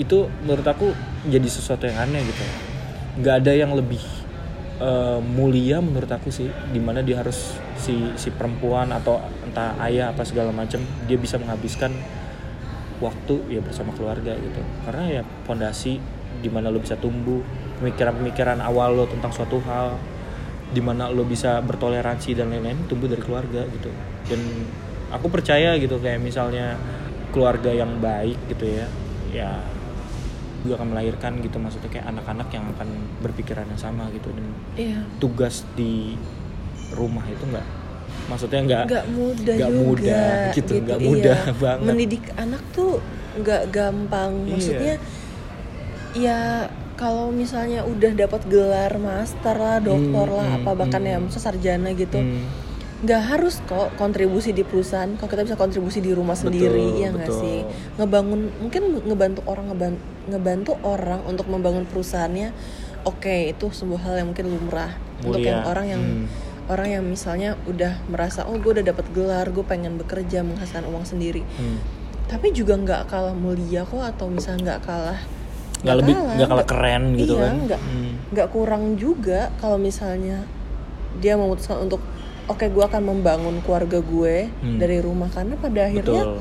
itu 0.00 0.28
menurut 0.44 0.64
aku 0.64 0.92
jadi 1.28 1.48
sesuatu 1.48 1.84
yang 1.84 1.98
aneh 2.00 2.24
gitu. 2.24 2.44
Nggak 3.20 3.34
ada 3.44 3.52
yang 3.52 3.72
lebih 3.76 4.00
eh, 4.80 5.20
mulia 5.20 5.84
menurut 5.84 6.08
aku 6.08 6.32
sih 6.32 6.48
di 6.72 6.80
mana 6.80 7.04
dia 7.04 7.20
harus 7.20 7.56
si 7.76 8.12
si 8.16 8.32
perempuan 8.32 8.88
atau 8.94 9.20
entah 9.44 9.76
ayah 9.84 10.14
apa 10.14 10.24
segala 10.24 10.54
macam 10.54 10.80
dia 11.04 11.18
bisa 11.20 11.36
menghabiskan 11.36 11.92
waktu 13.02 13.34
ya 13.52 13.60
bersama 13.60 13.92
keluarga 13.92 14.32
gitu. 14.38 14.62
Karena 14.88 15.20
ya 15.20 15.22
pondasi 15.44 16.00
di 16.42 16.48
mana 16.48 16.72
lo 16.72 16.80
bisa 16.80 16.96
tumbuh 16.96 17.44
pemikiran-pemikiran 17.82 18.62
awal 18.64 18.96
lo 18.96 19.04
tentang 19.06 19.30
suatu 19.34 19.60
hal 19.68 19.98
di 20.72 20.80
mana 20.80 21.12
lo 21.12 21.28
bisa 21.28 21.60
bertoleransi 21.60 22.32
dan 22.32 22.48
lain-lain 22.48 22.88
tumbuh 22.88 23.10
dari 23.10 23.20
keluarga 23.20 23.68
gitu. 23.68 23.92
Dan 24.24 24.40
aku 25.12 25.28
percaya 25.28 25.76
gitu 25.76 26.00
kayak 26.00 26.22
misalnya 26.24 26.80
keluarga 27.32 27.68
yang 27.68 28.00
baik 28.00 28.40
gitu 28.48 28.64
ya 28.64 28.86
ya 29.32 29.50
juga 30.62 30.78
akan 30.78 30.88
melahirkan 30.94 31.32
gitu 31.42 31.56
maksudnya 31.58 31.90
kayak 31.90 32.06
anak-anak 32.08 32.48
yang 32.54 32.64
akan 32.78 32.88
berpikiran 33.20 33.66
yang 33.66 33.80
sama 33.80 34.06
gitu 34.14 34.30
dan 34.30 34.46
iya 34.78 34.98
tugas 35.18 35.66
di 35.74 36.14
rumah 36.94 37.24
itu 37.26 37.42
nggak 37.42 37.66
maksudnya 38.30 38.60
nggak 38.62 38.82
nggak 38.86 39.06
mudah 39.10 39.54
nggak 39.58 39.70
juga 39.72 39.82
mudah 39.82 40.32
gitu, 40.54 40.72
nggak 40.78 41.00
mudah 41.02 41.38
iya. 41.42 41.52
banget. 41.58 41.86
mendidik 41.90 42.24
anak 42.38 42.62
tuh 42.70 42.92
nggak 43.40 43.62
gampang 43.72 44.32
Iya. 44.44 44.50
maksudnya 44.52 44.94
ya 46.12 46.38
kalau 46.94 47.32
misalnya 47.32 47.82
udah 47.82 48.12
dapat 48.14 48.46
gelar 48.46 48.92
master 49.00 49.56
lah 49.56 49.80
doktor 49.82 50.28
Hmm, 50.28 50.36
lah 50.38 50.46
hmm, 50.46 50.56
apa 50.62 50.70
bahkan 50.76 51.02
hmm. 51.02 51.10
ya 51.10 51.16
maksudnya 51.18 51.44
sarjana 51.50 51.88
gitu 51.96 52.20
Hmm, 52.20 52.44
nggak 53.02 53.22
harus 53.28 53.58
kok 53.66 53.98
kontribusi 53.98 54.54
di 54.54 54.62
perusahaan 54.62 55.10
kalau 55.18 55.26
kita 55.26 55.42
bisa 55.42 55.56
kontribusi 55.58 55.98
di 55.98 56.14
rumah 56.14 56.38
sendiri 56.38 57.02
ya 57.02 57.10
nggak 57.10 57.26
betul. 57.26 57.42
sih 57.42 57.58
ngebangun 57.98 58.40
mungkin 58.62 58.82
ngebantu 59.02 59.40
orang 59.44 59.66
ngebantu, 59.74 60.00
ngebantu 60.30 60.72
orang 60.80 61.20
untuk 61.26 61.46
membangun 61.50 61.82
perusahaannya 61.82 62.54
oke 63.02 63.36
itu 63.50 63.66
sebuah 63.68 64.06
hal 64.06 64.14
yang 64.22 64.28
mungkin 64.30 64.46
lumrah 64.46 64.94
untuk 65.18 65.42
Mulia. 65.42 65.50
yang 65.50 65.60
orang 65.66 65.86
yang 65.88 66.02
Hmm. 66.02 66.26
orang 66.70 66.88
yang 66.88 67.02
misalnya 67.02 67.58
udah 67.66 67.98
merasa 68.06 68.46
oh 68.46 68.54
gue 68.54 68.70
udah 68.70 68.86
dapat 68.86 69.02
gelar 69.10 69.50
gue 69.50 69.66
pengen 69.66 69.98
bekerja 69.98 70.46
menghasilkan 70.46 70.86
uang 70.86 71.02
sendiri 71.02 71.42
Hmm. 71.58 71.82
tapi 72.30 72.54
juga 72.54 72.78
nggak 72.78 73.10
kalah 73.10 73.34
mulia 73.34 73.82
kok 73.82 73.98
atau 73.98 74.30
misalnya 74.30 74.78
nggak 74.78 74.80
kalah 74.86 75.18
nggak 75.82 75.96
lebih 75.98 76.14
nggak 76.14 76.48
kalah 76.48 76.66
keren 76.70 77.02
gitu 77.18 77.34
iya, 77.34 77.42
kan 77.50 77.54
nggak 77.66 77.80
Hmm. 77.82 78.12
nggak 78.30 78.48
kurang 78.54 78.94
juga 78.94 79.50
kalau 79.58 79.74
misalnya 79.74 80.46
dia 81.18 81.34
memutuskan 81.34 81.82
untuk 81.82 81.98
oke 82.52 82.64
gue 82.64 82.84
akan 82.84 83.02
membangun 83.02 83.56
keluarga 83.60 83.98
gue 83.98 84.46
Hmm. 84.60 84.76
dari 84.76 85.00
rumah 85.00 85.26
karena 85.26 85.56
pada 85.56 85.80
akhirnya 85.84 86.36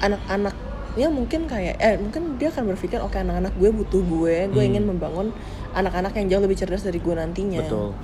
anak-anaknya 0.00 1.08
mungkin 1.08 1.40
kayak 1.44 1.76
eh 1.76 1.96
mungkin 1.96 2.36
dia 2.36 2.48
akan 2.48 2.68
berpikir 2.68 2.98
oke 2.98 3.14
anak-anak 3.14 3.56
gue 3.56 3.70
butuh 3.70 4.02
gue 4.02 4.36
gue 4.46 4.60
Hmm. 4.60 4.70
ingin 4.70 4.84
membangun 4.86 5.32
anak-anak 5.72 6.12
yang 6.14 6.26
jauh 6.28 6.42
lebih 6.42 6.56
cerdas 6.56 6.82
dari 6.82 6.98
gue 6.98 7.12
nantinya 7.12 7.60
betul 7.60 7.96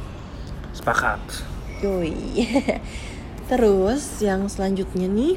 sepakat 0.73 1.21
Yoi. 1.77 2.17
Terus 3.51 4.03
yang 4.19 4.49
selanjutnya 4.49 5.07
nih 5.07 5.37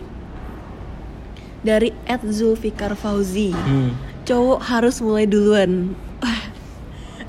dari 1.60 1.92
Ed 2.06 2.24
Zulfikar 2.26 2.96
Fauzi. 2.96 3.52
Hmm. 3.52 3.92
Cowok 4.24 4.60
harus 4.64 5.04
mulai 5.04 5.28
duluan. 5.28 5.94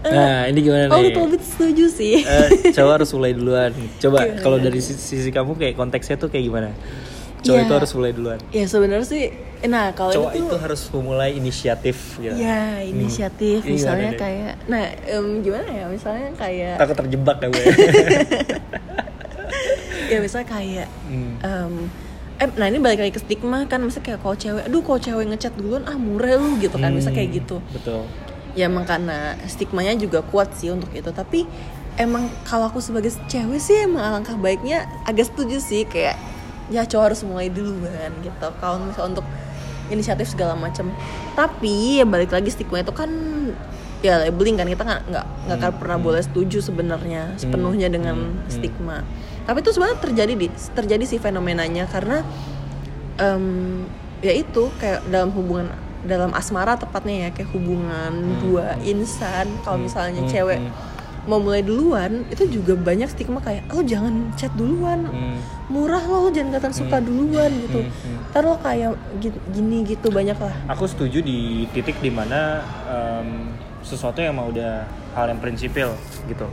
Wah, 0.00 0.10
nah 0.10 0.40
ini 0.46 0.58
gimana 0.60 0.84
oh 0.88 0.96
nih 0.96 1.08
betul 1.08 1.22
lebih 1.28 1.38
setuju 1.42 1.84
sih. 1.86 2.14
Eh, 2.20 2.48
cowok 2.72 2.90
harus 2.94 3.10
mulai 3.10 3.30
duluan. 3.30 3.70
Coba 3.98 4.16
kalau 4.38 4.56
dari 4.56 4.78
sisi, 4.78 4.96
sisi 4.96 5.28
kamu 5.28 5.54
kayak 5.54 5.74
konteksnya 5.74 6.16
tuh 6.16 6.26
kayak 6.26 6.42
gimana? 6.42 6.70
Cowok 7.40 7.54
Ya. 7.54 7.62
itu 7.62 7.74
harus 7.74 7.90
mulai 7.94 8.10
duluan. 8.10 8.38
ya 8.50 8.64
sebenarnya 8.64 9.06
sih, 9.06 9.22
nah 9.62 9.90
kalau 9.90 10.10
Cowok 10.10 10.30
itu, 10.30 10.42
itu 10.42 10.54
harus 10.56 10.80
memulai 10.90 11.30
inisiatif. 11.34 11.96
Gitu. 12.16 12.34
ya 12.34 12.82
inisiatif 12.82 13.58
Ini 13.62 13.70
misalnya 13.70 14.02
gimana 14.02 14.10
deh? 14.10 14.18
kayak, 14.18 14.52
nah 14.66 14.82
em, 15.02 15.26
gimana 15.40 15.66
ya 15.66 15.84
misalnya 15.86 16.26
kayak, 16.34 16.74
Takut 16.76 16.94
terjebak 16.98 17.36
ya 17.38 17.46
gue. 17.46 17.64
ya 20.10 20.18
misalnya 20.18 20.48
kayak, 20.48 20.86
Hmm. 21.02 21.32
em, 21.40 21.72
eh, 22.38 22.48
nah 22.56 22.66
ini 22.66 22.78
balik 22.78 22.98
lagi 23.00 23.10
ke 23.10 23.20
stigma 23.20 23.64
kan, 23.64 23.80
misalnya 23.80 24.06
kayak 24.06 24.18
kalau 24.20 24.34
cewek, 24.34 24.62
aduh 24.64 24.80
kalau 24.82 24.98
cewek 24.98 25.24
ngechat 25.26 25.52
duluan 25.54 25.82
ah 25.84 25.94
murah 25.94 26.34
lu 26.34 26.56
gitu 26.58 26.74
kan, 26.74 26.90
misalnya 26.90 27.16
kayak 27.16 27.30
Hmm, 27.30 27.38
gitu. 27.38 27.56
Betul. 27.70 28.02
Ya 28.56 28.66
emang 28.70 28.86
karena 28.86 29.38
stigmanya 29.46 29.94
juga 29.96 30.22
kuat 30.22 30.54
sih 30.56 30.70
untuk 30.72 30.90
itu. 30.94 31.10
Tapi 31.10 31.46
emang 31.98 32.30
kalau 32.48 32.70
aku 32.70 32.80
sebagai 32.82 33.12
cewek 33.28 33.60
sih 33.60 33.84
emang 33.86 34.02
alangkah 34.02 34.36
baiknya 34.38 34.86
agak 35.04 35.28
setuju 35.28 35.60
sih 35.60 35.84
kayak 35.84 36.16
ya 36.70 36.86
cowok 36.86 37.04
harus 37.12 37.20
mulai 37.26 37.50
duluan 37.50 38.10
gitu. 38.22 38.48
Kalau 38.62 38.78
misalnya 38.82 39.18
untuk 39.18 39.26
inisiatif 39.90 40.30
segala 40.30 40.54
macam. 40.54 40.94
Tapi 41.34 41.98
ya 41.98 42.06
balik 42.06 42.30
lagi 42.30 42.50
stigma 42.54 42.80
itu 42.80 42.94
kan 42.94 43.10
ya 44.00 44.16
labeling 44.16 44.56
kan 44.56 44.64
kita 44.64 44.80
nggak 44.80 45.02
nggak 45.12 45.26
nggak 45.44 45.56
akan 45.60 45.72
pernah 45.76 45.98
boleh 46.00 46.22
setuju 46.24 46.64
sebenarnya 46.64 47.36
sepenuhnya 47.36 47.92
dengan 47.92 48.16
Hmm. 48.16 48.48
stigma. 48.48 49.04
Tapi 49.44 49.60
itu 49.60 49.70
sebenarnya 49.74 49.98
terjadi 50.00 50.32
di 50.38 50.46
terjadi 50.72 51.04
sih 51.04 51.18
fenomenanya 51.18 51.84
karena 51.90 52.22
em, 53.20 53.84
ya 54.24 54.32
itu 54.32 54.72
kayak 54.80 55.04
dalam 55.10 55.34
hubungan 55.34 55.68
dalam 56.02 56.30
asmara 56.30 56.74
tepatnya 56.74 57.26
ya 57.26 57.30
kayak 57.30 57.50
hubungan 57.50 58.12
dua 58.38 58.76
insan 58.80 59.46
kalau 59.60 59.76
Hmm, 59.76 59.84
misalnya 59.84 60.20
hmm, 60.20 60.28
cewek 60.28 60.58
hmm. 60.58 60.72
mau 61.22 61.36
mulai 61.36 61.60
duluan 61.60 62.24
itu 62.26 62.48
juga 62.50 62.72
banyak 62.74 63.06
stigma 63.06 63.38
kayak 63.38 63.68
lo 63.68 63.82
jangan 63.82 64.12
chat 64.34 64.48
duluan 64.54 65.04
Hmm. 65.04 65.36
murah 65.68 66.00
lo 66.00 66.24
lo 66.24 66.30
jangan 66.30 66.50
kelihatan 66.50 66.72
suka 66.74 66.96
duluan 66.98 67.52
gitu 67.60 67.80
hmm, 67.80 67.92
hmm. 67.92 68.18
ntar 68.30 68.42
lo 68.42 68.56
kayak 68.56 68.90
gi- 69.18 69.42
gini 69.50 69.84
gitu 69.84 70.08
banyak 70.08 70.34
lah 70.34 70.54
Aku 70.68 70.84
setuju 70.84 71.20
di 71.20 71.38
titik 71.68 71.98
di 71.98 72.08
mana 72.08 72.58
em, 72.86 73.52
sesuatu 73.80 74.18
yang 74.18 74.32
mau 74.32 74.48
udah 74.48 74.84
hal 75.10 75.26
yang 75.26 75.38
prinsipil 75.38 75.92
gitu. 76.24 76.46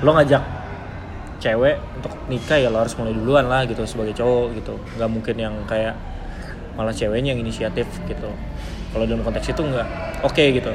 Lo 0.00 0.12
ngajak 0.12 0.44
cewek 1.36 1.76
untuk 1.94 2.12
nikah 2.26 2.58
ya 2.58 2.68
lo 2.68 2.78
harus 2.78 2.92
mulai 2.94 3.12
duluan 3.12 3.44
lah 3.44 3.64
gitu 3.64 3.84
sebagai 3.84 4.12
cowok 4.12 4.46
gitu. 4.54 4.74
Gak 4.94 5.10
mungkin 5.10 5.36
yang 5.36 5.54
kayak 5.64 5.96
malah 6.74 6.92
ceweknya 6.92 7.32
yang 7.32 7.40
inisiatif 7.40 7.84
gitu. 8.04 8.28
Kalau 8.96 9.04
dalam 9.04 9.20
konteks 9.20 9.52
itu 9.52 9.60
nggak 9.60 9.86
oke 10.24 10.44
gitu. 10.56 10.72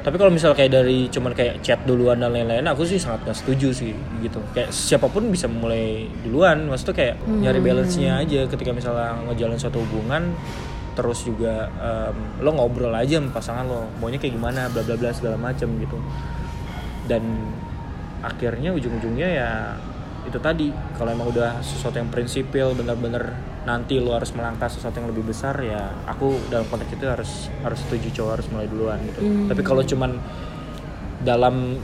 Tapi 0.00 0.16
kalau 0.16 0.32
misal 0.32 0.56
kayak 0.56 0.74
dari 0.74 1.06
cuman 1.06 1.30
kayak 1.36 1.62
chat 1.62 1.78
duluan 1.86 2.18
dan 2.18 2.34
lain-lain, 2.34 2.66
aku 2.66 2.82
sih 2.82 2.98
sangat 2.98 3.30
nggak 3.30 3.36
setuju 3.38 3.70
sih 3.70 3.94
gitu. 4.24 4.42
Kayak 4.50 4.74
siapa 4.74 5.06
pun 5.06 5.30
bisa 5.30 5.46
mulai 5.46 6.10
duluan, 6.26 6.66
maksudnya 6.66 6.96
kayak 6.98 7.14
nyari 7.30 7.60
balance-nya 7.62 8.18
aja 8.18 8.48
ketika 8.50 8.74
misalnya 8.74 9.14
ngejalan 9.30 9.60
suatu 9.60 9.78
hubungan 9.78 10.34
terus 10.98 11.22
juga 11.22 11.70
em, 11.78 12.42
lo 12.42 12.50
ngobrol 12.50 12.90
aja 12.90 13.22
sama 13.22 13.30
pasangan 13.30 13.64
lo 13.64 13.86
maunya 14.02 14.18
kayak 14.18 14.34
gimana 14.34 14.66
bla 14.68 14.82
bla 14.82 14.98
bla 14.98 15.14
segala 15.14 15.38
macam 15.38 15.70
gitu 15.78 15.96
dan 17.06 17.22
akhirnya 18.20 18.74
ujung-ujungnya 18.74 19.28
ya 19.30 19.50
itu 20.28 20.36
tadi 20.42 20.68
kalau 21.00 21.14
emang 21.14 21.32
udah 21.32 21.62
sesuatu 21.64 21.96
yang 21.96 22.12
prinsipil 22.12 22.76
bener-bener 22.76 23.32
nanti 23.60 24.00
lo 24.00 24.16
harus 24.16 24.32
melangkah 24.32 24.72
sesuatu 24.72 25.04
yang 25.04 25.12
lebih 25.12 25.28
besar 25.28 25.52
ya 25.60 25.92
aku 26.08 26.32
dalam 26.48 26.64
konteks 26.72 26.96
itu 26.96 27.04
harus 27.04 27.52
harus 27.60 27.78
setuju 27.84 28.08
cowok 28.20 28.32
harus 28.40 28.46
mulai 28.48 28.66
duluan 28.68 28.98
gitu. 29.04 29.20
Tapi 29.52 29.60
kalau 29.60 29.84
cuman 29.84 30.16
dalam 31.20 31.76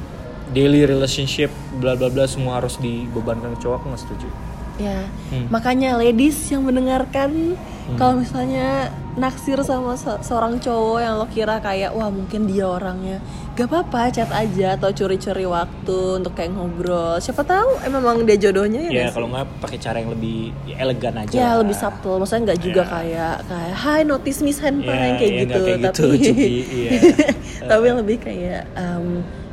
daily 0.57 0.87
relationship 0.89 1.53
bla 1.77 1.99
bla 1.99 2.09
bla 2.09 2.25
semua 2.25 2.63
harus 2.63 2.79
dibebankan 2.79 3.53
ke 3.59 3.67
cowok 3.67 3.77
aku 3.83 3.87
nggak 3.93 4.03
setuju 4.03 4.29
ya. 4.77 5.09
Hmm. 5.27 5.47
makanya 5.49 5.97
ladies 5.97 6.37
yang 6.47 6.63
mendengarkan 6.63 7.57
kalau 7.95 8.19
misalnya 8.19 8.91
naksir 9.15 9.57
sama 9.63 9.95
se- 9.95 10.19
seorang 10.21 10.59
cowok 10.59 10.99
yang 10.99 11.15
lo 11.17 11.27
kira 11.27 11.57
kayak 11.59 11.91
wah 11.91 12.09
mungkin 12.09 12.45
dia 12.45 12.67
orangnya. 12.67 13.23
Gak 13.55 13.71
apa-apa 13.71 14.11
chat 14.11 14.27
aja 14.29 14.75
atau 14.75 14.91
curi-curi 14.91 15.47
waktu 15.47 15.99
untuk 16.19 16.35
kayak 16.35 16.51
ngobrol. 16.51 17.17
Siapa 17.17 17.41
tahu 17.41 17.79
eh, 17.81 17.89
memang 17.89 18.27
dia 18.27 18.37
jodohnya 18.37 18.91
ya, 18.91 19.07
ya 19.07 19.09
kalau 19.09 19.31
nggak 19.31 19.47
pakai 19.61 19.79
cara 19.79 19.97
yang 19.97 20.11
lebih 20.11 20.51
elegan 20.69 21.15
aja. 21.17 21.33
Ya 21.33 21.51
lebih 21.55 21.73
subtle. 21.73 22.19
Maksudnya 22.19 22.43
nggak 22.45 22.61
juga 22.61 22.83
Ya. 22.83 22.91
kayak 22.91 23.35
kayak 23.47 23.75
hai 23.79 24.01
notice 24.03 24.39
miss 24.43 24.59
handphone 24.59 24.93
yang 24.99 25.17
kayak 25.17 25.31
ya, 25.31 25.41
gitu. 25.41 25.55
kayak 25.57 25.79
gitu, 25.79 25.87
tapi 26.03 26.17
Cubi, 26.21 26.51
iya. 26.83 26.91
tapi 27.71 27.87
lebih 27.95 28.17
kayak 28.19 28.63
em, 28.75 29.07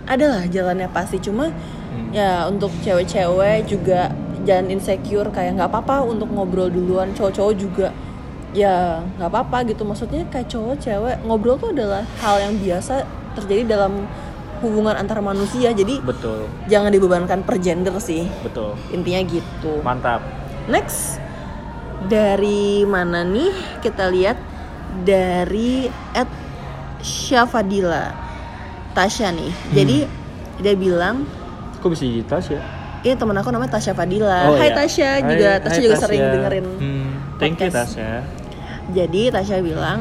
adalah 0.03 0.41
jalannya 0.45 0.89
pasti. 0.89 1.17
Cuma 1.19 1.53
Hmm. 1.93 2.09
ya 2.09 2.49
untuk 2.49 2.73
cewek-cewek 2.81 3.69
juga 3.69 4.09
jangan 4.43 4.67
insecure 4.69 5.27
kayak 5.31 5.57
nggak 5.59 5.71
apa-apa 5.71 6.03
untuk 6.03 6.29
ngobrol 6.31 6.67
duluan. 6.67 7.11
Cowok-cowok 7.15 7.53
juga 7.55 7.87
ya 8.53 9.01
nggak 9.17 9.29
apa-apa 9.31 9.57
gitu. 9.71 9.87
Maksudnya 9.87 10.27
kayak 10.29 10.51
cowok 10.51 10.75
cewek 10.79 11.17
ngobrol 11.25 11.57
tuh 11.57 11.71
adalah 11.71 12.03
hal 12.21 12.39
yang 12.43 12.53
biasa 12.59 13.07
terjadi 13.39 13.75
dalam 13.79 14.05
hubungan 14.61 14.95
antar 14.95 15.19
manusia. 15.19 15.71
Jadi 15.71 15.99
betul. 16.03 16.47
jangan 16.67 16.91
dibebankan 16.91 17.43
per 17.43 17.59
gender 17.59 17.95
sih. 17.99 18.27
Betul. 18.43 18.75
Intinya 18.91 19.21
gitu. 19.27 19.81
Mantap. 19.81 20.21
Next. 20.67 21.19
Dari 22.03 22.83
mana 22.83 23.23
nih? 23.23 23.79
Kita 23.79 24.11
lihat 24.11 24.35
dari 25.07 25.87
Ed 26.11 26.29
Syafadila 26.99 28.11
Tasya 28.91 29.31
nih. 29.31 29.51
Hmm. 29.51 29.73
Jadi 29.73 29.97
dia 30.61 30.75
bilang, 30.77 31.25
kok 31.79 31.89
bisa 31.91 32.05
jadi 32.05 32.23
Tasya 32.27 32.82
ini 33.03 33.13
temen 33.19 33.35
aku 33.35 33.49
namanya 33.51 33.77
Tasya 33.77 33.93
Fadila. 33.93 34.49
Oh, 34.49 34.55
Hai 34.55 34.71
iya. 34.71 34.75
Tasya 34.79 35.09
Hai- 35.19 35.21
juga, 35.27 35.49
hai, 35.51 35.63
Tasya 35.63 35.81
juga 35.83 35.95
Tasya. 35.95 36.03
sering 36.07 36.21
dengerin. 36.23 36.65
Hmm, 36.79 37.07
thank 37.37 37.55
you 37.59 37.67
podcast. 37.67 37.99
Tasya 37.99 38.11
Jadi 38.95 39.21
Tasya 39.31 39.57
bilang, 39.63 39.99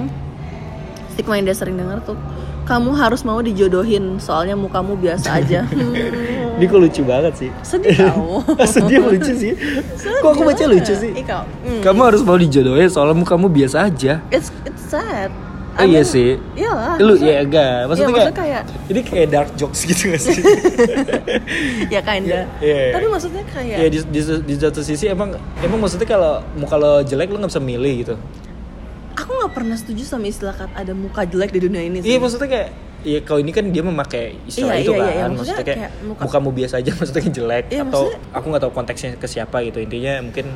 stigma 1.14 1.34
yang 1.38 1.46
dia 1.50 1.56
sering 1.58 1.76
denger 1.78 1.98
tuh, 2.02 2.18
kamu 2.66 2.94
harus 2.94 3.26
mau 3.26 3.42
dijodohin, 3.42 4.22
soalnya 4.22 4.54
mukamu 4.54 4.94
biasa 4.98 5.42
aja. 5.42 5.66
Hmm, 5.66 5.94
ini 6.58 6.64
kok 6.70 6.78
lucu 6.78 7.02
banget 7.02 7.32
sih 7.34 7.50
sedih 7.66 7.96
tau. 7.96 8.38
sedih 8.76 9.02
lucu 9.02 9.32
sih 9.34 9.52
kok 9.98 10.30
aku 10.30 10.42
baca 10.46 10.64
lucu 10.68 10.94
sih 10.94 11.10
hmm. 11.10 11.80
kamu 11.82 12.00
harus 12.06 12.22
mau 12.22 12.36
dijodohin 12.38 12.86
soalnya 12.86 13.18
kamu 13.24 13.50
biasa 13.50 13.90
aja 13.90 14.22
It's 14.30 14.54
it's 14.62 14.84
sad. 14.86 15.32
Oh 15.72 15.84
iya 15.84 16.02
sih. 16.02 16.36
Iyalah. 16.52 16.96
lu 16.98 17.16
ya 17.16 17.40
enggak 17.40 17.86
maksudnya, 17.86 18.04
Iya, 18.04 18.14
maksudnya 18.14 18.36
kayak, 18.36 18.62
kayak- 18.62 18.88
ini 18.88 19.00
kayak 19.02 19.26
dark 19.28 19.50
jokes 19.54 19.80
gitu 19.82 20.02
gak 20.08 20.20
sih 20.20 20.36
ya 21.88 22.00
kinda. 22.00 22.44
Iya, 22.58 22.76
iya. 22.78 22.92
Tapi 22.92 23.06
maksudnya 23.06 23.42
kayak 23.46 23.76
ya 23.78 23.88
di, 23.88 23.98
di, 24.02 24.20
di 24.20 24.54
satu 24.54 24.80
sisi 24.80 25.06
emang 25.06 25.32
emang 25.58 25.78
maksudnya 25.78 26.04
kalau 26.06 26.44
muka 26.54 26.76
lo 26.76 27.00
jelek 27.00 27.28
lo 27.28 27.38
nggak 27.38 27.50
bisa 27.50 27.62
milih 27.62 27.94
gitu 27.98 28.14
aku 29.14 29.30
nggak 29.30 29.52
pernah 29.52 29.72
setuju 29.74 30.02
sama 30.06 30.26
istilah 30.26 30.52
kata 30.52 30.72
ada 30.74 30.92
muka 30.92 31.22
jelek 31.22 31.50
di 31.50 31.60
dunia 31.62 31.80
ini 31.80 31.98
iya 32.00 32.18
maksudnya 32.18 32.48
kayak 32.48 32.70
Iya 33.02 33.18
kalau 33.20 33.40
ini 33.40 33.50
kan 33.50 33.66
dia 33.66 33.82
memakai 33.82 34.38
istilah 34.46 34.72
Iya, 34.72 34.80
itu 34.80 34.90
iya, 34.90 34.94
kan, 34.94 35.02
iya, 35.02 35.10
iya. 35.10 35.24
maksudnya, 35.24 35.34
Maksudnya 35.34 35.64
kayak, 35.64 35.78
kayak 35.80 35.92
muka- 36.06 36.22
mukamu 36.22 36.48
biasa 36.52 36.74
aja 36.78 36.90
maksudnya 37.00 37.22
jelek 37.32 37.64
Iya, 37.66 37.82
atau 37.82 38.02
maksudnya- 38.06 38.20
aku 38.30 38.46
nggak 38.46 38.62
tahu 38.62 38.72
konteksnya 38.72 39.10
ke 39.16 39.26
siapa 39.26 39.56
gitu 39.60 39.78
intinya 39.80 40.12
mungkin 40.22 40.46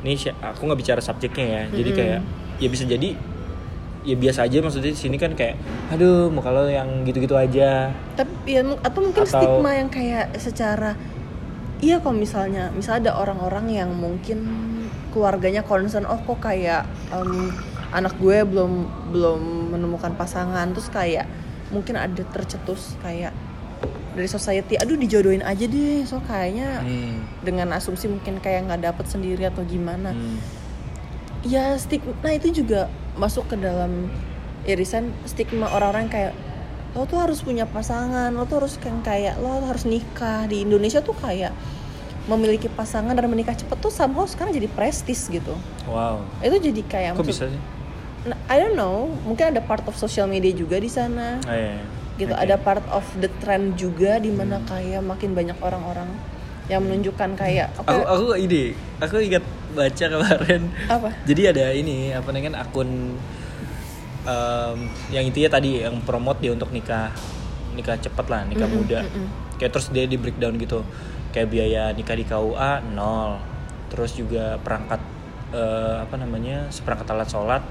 ini 0.00 0.14
aku 0.38 0.60
nggak 0.64 0.78
bicara 0.80 1.00
subjeknya 1.00 1.44
ya 1.44 1.62
jadi 1.70 1.90
kayak 1.92 2.20
ya 2.56 2.68
bisa 2.70 2.84
jadi 2.84 3.08
ya 4.04 4.14
biasa 4.14 4.44
aja 4.44 4.60
maksudnya 4.60 4.92
di 4.92 5.00
sini 5.00 5.16
kan 5.16 5.32
kayak 5.32 5.56
aduh 5.88 6.28
muka 6.28 6.48
lo 6.48 6.68
yang 6.68 7.02
gitu-gitu 7.02 7.32
aja 7.34 7.88
Tapi 8.14 8.32
ya 8.46 8.60
atau 8.78 9.00
mungkin 9.00 9.24
Atau- 9.24 9.32
stigma 9.34 9.70
yang 9.72 9.88
kayak 9.88 10.36
secara 10.36 10.92
iya 11.80 11.98
kalau 11.98 12.12
misalnya 12.14 12.68
misalnya 12.70 13.08
ada 13.08 13.12
orang-orang 13.18 13.66
yang 13.70 13.90
mungkin 13.90 14.44
keluarganya 15.08 15.62
concern 15.62 16.04
oh 16.04 16.16
kok 16.18 16.42
kayak 16.42 16.84
em, 17.10 17.48
anak 17.90 18.12
gue 18.18 18.42
belum 18.42 18.72
belum 19.10 19.40
menemukan 19.72 20.12
pasangan 20.12 20.68
terus 20.70 20.88
kayak 20.88 21.24
mungkin 21.70 21.96
ada 21.96 22.22
tercetus 22.26 23.00
kayak 23.00 23.32
dari 24.12 24.26
society 24.26 24.76
aduh 24.76 24.94
dijodohin 24.94 25.42
aja 25.42 25.64
deh 25.64 26.04
so 26.04 26.20
kayaknya 26.20 26.80
Hmm. 26.80 27.24
dengan 27.40 27.72
asumsi 27.72 28.06
mungkin 28.06 28.38
kayak 28.38 28.68
nggak 28.68 28.82
dapet 28.84 29.06
sendiri 29.06 29.42
atau 29.44 29.62
gimana 29.62 30.12
Hmm. 30.12 30.38
ya 31.42 31.74
stigma 31.74 32.14
nah 32.18 32.32
itu 32.32 32.50
juga 32.54 32.86
masuk 33.14 33.46
ke 33.46 33.56
dalam 33.56 34.10
irisan 34.64 35.12
stigma 35.24 35.68
orang-orang 35.68 36.08
kayak 36.08 36.32
lo 36.92 37.04
tuh 37.04 37.18
harus 37.18 37.42
punya 37.42 37.64
pasangan 37.64 38.30
lo 38.30 38.42
tuh 38.44 38.58
harus 38.58 38.74
kan 38.76 39.02
kayak 39.02 39.36
lo 39.36 39.62
harus 39.62 39.82
nikah 39.84 40.46
di 40.46 40.62
Indonesia 40.62 40.98
tuh 40.98 41.14
kayak 41.14 41.50
memiliki 42.24 42.66
pasangan 42.66 43.12
dan 43.12 43.26
menikah 43.26 43.52
cepet 43.52 43.76
tuh 43.76 43.92
somehow 43.92 44.24
sekarang 44.24 44.50
jadi 44.52 44.66
prestis 44.68 45.28
gitu 45.28 45.52
Wow. 45.84 46.24
itu 46.40 46.56
jadi 46.64 46.82
kayak 46.82 47.10
Kok 47.12 47.20
maksud- 47.20 47.28
bisa 47.28 47.44
sih? 47.46 47.60
Nah, 48.24 48.38
I 48.48 48.56
don't 48.56 48.72
know 48.72 49.06
mungkin 49.20 49.52
ada 49.52 49.60
part 49.60 49.84
of 49.84 49.94
social 49.94 50.24
media 50.24 50.48
juga 50.50 50.80
di 50.80 50.88
sana 50.88 51.36
Oh, 51.40 51.52
iya. 51.52 51.76
gitu 52.16 52.32
Oke. 52.32 52.40
ada 52.40 52.56
part 52.56 52.80
of 52.88 53.04
the 53.14 53.28
trend 53.38 53.76
juga 53.76 54.16
di 54.16 54.32
mana 54.32 54.56
Hmm. 54.56 54.66
kayak 54.66 55.02
makin 55.02 55.30
banyak 55.34 55.58
orang-orang 55.60 56.08
yang 56.64 56.80
menunjukkan 56.80 57.36
kayak 57.36 57.68
Aku 57.76 58.00
aku 58.00 58.24
ide, 58.38 58.72
aku 58.96 59.20
ingat 59.20 59.44
baca 59.74 60.04
kemarin. 60.08 60.62
apa 60.86 61.08
Jadi 61.26 61.42
ada 61.50 61.66
ini 61.70 62.10
apa 62.10 62.30
namanya 62.30 62.62
akun 62.62 63.18
em, 64.24 64.78
yang 65.10 65.24
intinya 65.26 65.58
tadi 65.58 65.82
yang 65.82 66.00
promote 66.02 66.40
dia 66.40 66.52
untuk 66.54 66.70
nikah 66.70 67.10
nikah 67.74 67.98
cepet 67.98 68.26
lah 68.30 68.46
nikah 68.46 68.70
Mm-mm, 68.70 68.86
muda. 68.86 69.00
mm-mm. 69.02 69.26
Kayak 69.58 69.70
terus 69.74 69.90
dia 69.90 70.06
di 70.06 70.16
breakdown 70.16 70.54
gitu. 70.56 70.86
Kayak 71.34 71.48
biaya 71.50 71.82
nikah 71.90 72.14
di 72.14 72.24
KUA 72.24 72.72
nol. 72.94 73.38
Terus 73.90 74.14
juga 74.14 74.58
perangkat 74.58 75.02
eh, 75.50 75.96
apa 76.02 76.14
namanya 76.18 76.70
seperangkat 76.70 77.06
alat 77.10 77.28
sholat 77.30 77.62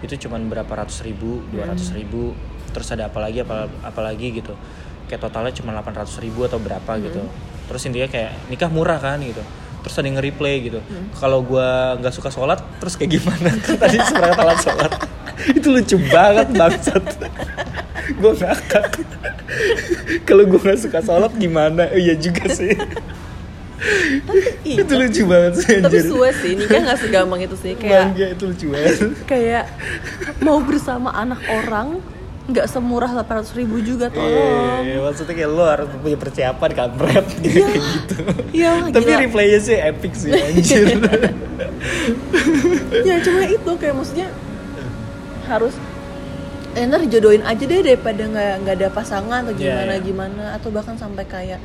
itu 0.00 0.16
cuman 0.16 0.48
berapa 0.48 0.68
ratus 0.68 1.04
ribu, 1.04 1.44
dua 1.52 1.68
ratus 1.68 1.92
ribu. 1.92 2.32
Terus 2.72 2.88
ada 2.92 3.08
apa 3.08 3.20
lagi 3.20 3.40
apa 3.40 3.68
apalagi 3.84 4.40
gitu. 4.40 4.56
Kayak 5.10 5.26
totalnya 5.26 5.50
cuma 5.50 5.74
800 5.74 6.22
ribu 6.22 6.46
atau 6.46 6.62
berapa 6.62 6.92
gitu. 7.02 7.18
Terus 7.66 7.82
intinya 7.84 8.06
kayak 8.06 8.30
nikah 8.46 8.70
murah 8.70 8.96
kan 8.96 9.18
gitu. 9.18 9.42
Terus 9.80 9.94
ada 9.96 10.06
yang 10.06 10.16
nge-replay 10.20 10.54
gitu. 10.68 10.80
Kalau 11.16 11.40
gua 11.40 11.96
nggak 12.00 12.14
suka 12.14 12.28
sholat, 12.28 12.60
terus 12.78 12.94
kayak 12.96 13.20
gimana? 13.20 13.50
Kan 13.64 13.76
tadi 13.80 13.96
seperangkat 14.00 14.38
alat 14.40 14.60
sholat. 14.60 14.92
itu 15.58 15.68
lucu 15.72 15.96
banget 16.12 16.48
bangsat. 16.52 17.04
gue 18.20 18.32
ngakak. 18.36 18.84
Kalau 20.28 20.44
gue 20.44 20.60
nggak 20.60 20.80
suka 20.80 21.00
sholat 21.00 21.32
gimana? 21.38 21.88
Oh, 21.88 21.98
iya 22.00 22.14
juga 22.18 22.44
sih. 22.52 22.76
Iya. 24.60 24.84
itu 24.84 24.92
lucu 24.92 25.22
banget 25.24 25.52
sih 25.64 25.80
tapi 25.80 25.88
anjir. 25.88 26.04
suwe 26.04 26.30
sih 26.36 26.52
nikah 26.52 26.84
nggak 26.84 27.00
segampang 27.00 27.40
itu 27.48 27.56
sih 27.56 27.72
kayak 27.80 28.12
Mangga 28.12 28.26
itu 28.36 28.44
lucu 28.44 28.66
banget. 28.76 28.98
kayak 29.24 29.64
mau 30.44 30.60
bersama 30.60 31.08
anak 31.16 31.40
orang 31.48 32.04
nggak 32.50 32.66
semurah 32.66 33.10
800 33.16 33.54
ribu 33.54 33.78
juga 33.80 34.06
tolong 34.08 34.82
Iya, 34.82 34.98
maksudnya 35.00 35.34
kayak 35.34 35.50
lo 35.50 35.64
harus 35.64 35.88
punya 35.96 36.16
persiapan 36.16 36.70
kampret 36.72 37.26
gitu 37.38 37.60
kayak 37.66 37.82
gitu. 37.86 38.14
Iya, 38.52 38.70
Tapi 38.88 39.06
gila. 39.06 39.20
replaynya 39.20 39.58
sih 39.58 39.76
epic 39.76 40.12
sih 40.12 40.30
anjir. 40.30 40.84
ya 43.00 43.14
cuma 43.20 43.40
itu 43.44 43.70
kayak 43.76 43.94
maksudnya 43.94 44.28
harus 45.46 45.74
eh, 46.72 46.86
ntar 46.86 47.00
dijodohin 47.00 47.42
aja 47.42 47.58
deh 47.60 47.80
daripada 47.80 48.22
nggak 48.22 48.54
nggak 48.62 48.74
ada 48.76 48.88
pasangan 48.90 49.42
atau 49.44 49.54
Iya, 49.54 49.58
gimana 49.74 49.92
iya. 49.92 50.00
gimana 50.00 50.44
atau 50.54 50.68
bahkan 50.70 50.94
sampai 50.94 51.24
kayak 51.24 51.58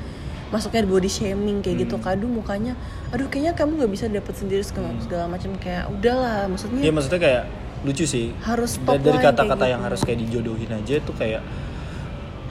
masuknya 0.47 0.85
di 0.85 0.89
body 0.89 1.09
shaming 1.09 1.57
kayak 1.59 1.83
gitu 1.83 1.97
Hmm. 1.97 2.05
kadu 2.05 2.27
mukanya 2.27 2.73
aduh 3.09 3.25
kayaknya 3.25 3.53
kamu 3.53 3.71
nggak 3.77 3.91
bisa 3.91 4.05
dapet 4.07 4.33
sendiri 4.35 4.61
segala, 4.61 4.89
Hmm. 4.89 5.01
segala 5.01 5.25
macam 5.27 5.51
kayak 5.57 5.89
udahlah 5.89 6.45
maksudnya 6.47 6.81
Iya 6.81 6.91
maksudnya 6.91 7.19
kayak 7.19 7.43
lucu 7.85 8.03
sih. 8.03 8.33
Harus 8.41 8.81
dari 8.81 8.99
line 9.15 9.21
kata-kata 9.21 9.65
yang 9.65 9.81
gitu. 9.81 9.87
harus 9.87 10.01
kayak 10.01 10.19
dijodohin 10.25 10.71
aja 10.73 10.95
tuh 10.99 11.13
kayak 11.13 11.41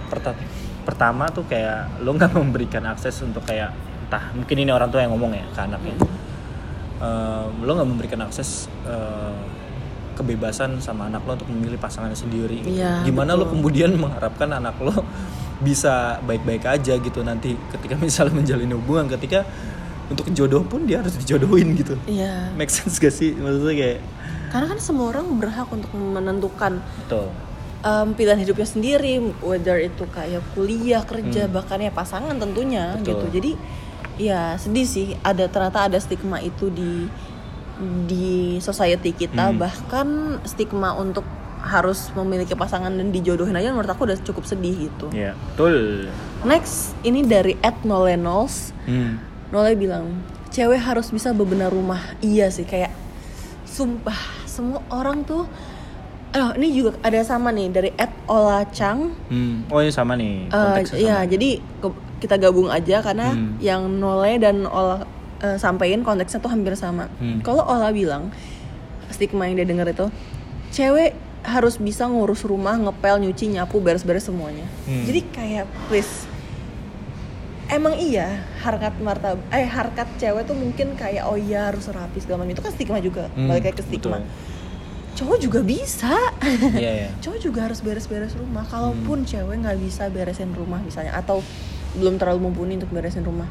perta- 0.07 0.39
pertama 0.85 1.27
tuh 1.29 1.45
kayak 1.45 2.01
lo 2.01 2.15
nggak 2.15 2.33
memberikan 2.39 2.85
akses 2.87 3.19
untuk 3.21 3.43
kayak 3.43 3.75
entah 4.07 4.31
mungkin 4.33 4.57
ini 4.57 4.71
orang 4.71 4.89
tua 4.89 5.03
yang 5.03 5.13
ngomong 5.13 5.33
ya 5.33 5.45
ke 5.51 5.61
anaknya. 5.61 5.97
Em, 6.97 7.51
lo 7.61 7.71
nggak 7.75 7.89
memberikan 7.89 8.21
akses 8.23 8.71
eh, 8.87 9.35
kebebasan 10.15 10.79
sama 10.79 11.11
anak 11.11 11.27
lo 11.27 11.35
untuk 11.35 11.51
memilih 11.51 11.77
pasangannya 11.77 12.15
sendiri. 12.15 12.63
gitu. 12.63 12.79
Iya, 12.79 13.03
Gimana 13.03 13.35
lo 13.35 13.45
betul. 13.45 13.59
kemudian 13.59 13.91
mengharapkan 13.99 14.47
anak 14.49 14.79
lo 14.79 14.95
bisa 15.67 16.23
baik-baik 16.23 16.63
aja 16.65 16.95
gitu 16.95 17.21
nanti 17.23 17.59
ketika 17.73 17.99
misalnya 18.05 18.39
menjalin 18.39 18.71
hubungan 18.79 19.11
ketika 19.11 19.43
untuk 20.05 20.29
jodoh 20.31 20.61
pun 20.63 20.85
dia 20.85 21.01
harus 21.01 21.17
dijodohin 21.17 21.73
gitu. 21.75 21.97
iya 22.05 22.53
Make 22.55 22.69
sense 22.69 23.01
gak 23.01 23.11
sih? 23.11 23.33
Maksudnya 23.33 23.73
kayak 23.75 23.99
karena 24.55 24.71
kan 24.71 24.79
semua 24.79 25.11
orang 25.11 25.27
berhak 25.35 25.67
untuk 25.67 25.91
menentukan 25.93 26.79
Betul. 27.03 27.27
um, 27.83 28.15
pilihan 28.15 28.39
hidupnya 28.39 28.65
sendiri, 28.65 29.19
whether 29.43 29.77
itu 29.77 30.07
kayak 30.07 30.47
kuliah, 30.55 31.03
kerja, 31.03 31.45
Hmm. 31.45 31.53
bahkan 31.53 31.83
ya 31.83 31.91
pasangan 31.91 32.39
tentunya 32.39 32.95
Betul. 32.95 33.19
gitu. 33.19 33.27
Jadi 33.35 33.53
ya 34.15 34.55
sedih 34.55 34.87
sih 34.87 35.19
ada 35.21 35.51
ternyata 35.51 35.91
ada 35.91 35.99
stigma 35.99 36.39
itu 36.39 36.71
di 36.71 37.11
di 38.07 38.63
society 38.63 39.11
kita 39.11 39.51
Hmm. 39.51 39.59
bahkan 39.59 40.07
stigma 40.47 40.95
untuk 40.95 41.27
harus 41.59 42.13
memiliki 42.15 42.55
pasangan 42.55 42.93
dan 42.93 43.09
dijodohin 43.09 43.51
aja 43.53 43.73
menurut 43.73 43.89
aku 43.89 44.07
udah 44.07 44.21
cukup 44.23 44.45
sedih 44.45 44.87
gitu. 44.87 45.11
Iya, 45.11 45.35
betul. 45.35 46.07
Next 46.45 46.95
ini 47.03 47.25
dari 47.25 47.59
Ed 47.59 47.83
Nolenols 47.83 48.71
Hmm. 48.85 49.19
Nole 49.51 49.75
bilang 49.75 50.23
cewek 50.49 50.79
harus 50.79 51.09
bisa 51.09 51.33
bebenah 51.33 51.67
rumah 51.67 51.99
iya 52.21 52.47
sih 52.47 52.63
kayak 52.63 52.93
sumpah 53.65 54.44
semua 54.55 54.79
orang 54.89 55.23
tuh 55.23 55.45
Oh, 56.35 56.51
ini 56.53 56.75
juga 56.75 56.99
ada 56.99 57.23
sama 57.23 57.55
nih 57.55 57.71
dari 57.71 57.91
Ed 57.95 58.11
Ola 58.27 58.67
Chang. 58.69 59.15
Hmm. 59.31 59.71
Oh, 59.71 59.79
ini 59.79 59.95
sama 59.95 60.19
nih. 60.19 60.43
Eh, 60.45 60.51
konteksnya 60.51 60.99
ya, 60.99 61.17
sama. 61.17 61.31
jadi 61.31 61.49
ke- 61.79 61.99
kita 62.19 62.35
gabung 62.37 62.67
aja 62.69 62.99
karena 63.01 63.31
Hmm. 63.31 63.55
yang 63.61 63.87
Nole 63.95 64.43
dan 64.43 64.67
Ola 64.67 65.07
eh, 65.39 65.55
sampein 65.55 66.03
konteksnya 66.03 66.43
tuh 66.43 66.51
hampir 66.51 66.75
sama. 66.75 67.07
Hmm. 67.23 67.39
Kalau 67.39 67.63
Ola 67.63 67.95
bilang 67.95 68.35
stigma 69.09 69.47
yang 69.47 69.55
dia 69.55 69.69
denger 69.69 69.87
itu, 69.89 70.07
cewek 70.73 71.15
harus 71.45 71.79
bisa 71.79 72.03
ngurus 72.05 72.43
rumah, 72.43 72.75
ngepel, 72.75 73.21
nyuci, 73.21 73.55
nyapu, 73.55 73.79
beres-beres 73.79 74.27
semuanya. 74.27 74.67
Hmm. 74.83 75.07
Jadi 75.07 75.21
kayak 75.31 75.71
please 75.87 76.27
Emang 77.67 77.95
iya 77.95 78.29
harkat 78.61 78.93
martab 78.99 79.41
eh 79.49 79.65
harkat 79.65 80.05
cewek 80.17 80.45
tuh 80.45 80.53
mungkin 80.53 80.93
kayak 80.95 81.25
oh 81.25 81.35
iya 81.35 81.69
harus 81.69 81.89
rapi 81.89 82.19
segala 82.19 82.43
macam 82.43 82.53
itu 82.53 82.61
kan 82.61 82.71
stigma 82.71 82.99
juga 82.99 83.29
Hmm, 83.31 83.47
balik 83.47 83.65
lagi 83.67 83.77
ke 83.77 83.85
stigma 83.85 84.19
betul. 84.19 84.29
cowok 85.15 85.37
juga 85.39 85.61
bisa 85.61 86.13
Iya, 86.75 86.93
iya. 86.99 87.09
cowok 87.23 87.39
juga 87.41 87.61
harus 87.65 87.81
beres-beres 87.81 88.35
rumah 88.35 88.63
Hmm. 88.63 88.73
kalaupun 88.93 89.23
cewek 89.23 89.57
nggak 89.59 89.79
bisa 89.81 90.09
beresin 90.09 90.51
rumah 90.51 90.79
misalnya 90.79 91.13
atau 91.13 91.41
belum 91.95 92.17
terlalu 92.17 92.41
mumpuni 92.43 92.77
untuk 92.77 92.91
beresin 92.91 93.23
rumah 93.23 93.47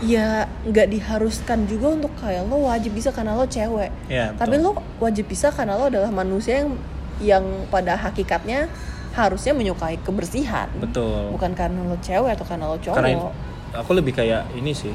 ya 0.00 0.44
nggak 0.62 0.90
diharuskan 0.90 1.64
juga 1.64 1.94
untuk 1.94 2.10
kayak 2.16 2.42
lo 2.44 2.66
wajib 2.66 2.90
bisa 2.90 3.08
karena 3.08 3.32
lo 3.32 3.46
cewek 3.46 3.88
Iya, 4.08 4.34
tapi 4.34 4.58
betul. 4.58 4.66
lo 4.68 4.70
wajib 4.98 5.24
bisa 5.24 5.48
karena 5.48 5.74
lo 5.74 5.86
adalah 5.86 6.10
manusia 6.10 6.60
yang 6.60 6.74
yang 7.22 7.44
pada 7.70 7.94
hakikatnya 7.94 8.66
harusnya 9.12 9.52
menyukai 9.52 10.00
kebersihan 10.00 10.72
Betul. 10.80 11.36
bukan 11.36 11.52
karena 11.52 11.84
lo 11.84 11.96
cewek 12.00 12.32
atau 12.32 12.46
karena 12.48 12.64
lo 12.68 12.78
cowok 12.80 12.96
Karena 12.96 13.28
aku 13.76 13.90
lebih 13.96 14.12
kayak 14.16 14.52
ini 14.56 14.72
sih. 14.72 14.92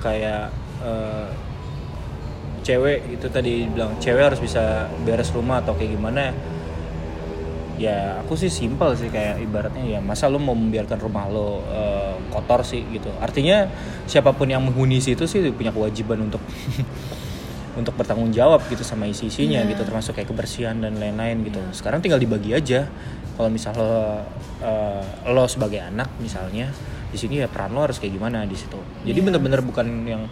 Kayak 0.00 0.52
eh, 0.84 1.28
cewek 2.66 3.14
itu 3.14 3.26
tadi 3.30 3.64
bilang 3.70 3.96
cewek 4.02 4.34
harus 4.34 4.40
bisa 4.42 4.90
beres 5.06 5.30
rumah 5.30 5.62
atau 5.62 5.78
kayak 5.78 5.94
gimana 5.94 6.34
ya 7.76 8.24
aku 8.24 8.34
sih 8.40 8.48
simpel 8.48 8.96
sih 8.96 9.12
kayak 9.12 9.36
ibaratnya 9.44 9.84
ya 9.84 10.00
masa 10.00 10.32
lo 10.32 10.40
mau 10.40 10.56
membiarkan 10.56 10.96
rumah 10.96 11.28
lo 11.28 11.60
eh, 11.68 12.14
kotor 12.32 12.64
sih 12.64 12.82
gitu 12.90 13.12
artinya 13.20 13.68
siapa 14.08 14.32
pun 14.32 14.48
yang 14.48 14.64
menghuni 14.64 14.98
situ 14.98 15.28
sih 15.28 15.44
punya 15.52 15.70
kewajiban 15.70 16.26
untuk 16.26 16.40
untuk 17.76 17.92
bertanggung 17.94 18.28
jawab 18.30 18.64
gitu 18.66 18.80
sama 18.80 19.04
isi 19.04 19.28
isinya 19.28 19.60
Iya. 19.60 19.70
gitu 19.70 19.82
termasuk 19.84 20.12
kayak 20.14 20.26
kebersihan 20.26 20.76
dan 20.76 20.96
lain-lain 20.96 21.44
gitu 21.44 21.60
sekarang 21.70 22.00
tinggal 22.00 22.16
dibagi 22.16 22.50
aja 22.50 22.88
kalau 23.32 23.48
misal 23.48 23.72
lo 23.72 24.24
eh, 24.58 25.02
lo 25.26 25.44
sebagai 25.44 25.78
anak 25.78 26.08
misalnya 26.18 26.72
di 27.06 27.14
sini 27.14 27.38
ya 27.38 27.46
peran 27.46 27.70
lo 27.70 27.82
harus 27.82 27.96
kayak 27.96 28.12
gimana 28.12 28.42
di 28.42 28.56
situ 28.56 28.76
jadi 29.02 29.14
Iya. 29.14 29.26
bener-bener 29.28 29.60
bukan 29.60 29.86
yang 30.02 30.22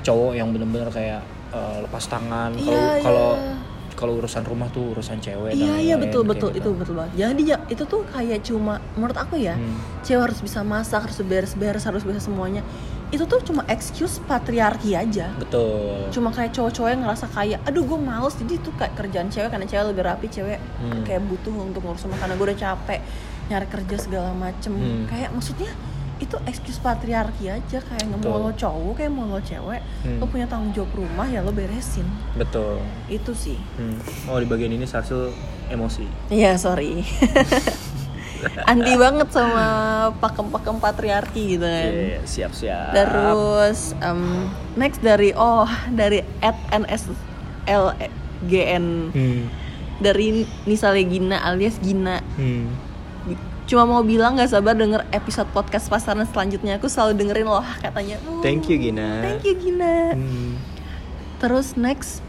cowok 0.00 0.32
yang 0.34 0.50
bener-bener 0.50 0.90
kayak 0.90 1.22
eh, 1.50 1.76
lepas 1.80 2.04
tangan 2.04 2.50
kalau 2.52 2.74
Iya, 2.74 2.98
kalau 3.00 3.28
iya. 3.32 3.54
kalau 3.92 4.12
urusan 4.18 4.42
rumah 4.42 4.66
tuh 4.68 4.90
urusan 4.90 5.20
cewek 5.20 5.54
Iya 5.54 5.78
iya 5.78 5.94
lain-lain, 5.94 6.02
betul 6.02 6.22
betul 6.24 6.50
gitu. 6.50 6.58
itu 6.66 6.70
betul 6.74 6.94
banget. 6.98 7.12
Jadi 7.14 7.42
ya 7.46 7.58
itu 7.68 7.82
tuh 7.84 8.02
kayak 8.04 8.42
cuma 8.42 8.74
menurut 8.92 9.14
aku 9.14 9.38
ya 9.38 9.54
Hmm. 9.54 9.78
cewek 10.02 10.22
harus 10.26 10.40
bisa 10.40 10.60
masak 10.62 11.06
harus 11.06 11.22
beres-beres 11.22 11.84
harus 11.84 12.02
bisa 12.02 12.18
semuanya. 12.18 12.66
Itu 13.12 13.28
tuh 13.28 13.38
cuma 13.42 13.62
excuse 13.66 14.18
patriarki 14.20 14.96
aja. 14.96 15.28
betul 15.36 16.08
Cuma 16.08 16.28
kayak 16.28 16.50
cowok-cowok 16.50 16.88
yang 16.88 17.02
ngerasa 17.02 17.26
kayak 17.28 17.60
aduh 17.62 17.84
gue 17.84 17.98
males 18.00 18.32
jadi 18.34 18.56
itu 18.56 18.72
kayak 18.72 18.92
kerjaan 18.94 19.28
cewek 19.28 19.48
karena 19.48 19.66
cewek 19.66 19.84
lebih 19.86 20.02
rapi 20.02 20.26
cewek 20.26 20.58
Hmm. 20.80 21.02
kayak 21.02 21.22
butuh 21.22 21.52
untuk 21.52 21.80
ngurus 21.80 22.02
rumah 22.02 22.18
karena 22.18 22.34
gue 22.34 22.46
udah 22.46 22.58
capek 22.58 23.00
nyari 23.46 23.66
kerja 23.68 23.96
segala 24.00 24.30
macem. 24.32 24.72
Hmm. 24.72 25.04
Kayak 25.06 25.30
maksudnya 25.30 25.68
itu 26.18 26.38
excuse 26.44 26.78
patriarki 26.78 27.50
aja 27.50 27.82
kayak 27.82 28.06
nggak 28.06 28.22
mau 28.22 28.38
lo 28.40 28.54
cowok 28.54 28.94
kayak 28.96 29.10
mau 29.10 29.26
lo 29.26 29.42
cewek 29.42 29.82
Hmm. 30.00 30.16
lo 30.16 30.24
punya 30.24 30.46
tanggung 30.46 30.70
jawab 30.72 30.94
rumah 30.94 31.26
ya 31.26 31.42
lo 31.42 31.50
beresin 31.50 32.06
betul 32.32 32.78
itu 33.08 33.34
sih 33.34 33.58
Hmm. 33.74 33.98
oh 34.24 34.38
di 34.38 34.46
bagian 34.46 34.70
ini 34.70 34.86
Sarsul 34.86 35.34
emosi 35.66 36.06
Iya 36.30 36.54
sorry 36.56 37.02
anti 38.70 38.94
banget 38.98 39.30
sama 39.30 39.64
pakem-pakem 40.18 40.76
patriarki 40.82 41.46
gitu 41.56 41.66
kan. 41.66 41.92
Iya, 41.92 42.20
siap 42.26 42.52
siap 42.54 42.92
terus 42.94 43.94
em, 44.02 44.50
next 44.74 45.02
dari 45.02 45.32
oh 45.36 45.68
dari 45.92 46.22
at 46.42 46.56
nsslgn 46.74 48.84
hmm. 49.14 49.42
dari 50.02 50.46
Nisa 50.66 50.92
Legina 50.92 51.38
alias 51.42 51.78
Gina. 51.82 52.20
Hmm. 52.38 52.68
cuma 53.62 53.86
mau 53.86 54.02
bilang 54.02 54.34
nggak 54.36 54.50
sabar 54.50 54.74
denger 54.74 55.06
episode 55.14 55.46
podcast 55.54 55.86
pasaran 55.86 56.26
selanjutnya. 56.28 56.82
Aku 56.82 56.90
selalu 56.90 57.14
dengerin 57.14 57.46
loh 57.46 57.62
katanya. 57.78 58.18
"Uh, 58.26 58.42
thank 58.42 58.66
you 58.66 58.74
Gina. 58.76 59.22
Thank 59.22 59.46
you 59.46 59.54
Gina. 59.56 60.18
Hmm. 60.18 60.58
terus 61.38 61.74
next 61.74 62.22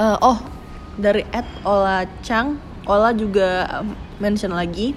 eh, 0.00 0.16
oh 0.24 0.40
dari 1.00 1.24
at 1.32 1.48
Ola 1.64 2.04
Chang. 2.20 2.60
Ola 2.84 3.16
juga 3.16 3.80
mention 4.18 4.50
lagi 4.50 4.92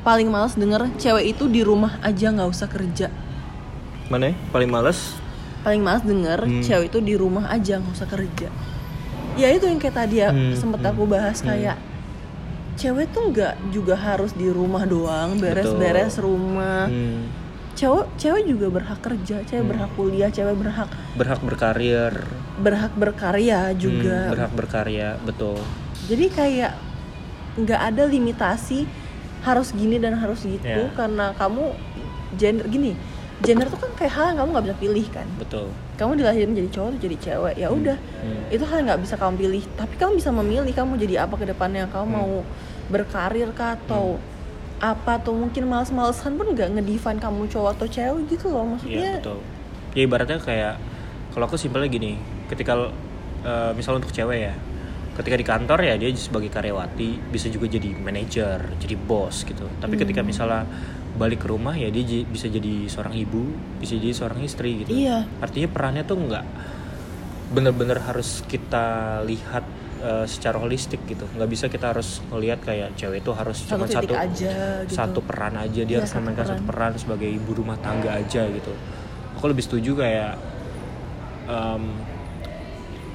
paling 0.00 0.26
males 0.26 0.56
denger 0.56 0.88
cewek 0.96 1.36
itu 1.36 1.44
di 1.46 1.60
rumah 1.60 2.00
aja 2.00 2.32
nggak 2.32 2.48
usah 2.48 2.66
kerja 2.66 3.12
mana 4.08 4.32
ya? 4.32 4.34
paling 4.48 4.70
males 4.70 5.14
paling 5.60 5.82
males 5.84 6.00
denger 6.00 6.40
Hmm. 6.40 6.62
cewek 6.64 6.88
itu 6.88 6.98
di 7.00 7.14
rumah 7.14 7.46
aja 7.46 7.76
nggak 7.76 7.94
usah 7.94 8.08
kerja 8.08 8.48
ya 9.36 9.48
itu 9.52 9.64
yang 9.64 9.76
kayak 9.76 9.96
tadi 9.96 10.16
ya 10.18 10.32
Hmm, 10.32 10.56
sempet 10.56 10.80
hmm, 10.80 10.90
aku 10.90 11.02
bahas 11.04 11.38
hmm. 11.38 11.46
kayak 11.46 11.76
cewek 12.74 13.12
tuh 13.12 13.28
nggak 13.28 13.54
juga 13.68 13.92
harus 13.94 14.32
di 14.32 14.48
rumah 14.48 14.88
doang 14.88 15.36
beres-beres 15.36 16.16
rumah 16.16 16.88
Hmm. 16.88 17.28
cewek 17.76 18.08
cewek 18.16 18.42
juga 18.48 18.66
berhak 18.72 18.98
kerja 18.98 19.36
cewek 19.44 19.60
Hmm. 19.60 19.70
berhak 19.70 19.90
kuliah 19.94 20.30
cewek 20.32 20.56
berhak 20.56 20.88
berhak 21.12 21.40
berkarir 21.40 22.14
berhak 22.56 22.92
berkarya 22.96 23.60
Hmm, 23.68 23.76
juga 23.76 24.18
berhak 24.32 24.52
berkarya 24.56 25.08
betul 25.20 25.60
jadi 26.08 26.26
kayak 26.32 26.72
nggak 27.56 27.80
ada 27.80 28.02
limitasi 28.06 28.86
harus 29.40 29.72
gini 29.72 29.96
dan 29.96 30.14
harus 30.14 30.42
gitu 30.42 30.60
Ya. 30.62 30.92
karena 30.92 31.32
kamu 31.34 31.72
gender 32.36 32.66
gini 32.66 32.92
gender 33.40 33.66
tuh 33.66 33.80
kan 33.80 33.90
kayak 33.96 34.12
hal 34.12 34.24
yang 34.30 34.38
kamu 34.38 34.48
nggak 34.52 34.66
bisa 34.68 34.76
pilih 34.76 35.06
kan 35.08 35.26
betul 35.34 35.66
kamu 35.96 36.12
dilahirin 36.16 36.52
jadi 36.52 36.68
cowok 36.70 36.88
atau 36.90 37.00
jadi 37.00 37.16
cewek 37.18 37.54
ya 37.56 37.68
udah 37.68 37.96
Hmm. 38.20 38.42
itu 38.52 38.62
hal 38.62 38.76
yang 38.78 38.86
nggak 38.86 39.02
bisa 39.02 39.14
kamu 39.16 39.34
pilih 39.38 39.62
tapi 39.74 39.94
kamu 39.96 40.12
bisa 40.14 40.30
memilih 40.30 40.72
kamu 40.72 40.92
jadi 40.96 41.14
apa 41.24 41.34
ke 41.34 41.46
depannya 41.48 41.88
kamu 41.88 42.04
Hmm. 42.04 42.14
mau 42.14 42.32
berkarir 42.86 43.48
kah 43.50 43.74
atau 43.76 44.20
apa 44.76 45.16
atau 45.16 45.32
mungkin 45.32 45.64
males-malesan 45.66 46.36
pun 46.36 46.52
nggak 46.52 46.72
ngedefine 46.74 47.16
kamu 47.16 47.48
cowok 47.48 47.76
atau 47.76 47.86
cewek 47.86 48.22
gitu 48.28 48.48
loh 48.48 48.64
maksudnya 48.66 49.20
betul. 49.20 49.40
Ya 49.90 50.00
ibaratnya 50.04 50.38
kayak 50.38 50.74
kalau 51.30 51.44
aku 51.44 51.54
simpelnya 51.54 51.86
gini, 51.86 52.16
ketika 52.46 52.76
eh, 53.40 53.70
misal 53.72 53.96
untuk 53.96 54.10
cewek 54.10 54.38
ya, 54.42 54.54
ketika 55.20 55.36
di 55.36 55.44
kantor 55.44 55.78
ya 55.82 55.94
dia 55.94 56.08
sebagai 56.12 56.48
karyawati 56.48 57.28
bisa 57.28 57.46
juga 57.46 57.68
jadi 57.68 57.92
manajer, 57.92 58.58
jadi 58.76 58.96
bos 58.96 59.44
gitu. 59.44 59.68
Tapi 59.76 59.94
Hmm. 59.94 60.02
ketika 60.02 60.20
misalnya 60.20 60.64
balik 61.12 61.44
ke 61.44 61.48
rumah 61.48 61.74
ya 61.74 61.88
dia 61.88 62.00
bisa 62.24 62.46
jadi 62.46 62.86
seorang 62.86 63.12
ibu, 63.14 63.44
bisa 63.76 63.94
jadi 63.94 64.16
seorang 64.16 64.40
istri 64.40 64.80
gitu. 64.80 64.90
Iya. 64.90 65.28
Artinya 65.38 65.68
perannya 65.68 66.02
tuh 66.02 66.16
nggak 66.18 66.44
bener-bener 67.50 67.98
harus 67.98 68.40
kita 68.44 68.86
lihat 69.22 69.66
eh, 70.00 70.24
secara 70.24 70.56
holistik 70.56 71.04
gitu. 71.04 71.28
Nggak 71.28 71.50
bisa 71.50 71.64
kita 71.66 71.92
harus 71.92 72.24
ngelihat 72.26 72.62
kayak 72.62 72.96
cewek 72.96 73.20
itu 73.20 73.30
harus 73.30 73.58
cuma 73.62 73.84
satu 73.84 74.16
aja 74.16 74.52
gitu 74.80 74.96
satu 74.96 75.20
peran 75.20 75.54
aja 75.54 75.80
dia 75.82 75.84
Iya, 75.84 75.96
harus 76.00 76.08
satu 76.08 76.22
memainkan 76.22 76.46
satu 76.48 76.62
peran. 76.62 76.88
peran 76.88 76.92
sebagai 76.96 77.28
ibu 77.28 77.50
rumah 77.52 77.76
tangga 77.76 78.16
aja 78.16 78.48
gitu 78.48 78.72
aku 79.36 79.44
lebih 79.46 79.60
setuju 79.60 79.92
kayak 79.94 80.40
em, 81.46 81.82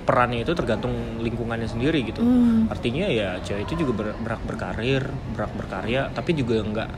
perannya 0.06 0.42
itu 0.42 0.54
tergantung 0.54 0.94
lingkungannya 1.20 1.66
sendiri 1.66 2.06
gitu 2.06 2.22
Hmm. 2.22 2.70
artinya 2.70 3.06
ya 3.06 3.42
cewek 3.42 3.66
itu 3.66 3.82
juga 3.82 3.92
ber- 3.98 4.18
berhak 4.22 4.44
berkarir 4.46 5.04
berhak 5.34 5.54
berkarya 5.54 6.14
tapi 6.14 6.32
juga 6.32 6.62
nggak 6.62 6.90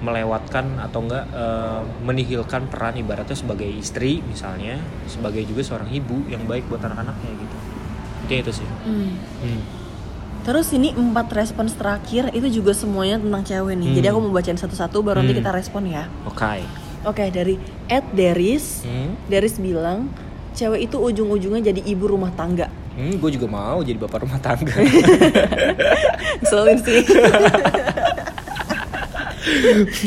melewatkan 0.00 0.80
atau 0.80 1.04
enggak 1.04 1.24
eh, 1.28 1.80
menihilkan 2.00 2.68
peran 2.68 2.96
ibaratnya 2.96 3.36
sebagai 3.36 3.68
istri 3.68 4.20
misalnya 4.22 4.80
sebagai 5.04 5.44
juga 5.44 5.60
seorang 5.60 5.88
ibu 5.88 6.24
yang 6.26 6.44
baik 6.44 6.68
buat 6.68 6.80
anak-anaknya 6.80 7.30
gitu 7.36 7.56
Intinya 8.20 8.40
itu 8.42 8.52
sih 8.54 8.68
Hmm. 8.84 9.12
Hmm. 9.40 9.62
Terus 10.40 10.72
ini 10.72 10.88
empat 10.90 11.28
respons 11.30 11.76
terakhir 11.76 12.32
itu 12.32 12.48
juga 12.50 12.72
semuanya 12.72 13.20
tentang 13.20 13.44
cewek 13.44 13.76
nih. 13.76 13.86
Hmm. 13.86 13.96
Jadi 14.00 14.06
aku 14.08 14.18
mau 14.20 14.32
bacain 14.32 14.56
satu-satu 14.56 15.04
baru 15.04 15.20
nanti 15.20 15.36
Hmm. 15.36 15.40
kita 15.44 15.52
respon 15.52 15.82
ya. 15.84 16.08
oke 16.24 16.64
Oke 17.00 17.28
dari 17.28 17.60
Ed 17.86 18.04
Deris, 18.12 18.80
hmm. 18.82 19.28
Deris 19.28 19.56
bilang 19.56 20.08
cewek 20.52 20.80
itu 20.82 20.96
ujung-ujungnya 20.96 21.62
jadi 21.64 21.80
ibu 21.84 22.04
rumah 22.06 22.30
tangga. 22.30 22.66
hmm, 22.92 23.16
gue 23.16 23.30
juga 23.32 23.46
mau 23.46 23.80
jadi 23.80 23.96
bapak 23.96 24.18
rumah 24.20 24.36
tangga 24.36 24.74
Ngeselin 26.40 26.78
sih. 26.78 27.00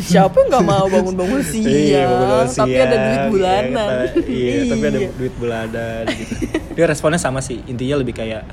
Siapa 0.03 0.35
yang 0.35 0.47
nggak 0.49 0.65
mau 0.65 0.85
bangun-bangun 0.85 1.41
siang? 1.41 1.65
Iya, 1.65 2.01
bangun 2.05 2.47
tapi 2.47 2.75
ada 2.75 2.95
duit 2.95 3.09
siang, 3.17 3.31
bulanan. 3.31 3.89
Iya, 3.89 4.05
kata- 4.05 4.29
iya, 4.29 4.61
tapi 4.63 4.83
ada 4.83 4.99
Iya. 4.99 5.09
duit 5.11 5.33
bulanan 5.35 6.03
gitu. 6.07 6.33
Dia 6.71 6.85
responnya 6.85 7.17
sama 7.17 7.39
sih. 7.39 7.59
Intinya 7.65 7.95
lebih 7.97 8.13
kayak 8.13 8.43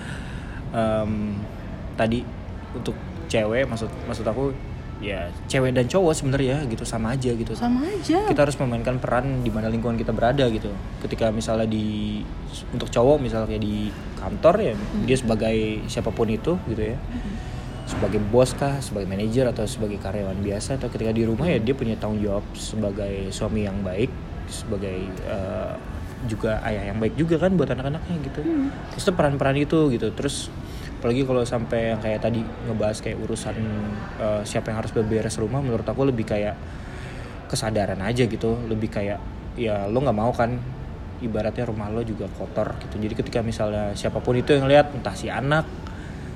em, 0.71 1.37
tadi 1.95 2.25
untuk 2.73 2.97
cewek 3.27 3.65
maksud 3.65 3.87
maksud 4.05 4.25
aku 4.25 4.51
ya 5.01 5.33
cewek 5.49 5.73
dan 5.73 5.89
cowok 5.89 6.13
sebenarnya 6.13 6.61
gitu 6.69 6.85
sama 6.85 7.17
aja 7.17 7.33
gitu. 7.33 7.57
Sama 7.57 7.89
aja. 7.89 8.29
Kita 8.29 8.41
harus 8.45 8.57
memainkan 8.61 9.01
peran 9.01 9.41
di 9.41 9.49
mana 9.49 9.73
lingkungan 9.73 9.97
kita 9.97 10.13
berada 10.13 10.45
gitu. 10.53 10.69
Ketika 11.01 11.33
misalnya 11.33 11.65
di 11.65 12.21
untuk 12.71 12.93
cowok 12.93 13.17
misalnya 13.19 13.57
di 13.57 13.89
kantor 14.21 14.55
ya 14.61 14.75
Hmm. 14.77 15.09
dia 15.09 15.17
sebagai 15.17 15.57
siapa 15.89 16.13
pun 16.13 16.29
itu 16.29 16.61
gitu 16.69 16.83
ya. 16.95 17.01
Sebagai 17.89 18.23
bos 18.23 18.55
kah, 18.55 18.79
sebagai 18.79 19.11
manajer 19.11 19.51
atau 19.51 19.67
sebagai 19.67 19.99
karyawan 19.99 20.39
biasa 20.39 20.79
atau 20.79 20.87
ketika 20.93 21.11
di 21.11 21.27
rumah 21.27 21.51
ya 21.51 21.59
dia 21.59 21.75
punya 21.75 21.99
tanggung 21.99 22.23
jawab 22.23 22.45
sebagai 22.55 23.35
suami 23.35 23.67
yang 23.67 23.83
baik, 23.83 24.13
sebagai 24.47 25.11
eh, 25.27 25.75
juga 26.29 26.61
ayah 26.69 26.93
yang 26.93 27.01
baik 27.01 27.17
juga 27.17 27.41
kan 27.41 27.57
buat 27.57 27.67
anak-anaknya 27.73 28.17
gitu. 28.31 28.41
Terus 28.95 29.03
itu 29.09 29.13
peran-peran 29.17 29.57
itu 29.57 29.79
gitu. 29.91 30.13
Terus 30.13 30.53
apalagi 31.01 31.25
kalau 31.25 31.41
sampai 31.49 31.97
yang 31.97 32.01
kayak 32.05 32.21
tadi 32.21 32.45
ngebahas 32.45 33.01
kayak 33.01 33.17
urusan 33.25 33.57
eh, 34.21 34.43
siapa 34.45 34.69
yang 34.69 34.85
harus 34.85 34.93
beberes 34.93 35.41
rumah 35.41 35.65
menurut 35.65 35.89
aku 35.89 36.05
lebih 36.05 36.29
kayak 36.29 36.55
kesadaran 37.49 38.05
aja 38.05 38.29
gitu. 38.29 38.61
Lebih 38.69 38.93
kayak 38.93 39.19
ya 39.57 39.89
lo 39.89 40.05
nggak 40.05 40.19
mau 40.21 40.31
kan 40.37 40.61
ibaratnya 41.25 41.65
rumah 41.65 41.89
lo 41.89 42.05
juga 42.05 42.29
kotor 42.29 42.77
gitu. 42.85 43.01
Jadi 43.01 43.15
ketika 43.17 43.41
misalnya 43.41 43.97
siapa 43.97 44.21
pun 44.21 44.37
itu 44.37 44.53
yang 44.53 44.69
lihat 44.69 44.93
entah 44.93 45.17
si 45.17 45.33
anak 45.33 45.65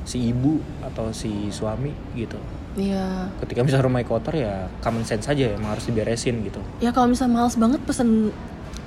si 0.05 0.33
ibu 0.33 0.61
atau 0.81 1.13
si 1.13 1.53
suami 1.53 1.93
gitu. 2.17 2.41
Iya. 2.75 3.31
ketika 3.39 3.63
misalnya 3.63 3.87
rumahnya 3.87 4.09
kotor 4.11 4.35
ya 4.35 4.67
common 4.83 5.07
sense 5.07 5.31
aja 5.31 5.55
emang 5.55 5.79
harus 5.79 5.87
diberesin 5.87 6.43
gitu. 6.43 6.59
Ya 6.83 6.91
kalau 6.91 7.07
misalnya 7.07 7.39
males 7.39 7.55
banget 7.55 7.79
pesen 7.87 8.35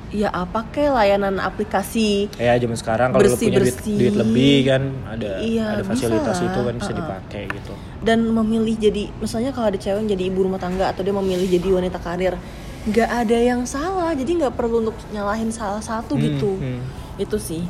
ya 0.09 0.29
apa 0.29 0.63
kayak 0.69 0.93
layanan 0.93 1.35
aplikasi 1.37 2.31
ya 2.33 2.55
zaman 2.55 2.73
sekarang 2.73 3.11
kalau 3.11 3.21
lo 3.21 3.33
punya 3.33 3.59
duit, 3.59 3.75
Bersih-bersih. 3.75 3.97
duit 3.97 4.15
lebih 4.15 4.55
kan 4.63 4.81
ada 5.05 5.29
Iya, 5.37 5.65
ada 5.69 5.83
fasilitas 5.83 6.35
bisa. 6.37 6.47
itu 6.47 6.59
kan 6.61 6.75
bisa 6.75 6.91
dipakai 6.93 7.43
gitu. 7.49 7.73
Dan 7.99 8.19
memilih 8.25 8.75
jadi 8.77 9.11
misalnya 9.17 9.51
kalau 9.51 9.67
ada 9.67 9.75
cewek 9.75 9.97
yang 9.97 10.09
jadi 10.09 10.23
ibu 10.25 10.39
rumah 10.41 10.57
tangga 10.57 10.87
atau 10.87 11.01
dia 11.01 11.11
memilih 11.11 11.47
jadi 11.49 11.67
wanita 11.73 11.99
karir 11.99 12.39
nggak 12.85 13.09
ada 13.11 13.37
yang 13.37 13.61
salah. 13.63 14.11
Jadi 14.11 14.31
nggak 14.37 14.53
perlu 14.53 14.79
untuk 14.81 14.95
nyalahin 15.09 15.51
salah 15.51 15.81
satu 15.81 16.15
Hmm, 16.15 16.23
gitu. 16.23 16.55
hmm. 16.55 16.79
itu 17.17 17.37
sih. 17.37 17.63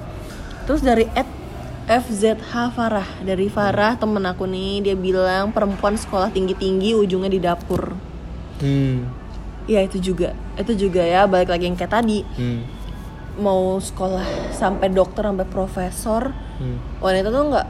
Terus 0.63 0.79
dari 0.79 1.09
Ed 1.11 1.25
FZH 1.87 2.43
Farah. 2.69 3.07
Dari 3.19 3.47
Farah 3.47 3.95
temen 3.95 4.21
aku 4.21 4.43
nih 4.43 4.83
dia 4.83 4.93
bilang 4.93 5.49
perempuan 5.49 5.95
sekolah 5.95 6.29
tinggi 6.29 6.53
tinggi 6.53 6.93
ujungnya 6.93 7.31
di 7.31 7.39
dapur. 7.39 7.95
Hmm, 8.57 9.07
ya 9.67 9.79
itu 9.79 9.99
juga. 10.01 10.31
Itu 10.55 10.73
juga 10.73 11.03
ya 11.03 11.27
balik 11.27 11.51
lagi 11.51 11.67
yang 11.67 11.75
kayak 11.75 11.93
tadi. 11.93 12.23
Hmm, 12.35 12.63
mau 13.37 13.77
sekolah 13.77 14.25
sampai 14.49 14.89
dokter 14.89 15.21
sampai 15.21 15.45
profesor 15.45 16.33
hmm. 16.57 16.97
wanita 16.97 17.29
tuh 17.29 17.43
nggak 17.53 17.67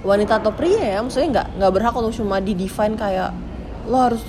wanita 0.00 0.32
atau 0.36 0.52
pria 0.52 0.76
ya 0.76 0.98
maksudnya 1.00 1.28
nggak 1.30 1.46
nggak 1.56 1.72
berhak 1.72 1.94
untuk 1.96 2.12
cuma 2.12 2.36
di 2.36 2.52
define 2.52 2.96
kayak 2.96 3.32
lo 3.88 3.96
harus 3.96 4.20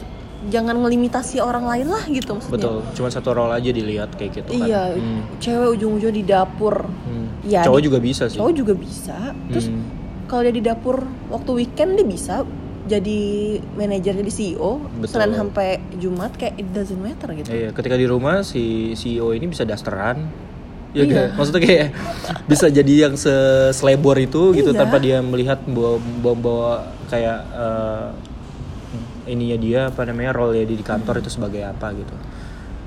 jangan 0.48 0.80
ngelimitasi 0.80 1.38
orang 1.38 1.68
lain 1.68 1.92
lah 1.92 2.04
gitu 2.08 2.34
maksudnya. 2.34 2.56
Betul 2.56 2.76
cuma 2.96 3.08
satu 3.12 3.30
role 3.32 3.52
aja 3.52 3.68
dilihat 3.70 4.16
kayak 4.16 4.32
gitu 4.32 4.50
kan. 4.56 4.64
Iya 4.64 4.82
Hmm, 4.96 5.22
cewek 5.38 5.70
ujung-ujung 5.76 6.14
di 6.16 6.24
dapur. 6.24 6.88
Hmm. 6.88 7.28
Ya, 7.44 7.68
cowok 7.68 7.80
di- 7.80 7.86
juga 7.92 8.00
bisa 8.00 8.24
sih. 8.26 8.40
cowok 8.40 8.54
juga 8.56 8.74
bisa. 8.74 9.18
Terus 9.52 9.68
Hmm. 9.68 9.84
kalau 10.26 10.42
dia 10.42 10.56
di 10.56 10.64
dapur 10.64 11.04
waktu 11.28 11.52
weekend 11.52 12.00
dia 12.00 12.08
bisa 12.08 12.48
jadi 12.92 13.20
manajer 13.74 14.14
jadi 14.14 14.28
CEO 14.30 14.84
Betul. 15.00 15.16
Senin 15.16 15.32
sampai 15.34 15.68
Jumat 15.96 16.36
kayak 16.36 16.56
it 16.58 16.68
doesn't 16.70 17.00
matter 17.00 17.32
gitu 17.32 17.48
Iya, 17.48 17.72
ketika 17.72 17.96
di 17.96 18.04
rumah 18.04 18.44
si 18.44 18.92
CEO 18.94 19.32
ini 19.32 19.48
bisa 19.48 19.64
dasteran. 19.64 20.28
Ya 20.92 21.02
Iya. 21.02 21.32
kan? 21.32 21.40
Maksudnya 21.40 21.62
kayak 21.62 21.88
bisa 22.46 22.68
jadi 22.68 22.94
yang 23.08 23.16
se- 23.16 23.72
selebor 23.72 24.20
itu 24.20 24.52
gitu 24.52 24.70
Iya. 24.70 24.80
tanpa 24.82 25.00
dia 25.00 25.24
melihat 25.24 25.64
bawa 25.64 25.96
bawa, 26.20 26.36
bawa 26.38 26.72
kayak 27.08 27.40
eh, 27.50 28.08
ininya 29.28 29.56
dia 29.56 29.80
apa 29.88 30.04
namanya 30.04 30.34
role 30.34 30.54
ya 30.54 30.66
di 30.66 30.76
di 30.76 30.84
kantor 30.84 31.22
itu 31.22 31.32
sebagai 31.32 31.64
apa 31.64 31.96
gitu 31.96 32.12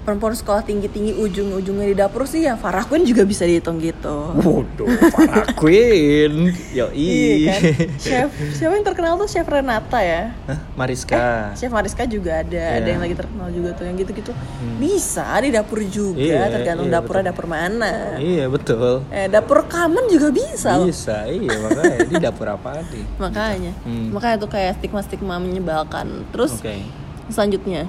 perempuan 0.04 0.30
sekolah 0.30 0.60
tinggi 0.60 0.84
tinggi 0.86 1.12
ujung 1.12 1.50
ujungnya 1.50 1.86
di 1.86 1.96
dapur 1.96 2.24
sih 2.24 2.44
ya 2.44 2.54
Farah 2.54 2.84
Quinn 2.84 3.02
juga 3.02 3.24
bisa 3.24 3.42
dihitung 3.42 3.76
gitu 3.78 4.36
Waduh, 4.36 4.84
Farah 5.08 5.48
Queen. 5.54 6.52
Yo 6.76 6.92
iya 6.92 7.56
kan 7.56 7.62
chef 7.96 8.28
siapa 8.52 8.72
yang 8.74 8.84
terkenal 8.84 9.16
tuh 9.16 9.24
chef 9.24 9.44
Renata 9.44 9.98
ya 9.98 10.36
Hah, 10.44 10.60
Mariska. 10.74 11.56
Chef 11.56 11.68
Mariska 11.68 12.04
juga 12.04 12.38
ada, 12.38 12.52
ada 12.76 12.80
Iya. 12.80 12.92
yang 12.92 13.00
lagi 13.00 13.16
terkenal 13.16 13.48
juga 13.48 13.72
tuh 13.72 13.84
yang 13.84 13.96
gitu-gitu. 13.96 14.30
Bisa 14.76 15.24
di 15.38 15.48
dapur 15.48 15.80
juga, 15.82 16.20
Iya, 16.20 16.52
tergantung 16.52 16.86
iya, 16.86 16.94
dapurnya 16.94 17.22
betul. 17.22 17.30
dapur 17.32 17.46
mana. 17.46 17.92
Iya 18.16 18.44
betul. 18.46 18.92
Eh, 19.08 19.26
dapur 19.26 19.56
rekaman 19.58 20.04
juga 20.06 20.28
bisa 20.28 20.76
loh. 20.76 20.84
Bisa, 20.84 21.24
iya 21.26 21.56
makanya 21.56 21.96
di 22.04 22.16
dapur 22.18 22.46
apa 22.46 22.84
nih? 22.84 23.04
Makanya, 23.24 23.72
Hmm. 23.82 24.12
makanya 24.12 24.36
tuh 24.36 24.50
kayak 24.50 24.76
stigma-stigma 24.78 25.38
menyebalkan. 25.38 26.28
Terus 26.28 26.60
Oke. 26.60 26.84
selanjutnya 27.26 27.88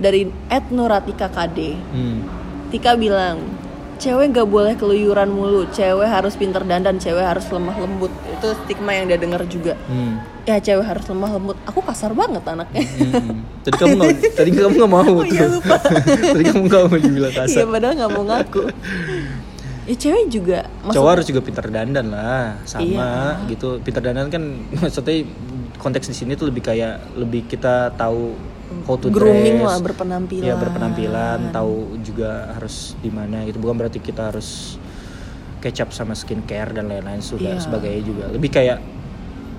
dari 0.00 0.22
Ed 0.48 0.64
Nuratika 0.68 1.28
KD, 1.28 1.76
Hmm. 1.92 2.18
Tika 2.68 2.94
bilang, 2.94 3.36
cewek 3.96 4.32
gak 4.32 4.46
boleh 4.46 4.72
keluyuran 4.72 5.28
mulu, 5.28 5.68
cewek 5.68 6.06
harus 6.06 6.32
pinter 6.32 6.62
dandan, 6.62 6.96
cewek 6.96 7.20
harus 7.20 7.44
lemah 7.46 7.76
lembut. 7.76 8.08
Itu 8.30 8.56
stigma 8.58 8.90
yang 8.92 9.06
dia 9.06 9.18
dengar 9.18 9.44
juga. 9.44 9.76
Hmm. 9.84 10.22
Ya 10.42 10.56
cewek 10.56 10.82
harus 10.82 11.04
lemah 11.04 11.30
lembut. 11.30 11.56
Aku 11.64 11.78
kasar 11.80 12.10
banget 12.12 12.40
anaknya. 12.42 12.80
Hmm. 12.80 13.44
Tadi 13.60 13.76
kamu 13.76 13.92
nggak, 13.92 14.10
tadi 14.38 14.50
kamu 14.50 14.72
nggak 14.72 14.90
mau 14.90 15.04
Oh 15.04 15.26
iya, 15.26 15.44
lupa. 15.46 15.76
tadi 16.32 16.42
kamu 16.42 16.60
nggak 16.64 16.82
mau 16.86 16.96
dibilang 16.96 17.32
Iya 17.32 17.40
kasar. 17.44 17.64
padahal 17.66 17.94
nggak 17.94 18.10
mau 18.10 18.24
ngaku. 18.24 18.62
Ya 19.84 19.94
cewek 19.98 20.24
juga 20.28 20.58
maksud- 20.80 20.94
Cowok 20.94 21.10
harus 21.10 21.26
juga 21.26 21.40
pintar 21.42 21.66
dandan 21.66 22.06
lah, 22.08 22.54
sama 22.62 22.86
Iya. 22.86 23.10
gitu. 23.50 23.82
Pintar 23.82 24.02
dandan 24.02 24.30
kan 24.30 24.42
maksudnya 24.72 25.26
konteks 25.76 26.06
di 26.06 26.14
sini 26.14 26.32
tuh 26.34 26.46
lebih 26.46 26.62
kayak 26.62 27.16
lebih 27.16 27.44
kita 27.44 27.90
tahu 27.92 28.32
how 28.84 28.94
to 28.94 29.08
grooming 29.08 29.58
dress. 29.58 29.68
lah 29.68 29.78
berpenampilan. 29.80 30.44
Iya 30.44 30.54
berpenampilan, 30.56 31.38
tahu 31.50 31.74
juga 32.00 32.50
harus 32.52 32.94
di 32.98 33.08
mana 33.08 33.42
gitu. 33.44 33.58
Bukan 33.58 33.76
berarti 33.76 33.98
kita 33.98 34.30
harus 34.30 34.78
kecap 35.58 35.90
sama 35.90 36.12
skincare 36.12 36.72
dan 36.72 36.86
lain-lain 36.86 37.20
juga 37.20 37.52
Iya. 37.52 37.60
sebagainya 37.60 38.02
juga. 38.02 38.24
Lebih 38.28 38.50
kayak 38.50 38.78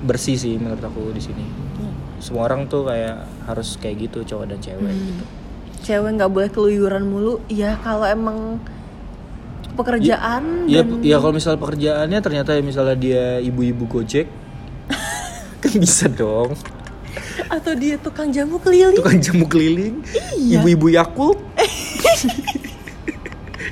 bersih 0.01 0.33
sih 0.33 0.57
menurut 0.57 0.81
aku 0.81 1.11
di 1.11 1.21
sini. 1.21 1.45
Iya. 1.77 1.91
Semua 2.17 2.45
orang 2.45 2.65
tuh 2.65 2.85
kayak 2.85 3.17
harus 3.45 3.77
kayak 3.77 4.09
gitu 4.09 4.25
cowok 4.25 4.45
dan 4.47 4.59
cewek 4.59 4.81
Hmm. 4.83 5.05
gitu. 5.07 5.23
Cewek 5.81 6.11
nggak 6.13 6.29
boleh 6.29 6.49
keluyuran 6.49 7.03
mulu. 7.03 7.41
Ya 7.47 7.77
kalau 7.77 8.05
emang 8.05 8.61
pekerjaan 9.71 10.67
Iya, 10.67 10.83
dan 10.83 10.99
ya 11.01 11.15
kalau 11.17 11.31
misal 11.31 11.55
pekerjaannya 11.55 12.19
ternyata 12.19 12.59
misalnya 12.59 12.93
dia 12.93 13.39
ibu-ibu 13.39 13.87
Gojek 13.87 14.27
kan 15.63 15.73
bisa 15.73 16.11
dong. 16.11 16.53
Atau 17.47 17.73
dia 17.73 17.95
tukang 17.97 18.29
jamu 18.29 18.57
keliling. 18.57 18.97
Tukang 18.97 19.19
jamu 19.19 19.45
keliling, 19.45 20.01
Iya. 20.37 20.59
ibu-ibu 20.61 20.87
Yakult. 20.91 21.39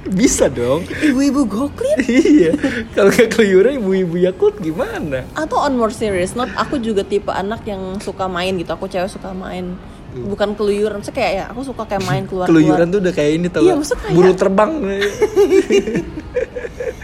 bisa 0.10 0.49
dong. 0.49 0.86
Ibu-ibu 0.89 1.45
goklin. 1.45 1.97
iya. 2.07 2.51
Kalau 2.97 3.14
nggak 3.14 3.30
keluyuran 3.30 3.78
ibu-ibu 3.78 4.16
Yakult 4.18 4.57
gimana? 4.57 5.26
Atau 5.38 5.62
on 5.62 5.78
more 5.78 5.93
serious 5.93 6.34
note, 6.34 6.49
aku 6.57 6.82
juga 6.82 7.05
tipe 7.05 7.30
anak 7.30 7.62
yang 7.70 8.01
suka 8.01 8.26
main 8.26 8.57
gitu. 8.57 8.74
Aku 8.74 8.89
cewek 8.89 9.10
suka 9.10 9.34
main. 9.36 9.78
Bukan 10.10 10.57
keluyuran, 10.57 11.05
saya 11.05 11.14
kayak 11.14 11.32
ya 11.32 11.43
aku 11.53 11.62
suka 11.62 11.86
kayak 11.86 12.01
main 12.01 12.26
keluar 12.26 12.49
Keluyuran 12.49 12.89
tuh 12.89 12.97
udah 12.97 13.14
kayak 13.14 13.32
ini 13.38 13.47
tau 13.47 13.62
Iya, 13.62 13.78
kayak- 13.78 14.16
Buru 14.18 14.32
terbang. 14.34 14.72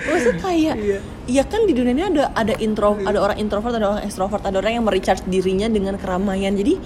Maksudnya 0.06 0.42
kayak 0.42 0.76
Iya. 0.76 1.00
Iya 1.26 1.44
kan 1.46 1.66
di 1.66 1.74
dunia 1.74 1.94
ini 1.94 2.04
ada 2.06 2.30
ada 2.34 2.54
intro 2.58 2.98
ada 3.00 3.18
orang 3.18 3.38
introvert 3.38 3.74
ada 3.74 3.88
orang 3.92 4.04
extrovert 4.06 4.42
ada 4.42 4.58
orang 4.58 4.78
yang 4.78 4.86
merecharge 4.86 5.26
dirinya 5.26 5.66
dengan 5.66 5.98
keramaian. 5.98 6.54
Jadi 6.54 6.78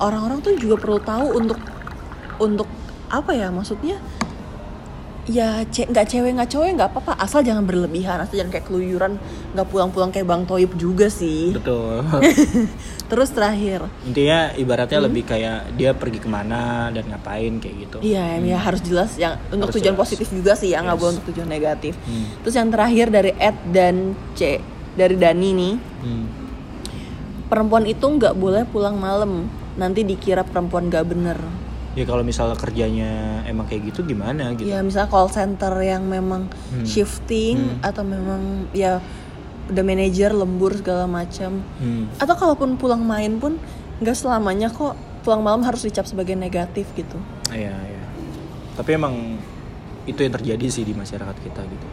orang-orang 0.00 0.40
tuh 0.40 0.56
juga 0.56 0.76
perlu 0.76 0.98
tahu 1.00 1.26
untuk 1.36 1.58
untuk 2.36 2.68
apa 3.06 3.32
ya 3.32 3.48
maksudnya 3.48 3.96
ya 5.26 5.66
ce- 5.66 5.84
nggak 5.84 6.06
cewek 6.06 6.32
nggak 6.32 6.48
cowok 6.48 6.66
nggak 6.72 6.88
apa-apa 6.88 7.12
asal 7.18 7.42
jangan 7.42 7.62
berlebihan 7.62 8.16
asal 8.16 8.34
jangan 8.36 8.52
kayak 8.52 8.62
keluyuran 8.64 9.18
nggak 9.52 9.66
pulang-pulang 9.66 10.08
kayak 10.08 10.22
bang 10.24 10.42
Toib 10.42 10.70
juga 10.74 11.06
sih 11.06 11.50
Betul. 11.50 12.06
terus 13.10 13.30
terakhir 13.30 13.90
Intinya 14.02 14.54
ibaratnya 14.54 14.98
lebih 15.00 15.22
kayak 15.24 15.74
dia 15.74 15.90
pergi 15.92 16.18
ke 16.18 16.26
mana 16.26 16.88
dan 16.88 17.06
ngapain 17.06 17.54
kayak 17.56 17.76
gitu. 17.80 17.96
Iya, 18.02 18.38
ya 18.40 18.54
harus 18.56 18.82
jelas 18.82 19.14
yang 19.14 19.34
untuk 19.48 19.70
Harus 19.70 19.78
tujuan 19.78 19.94
jelas. 19.94 20.02
positif 20.02 20.26
juga 20.28 20.52
sih 20.54 20.70
ya, 20.70 20.78
nggak 20.80 20.90
Yes. 20.92 21.02
boleh 21.02 21.12
untuk 21.12 21.26
tujuan 21.28 21.48
negatif. 21.48 21.94
Hmm. 22.00 22.26
Terus 22.40 22.54
yang 22.56 22.68
terakhir 22.68 23.06
dari 23.08 23.30
Ed 23.32 23.56
dan 23.68 23.96
C 24.32 24.58
dari 24.92 25.14
Dani 25.14 25.50
nih, 25.52 25.74
Hmm. 26.00 26.26
perempuan 27.46 27.84
itu 27.84 28.02
nggak 28.02 28.34
boleh 28.34 28.62
pulang 28.64 28.94
malam, 28.96 29.46
nanti 29.74 30.02
dikira 30.02 30.42
perempuan 30.42 30.86
gak 30.86 31.06
bener. 31.06 31.38
Ya 31.96 32.04
kalau 32.04 32.20
misalnya 32.20 32.54
kerjanya 32.54 33.10
emang 33.44 33.64
kayak 33.64 33.88
gitu 33.88 34.04
gimana 34.04 34.52
gitu? 34.52 34.68
Ya 34.68 34.84
misalnya 34.84 35.08
call 35.08 35.32
center 35.32 35.72
yang 35.80 36.04
memang 36.04 36.52
Hmm. 36.68 36.84
shifting 36.84 37.80
atau 37.80 38.04
memang 38.04 38.68
ya 38.70 39.00
udah 39.66 39.80
manajer 39.80 40.30
lembur 40.30 40.76
segala 40.76 41.08
macam. 41.08 41.64
Hmm. 41.80 42.12
Atau 42.20 42.36
kalaupun 42.36 42.76
pulang 42.76 43.00
main 43.00 43.40
pun 43.40 43.56
nggak 43.98 44.12
selamanya 44.12 44.68
kok 44.68 44.92
pulang 45.24 45.40
malam 45.40 45.64
harus 45.64 45.82
dicap 45.82 46.04
sebagai 46.04 46.36
negatif 46.36 46.84
gitu. 46.92 47.16
Iya, 47.48 47.72
iya. 47.72 48.04
Tapi 48.76 48.92
emang 48.92 49.40
itu 50.04 50.20
yang 50.20 50.30
terjadi 50.30 50.66
sih 50.68 50.84
di 50.84 50.92
masyarakat 50.92 51.34
kita 51.40 51.64
gitu. 51.64 51.86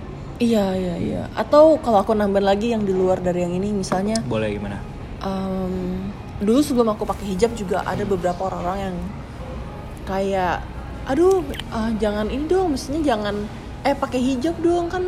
Iya 0.44 0.76
iya 0.76 0.96
iya. 1.00 1.24
Atau 1.32 1.80
kalau 1.80 2.04
aku 2.04 2.12
nambah 2.12 2.44
lagi 2.44 2.76
yang 2.76 2.84
di 2.84 2.92
luar 2.92 3.18
dari 3.18 3.42
yang 3.42 3.56
ini, 3.56 3.72
misalnya 3.72 4.20
Boleh 4.22 4.52
gimana? 4.52 4.84
em, 5.24 6.12
dulu 6.38 6.60
sebelum 6.60 6.92
aku 6.92 7.08
pakai 7.08 7.32
hijab 7.32 7.56
juga 7.56 7.82
ada 7.82 8.04
beberapa 8.04 8.44
orang-orang 8.44 8.92
yang 8.92 8.98
kayak, 10.04 10.64
aduh 11.04 11.44
ah, 11.70 11.92
jangan 11.98 12.28
ini 12.28 12.46
dong, 12.46 12.76
mestinya 12.76 13.02
jangan 13.04 13.36
eh 13.84 13.92
pakai 13.92 14.20
hijab 14.20 14.56
dong 14.64 14.88
kan 14.88 15.04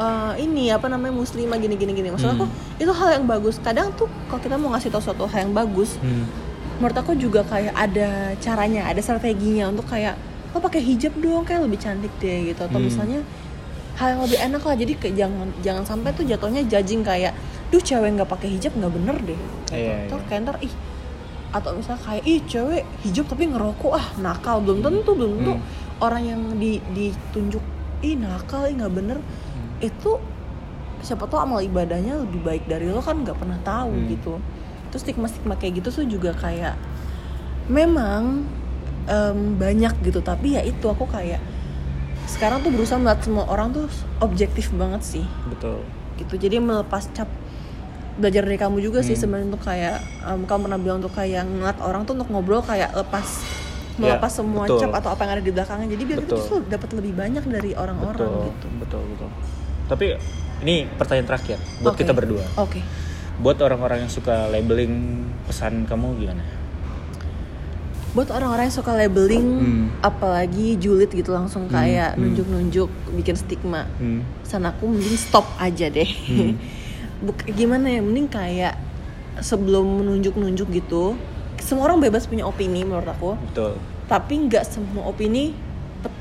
eh, 0.00 0.32
ini 0.42 0.70
apa 0.70 0.90
namanya 0.90 1.14
muslimah 1.14 1.58
gini 1.58 1.74
gini 1.76 1.92
gini. 1.92 2.08
Maksud 2.10 2.34
aku 2.34 2.46
itu 2.78 2.90
hal 2.90 3.20
yang 3.20 3.26
bagus. 3.26 3.60
Kadang 3.60 3.92
tuh 3.94 4.08
kalau 4.26 4.40
kita 4.40 4.56
mau 4.56 4.72
ngasih 4.74 4.90
tahu 4.90 5.02
suatu 5.02 5.24
hal 5.28 5.46
yang 5.46 5.54
bagus, 5.54 6.00
Hmm. 6.00 6.26
menurut 6.80 6.96
aku 6.96 7.12
juga 7.14 7.44
kayak 7.44 7.74
ada 7.76 8.32
caranya, 8.40 8.88
ada 8.88 8.98
strateginya 9.04 9.68
untuk 9.68 9.86
kayak 9.86 10.16
lo 10.50 10.58
pakai 10.58 10.82
hijab 10.82 11.14
dong 11.22 11.46
kayak 11.46 11.62
lebih 11.62 11.78
cantik 11.78 12.10
deh 12.18 12.50
gitu 12.50 12.66
atau 12.66 12.82
Hmm. 12.82 12.90
misalnya 12.90 13.20
hal 13.94 14.16
yang 14.16 14.22
lebih 14.26 14.38
enak 14.40 14.62
lah 14.64 14.74
jadi 14.74 14.92
kayak 14.96 15.14
jangan 15.14 15.48
jangan 15.60 15.84
sampai 15.86 16.10
tuh 16.10 16.24
jatuhnya 16.26 16.64
judging 16.66 17.04
kayak 17.04 17.36
duh 17.70 17.78
cewek 17.78 18.18
nggak 18.18 18.26
pakai 18.26 18.48
hijab 18.58 18.72
nggak 18.74 18.90
bener 18.90 19.16
deh 19.22 19.38
gitu. 19.38 19.56
Atau 20.10 20.18
iya. 20.18 20.26
kayak 20.26 20.40
ntar 20.48 20.56
ih 20.64 20.72
atau 21.50 21.74
misalnya 21.74 21.98
kayak 22.00 22.24
ih 22.24 22.40
cewek 22.44 22.82
hijab 23.02 23.26
tapi 23.26 23.46
ngerokok 23.46 23.92
ah 23.92 24.06
nakal 24.16 24.60
belum 24.60 24.80
tentu 24.80 25.10
belum 25.12 25.32
tentu 25.36 25.52
Hmm. 25.52 25.64
orang 25.98 26.22
yang 26.24 26.40
di 26.54 26.78
ditunjuk 26.88 27.62
ih 28.00 28.14
nakal 28.14 28.64
ih 28.64 28.74
nggak 28.74 28.92
bener 28.92 29.18
Hmm. 29.18 29.70
itu 29.80 30.10
siapa 31.00 31.24
tahu 31.24 31.40
amal 31.40 31.58
ibadahnya 31.58 32.20
lebih 32.20 32.40
baik 32.40 32.64
dari 32.64 32.86
lo 32.86 33.00
kan 33.00 33.18
nggak 33.18 33.34
pernah 33.34 33.58
tahu 33.60 33.90
Hmm. 33.90 34.06
gitu 34.08 34.32
terus 34.88 35.02
stigma 35.02 35.26
stigma 35.26 35.54
kayak 35.54 35.78
gitu 35.78 35.88
tuh 35.92 36.06
juga 36.06 36.30
kayak 36.32 36.74
memang 37.66 38.46
em, 39.06 39.38
banyak 39.56 39.94
gitu 40.02 40.20
tapi 40.20 40.54
ya 40.54 40.62
itu 40.62 40.82
aku 40.84 41.06
kayak 41.06 41.42
sekarang 42.26 42.62
tuh 42.62 42.70
berusaha 42.70 42.94
melihat 42.94 43.20
semua 43.20 43.44
orang 43.46 43.70
tuh 43.70 43.86
objektif 44.18 44.70
banget 44.70 45.02
sih 45.02 45.24
Betul. 45.48 45.82
gitu 46.16 46.34
jadi 46.36 46.58
melepas 46.58 47.10
cap 47.10 47.26
belajar 48.20 48.42
dari 48.42 48.56
kamu 48.56 48.76
juga 48.78 49.00
sih 49.00 49.12
Hmm. 49.12 49.22
sebenarnya 49.22 49.46
untuk 49.48 49.62
kayak 49.62 49.96
em, 50.22 50.40
kamu 50.44 50.60
pernah 50.62 50.78
bilang 50.78 50.98
untuk 50.98 51.12
kayak 51.12 51.42
ngeliat 51.42 51.78
orang 51.80 52.02
tuh 52.02 52.12
untuk 52.14 52.28
ngobrol 52.28 52.60
kayak 52.62 52.92
lepas 52.92 53.26
melepas 53.96 54.30
semua 54.30 54.64
betul. 54.64 54.80
cap 54.80 54.92
atau 54.94 55.10
apa 55.10 55.20
yang 55.20 55.32
ada 55.34 55.42
di 55.42 55.50
belakangnya 55.50 55.88
jadi 55.90 56.02
biar 56.06 56.18
kita 56.22 56.32
Betul. 56.34 56.46
tuh 56.46 56.60
dapat 56.66 56.88
lebih 56.94 57.12
banyak 57.14 57.44
dari 57.46 57.70
orang-orang 57.74 58.16
betul, 58.22 58.46
gitu 58.46 58.66
betul, 58.78 59.02
betul. 59.06 59.28
Tapi 59.86 60.06
ini 60.60 60.74
pertanyaan 60.90 61.26
terakhir 61.26 61.58
buat 61.78 61.92
Oke. 61.92 62.00
kita 62.00 62.12
berdua. 62.12 62.44
oke 62.56 62.80
Buat 63.36 63.56
orang-orang 63.58 64.04
yang 64.04 64.12
suka 64.12 64.46
labeling 64.46 64.92
pesan 65.44 65.84
kamu 65.84 66.08
gimana? 66.18 66.44
buat 68.10 68.26
orang-orang 68.28 68.66
yang 68.66 68.74
suka 68.74 68.92
labeling 68.92 69.46
Hmm. 69.54 69.86
apalagi 70.00 70.74
julid 70.76 71.06
gitu 71.08 71.30
langsung 71.30 71.70
kayak 71.70 72.12
hmm. 72.12 72.20
nunjuk-nunjuk 72.20 72.90
bikin 73.14 73.34
stigma 73.34 73.86
Hmm. 73.96 74.26
pesan 74.42 74.66
aku 74.66 74.88
mending 74.88 75.14
stop 75.14 75.46
aja 75.56 75.86
deh 75.86 76.10
Hmm. 76.26 76.58
Buk- 77.20 77.44
gimana 77.46 77.86
ya 77.86 78.00
mending 78.00 78.26
kayak 78.26 78.74
sebelum 79.38 80.00
menunjuk-nunjuk 80.00 80.68
gitu 80.70 81.16
semua 81.60 81.86
orang 81.86 82.00
bebas 82.00 82.24
punya 82.24 82.44
opini 82.44 82.80
menurut 82.82 83.04
aku 83.06 83.36
Betul, 83.52 83.76
tapi 84.06 84.34
nggak 84.40 84.64
semua 84.64 85.04
opini 85.06 85.52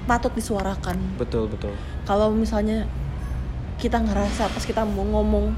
patut 0.04 0.36
disuarakan 0.36 1.00
betul, 1.16 1.48
betul. 1.48 1.72
kalau 2.04 2.28
misalnya 2.30 2.84
kita 3.80 3.96
ngerasa 3.96 4.52
pas 4.52 4.60
kita 4.60 4.84
mau 4.84 5.08
ngomong 5.10 5.56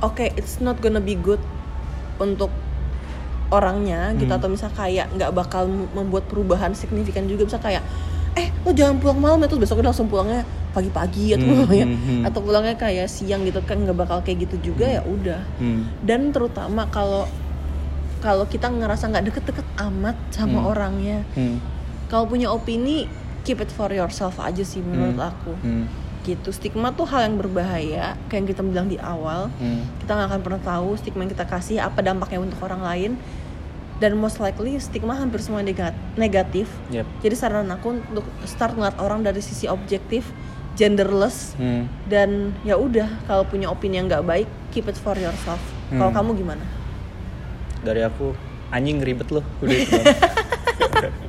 oke 0.00 0.26
it's 0.34 0.58
not 0.58 0.74
gonna 0.78 0.98
be 0.98 1.14
good 1.14 1.38
untuk 2.18 2.50
orangnya 3.48 4.12
gitu 4.12 4.28
Hmm. 4.28 4.40
atau 4.42 4.48
misal 4.50 4.68
kayak 4.68 5.08
nggak 5.14 5.30
bakal 5.32 5.64
membuat 5.70 6.26
perubahan 6.26 6.74
signifikan 6.74 7.24
juga 7.24 7.46
bisa 7.46 7.56
kayak 7.56 7.80
eh 8.38 8.48
lo 8.62 8.70
jangan 8.70 8.96
pulang 8.96 9.18
malam 9.18 9.38
ya 9.40 9.46
terus 9.46 9.60
besoknya 9.60 9.90
langsung 9.90 10.06
pulangnya 10.06 10.46
pagi-pagi 10.70 11.34
atau 11.34 11.42
Hmm, 11.42 11.54
pulangnya 11.58 11.86
hmm, 11.86 11.98
hmm. 11.98 12.22
atau 12.24 12.40
pulangnya 12.40 12.74
kayak 12.76 13.06
siang 13.06 13.42
gitu 13.42 13.58
kan 13.62 13.76
nggak 13.76 13.98
bakal 13.98 14.22
kayak 14.22 14.46
gitu 14.46 14.72
juga 14.72 14.86
ya 14.86 15.02
udah 15.02 15.42
Hmm. 15.58 15.90
dan 16.00 16.30
terutama 16.30 16.86
kalau 16.88 17.26
kalau 18.18 18.44
kita 18.44 18.66
ngerasa 18.66 19.08
nggak 19.08 19.24
deket-deket 19.26 19.66
amat 19.80 20.16
sama 20.30 20.60
Hmm. 20.60 20.70
orangnya 20.70 21.18
Hmm. 21.32 21.58
kalau 22.06 22.26
punya 22.26 22.46
opini 22.48 23.10
keep 23.42 23.58
it 23.58 23.70
for 23.70 23.88
yourself 23.88 24.38
aja 24.38 24.62
sih 24.62 24.78
menurut 24.78 25.16
Hmm. 25.16 25.30
aku 25.30 25.52
Hmm. 25.58 25.84
gitu 26.22 26.52
stigma 26.52 26.92
tuh 26.92 27.08
hal 27.08 27.24
yang 27.24 27.36
berbahaya 27.36 28.12
kayak 28.28 28.36
yang 28.36 28.46
kita 28.46 28.62
bilang 28.62 28.86
di 28.86 28.98
awal 29.00 29.48
Hmm. 29.56 29.82
kita 29.98 30.12
nggak 30.12 30.28
akan 30.28 30.40
pernah 30.42 30.62
tahu 30.62 30.88
stigma 30.94 31.24
yang 31.24 31.32
kita 31.32 31.46
kasih 31.46 31.80
apa 31.80 31.98
dampaknya 32.00 32.38
untuk 32.38 32.60
orang 32.60 32.82
lain 32.84 33.12
dan 33.98 34.14
most 34.14 34.38
likely 34.38 34.78
stigma 34.78 35.12
hampir 35.12 35.38
semua 35.38 35.60
nega- 35.60 35.94
negatif 36.14 36.70
Yep. 36.88 37.06
jadi 37.20 37.34
saran 37.34 37.68
aku 37.68 37.98
untuk 38.00 38.26
start 38.44 38.72
ngeliat 38.72 38.96
orang 38.96 39.20
dari 39.20 39.38
sisi 39.38 39.66
objektif 39.66 40.26
genderless 40.74 41.54
Hmm. 41.54 41.90
dan 42.04 42.54
ya 42.62 42.74
udah 42.74 43.10
kalau 43.24 43.42
punya 43.42 43.66
opini 43.66 43.98
yang 43.98 44.06
nggak 44.06 44.22
baik 44.22 44.48
keep 44.68 44.86
it 44.86 44.94
for 44.94 45.14
yourself 45.14 45.58
kalau 45.90 46.08
Hmm. 46.08 46.18
kamu 46.18 46.30
gimana 46.38 46.64
Dari 47.78 48.02
aku 48.02 48.34
anjing 48.68 48.98
ribet 48.98 49.30
loh 49.30 49.42
udah. 49.60 49.78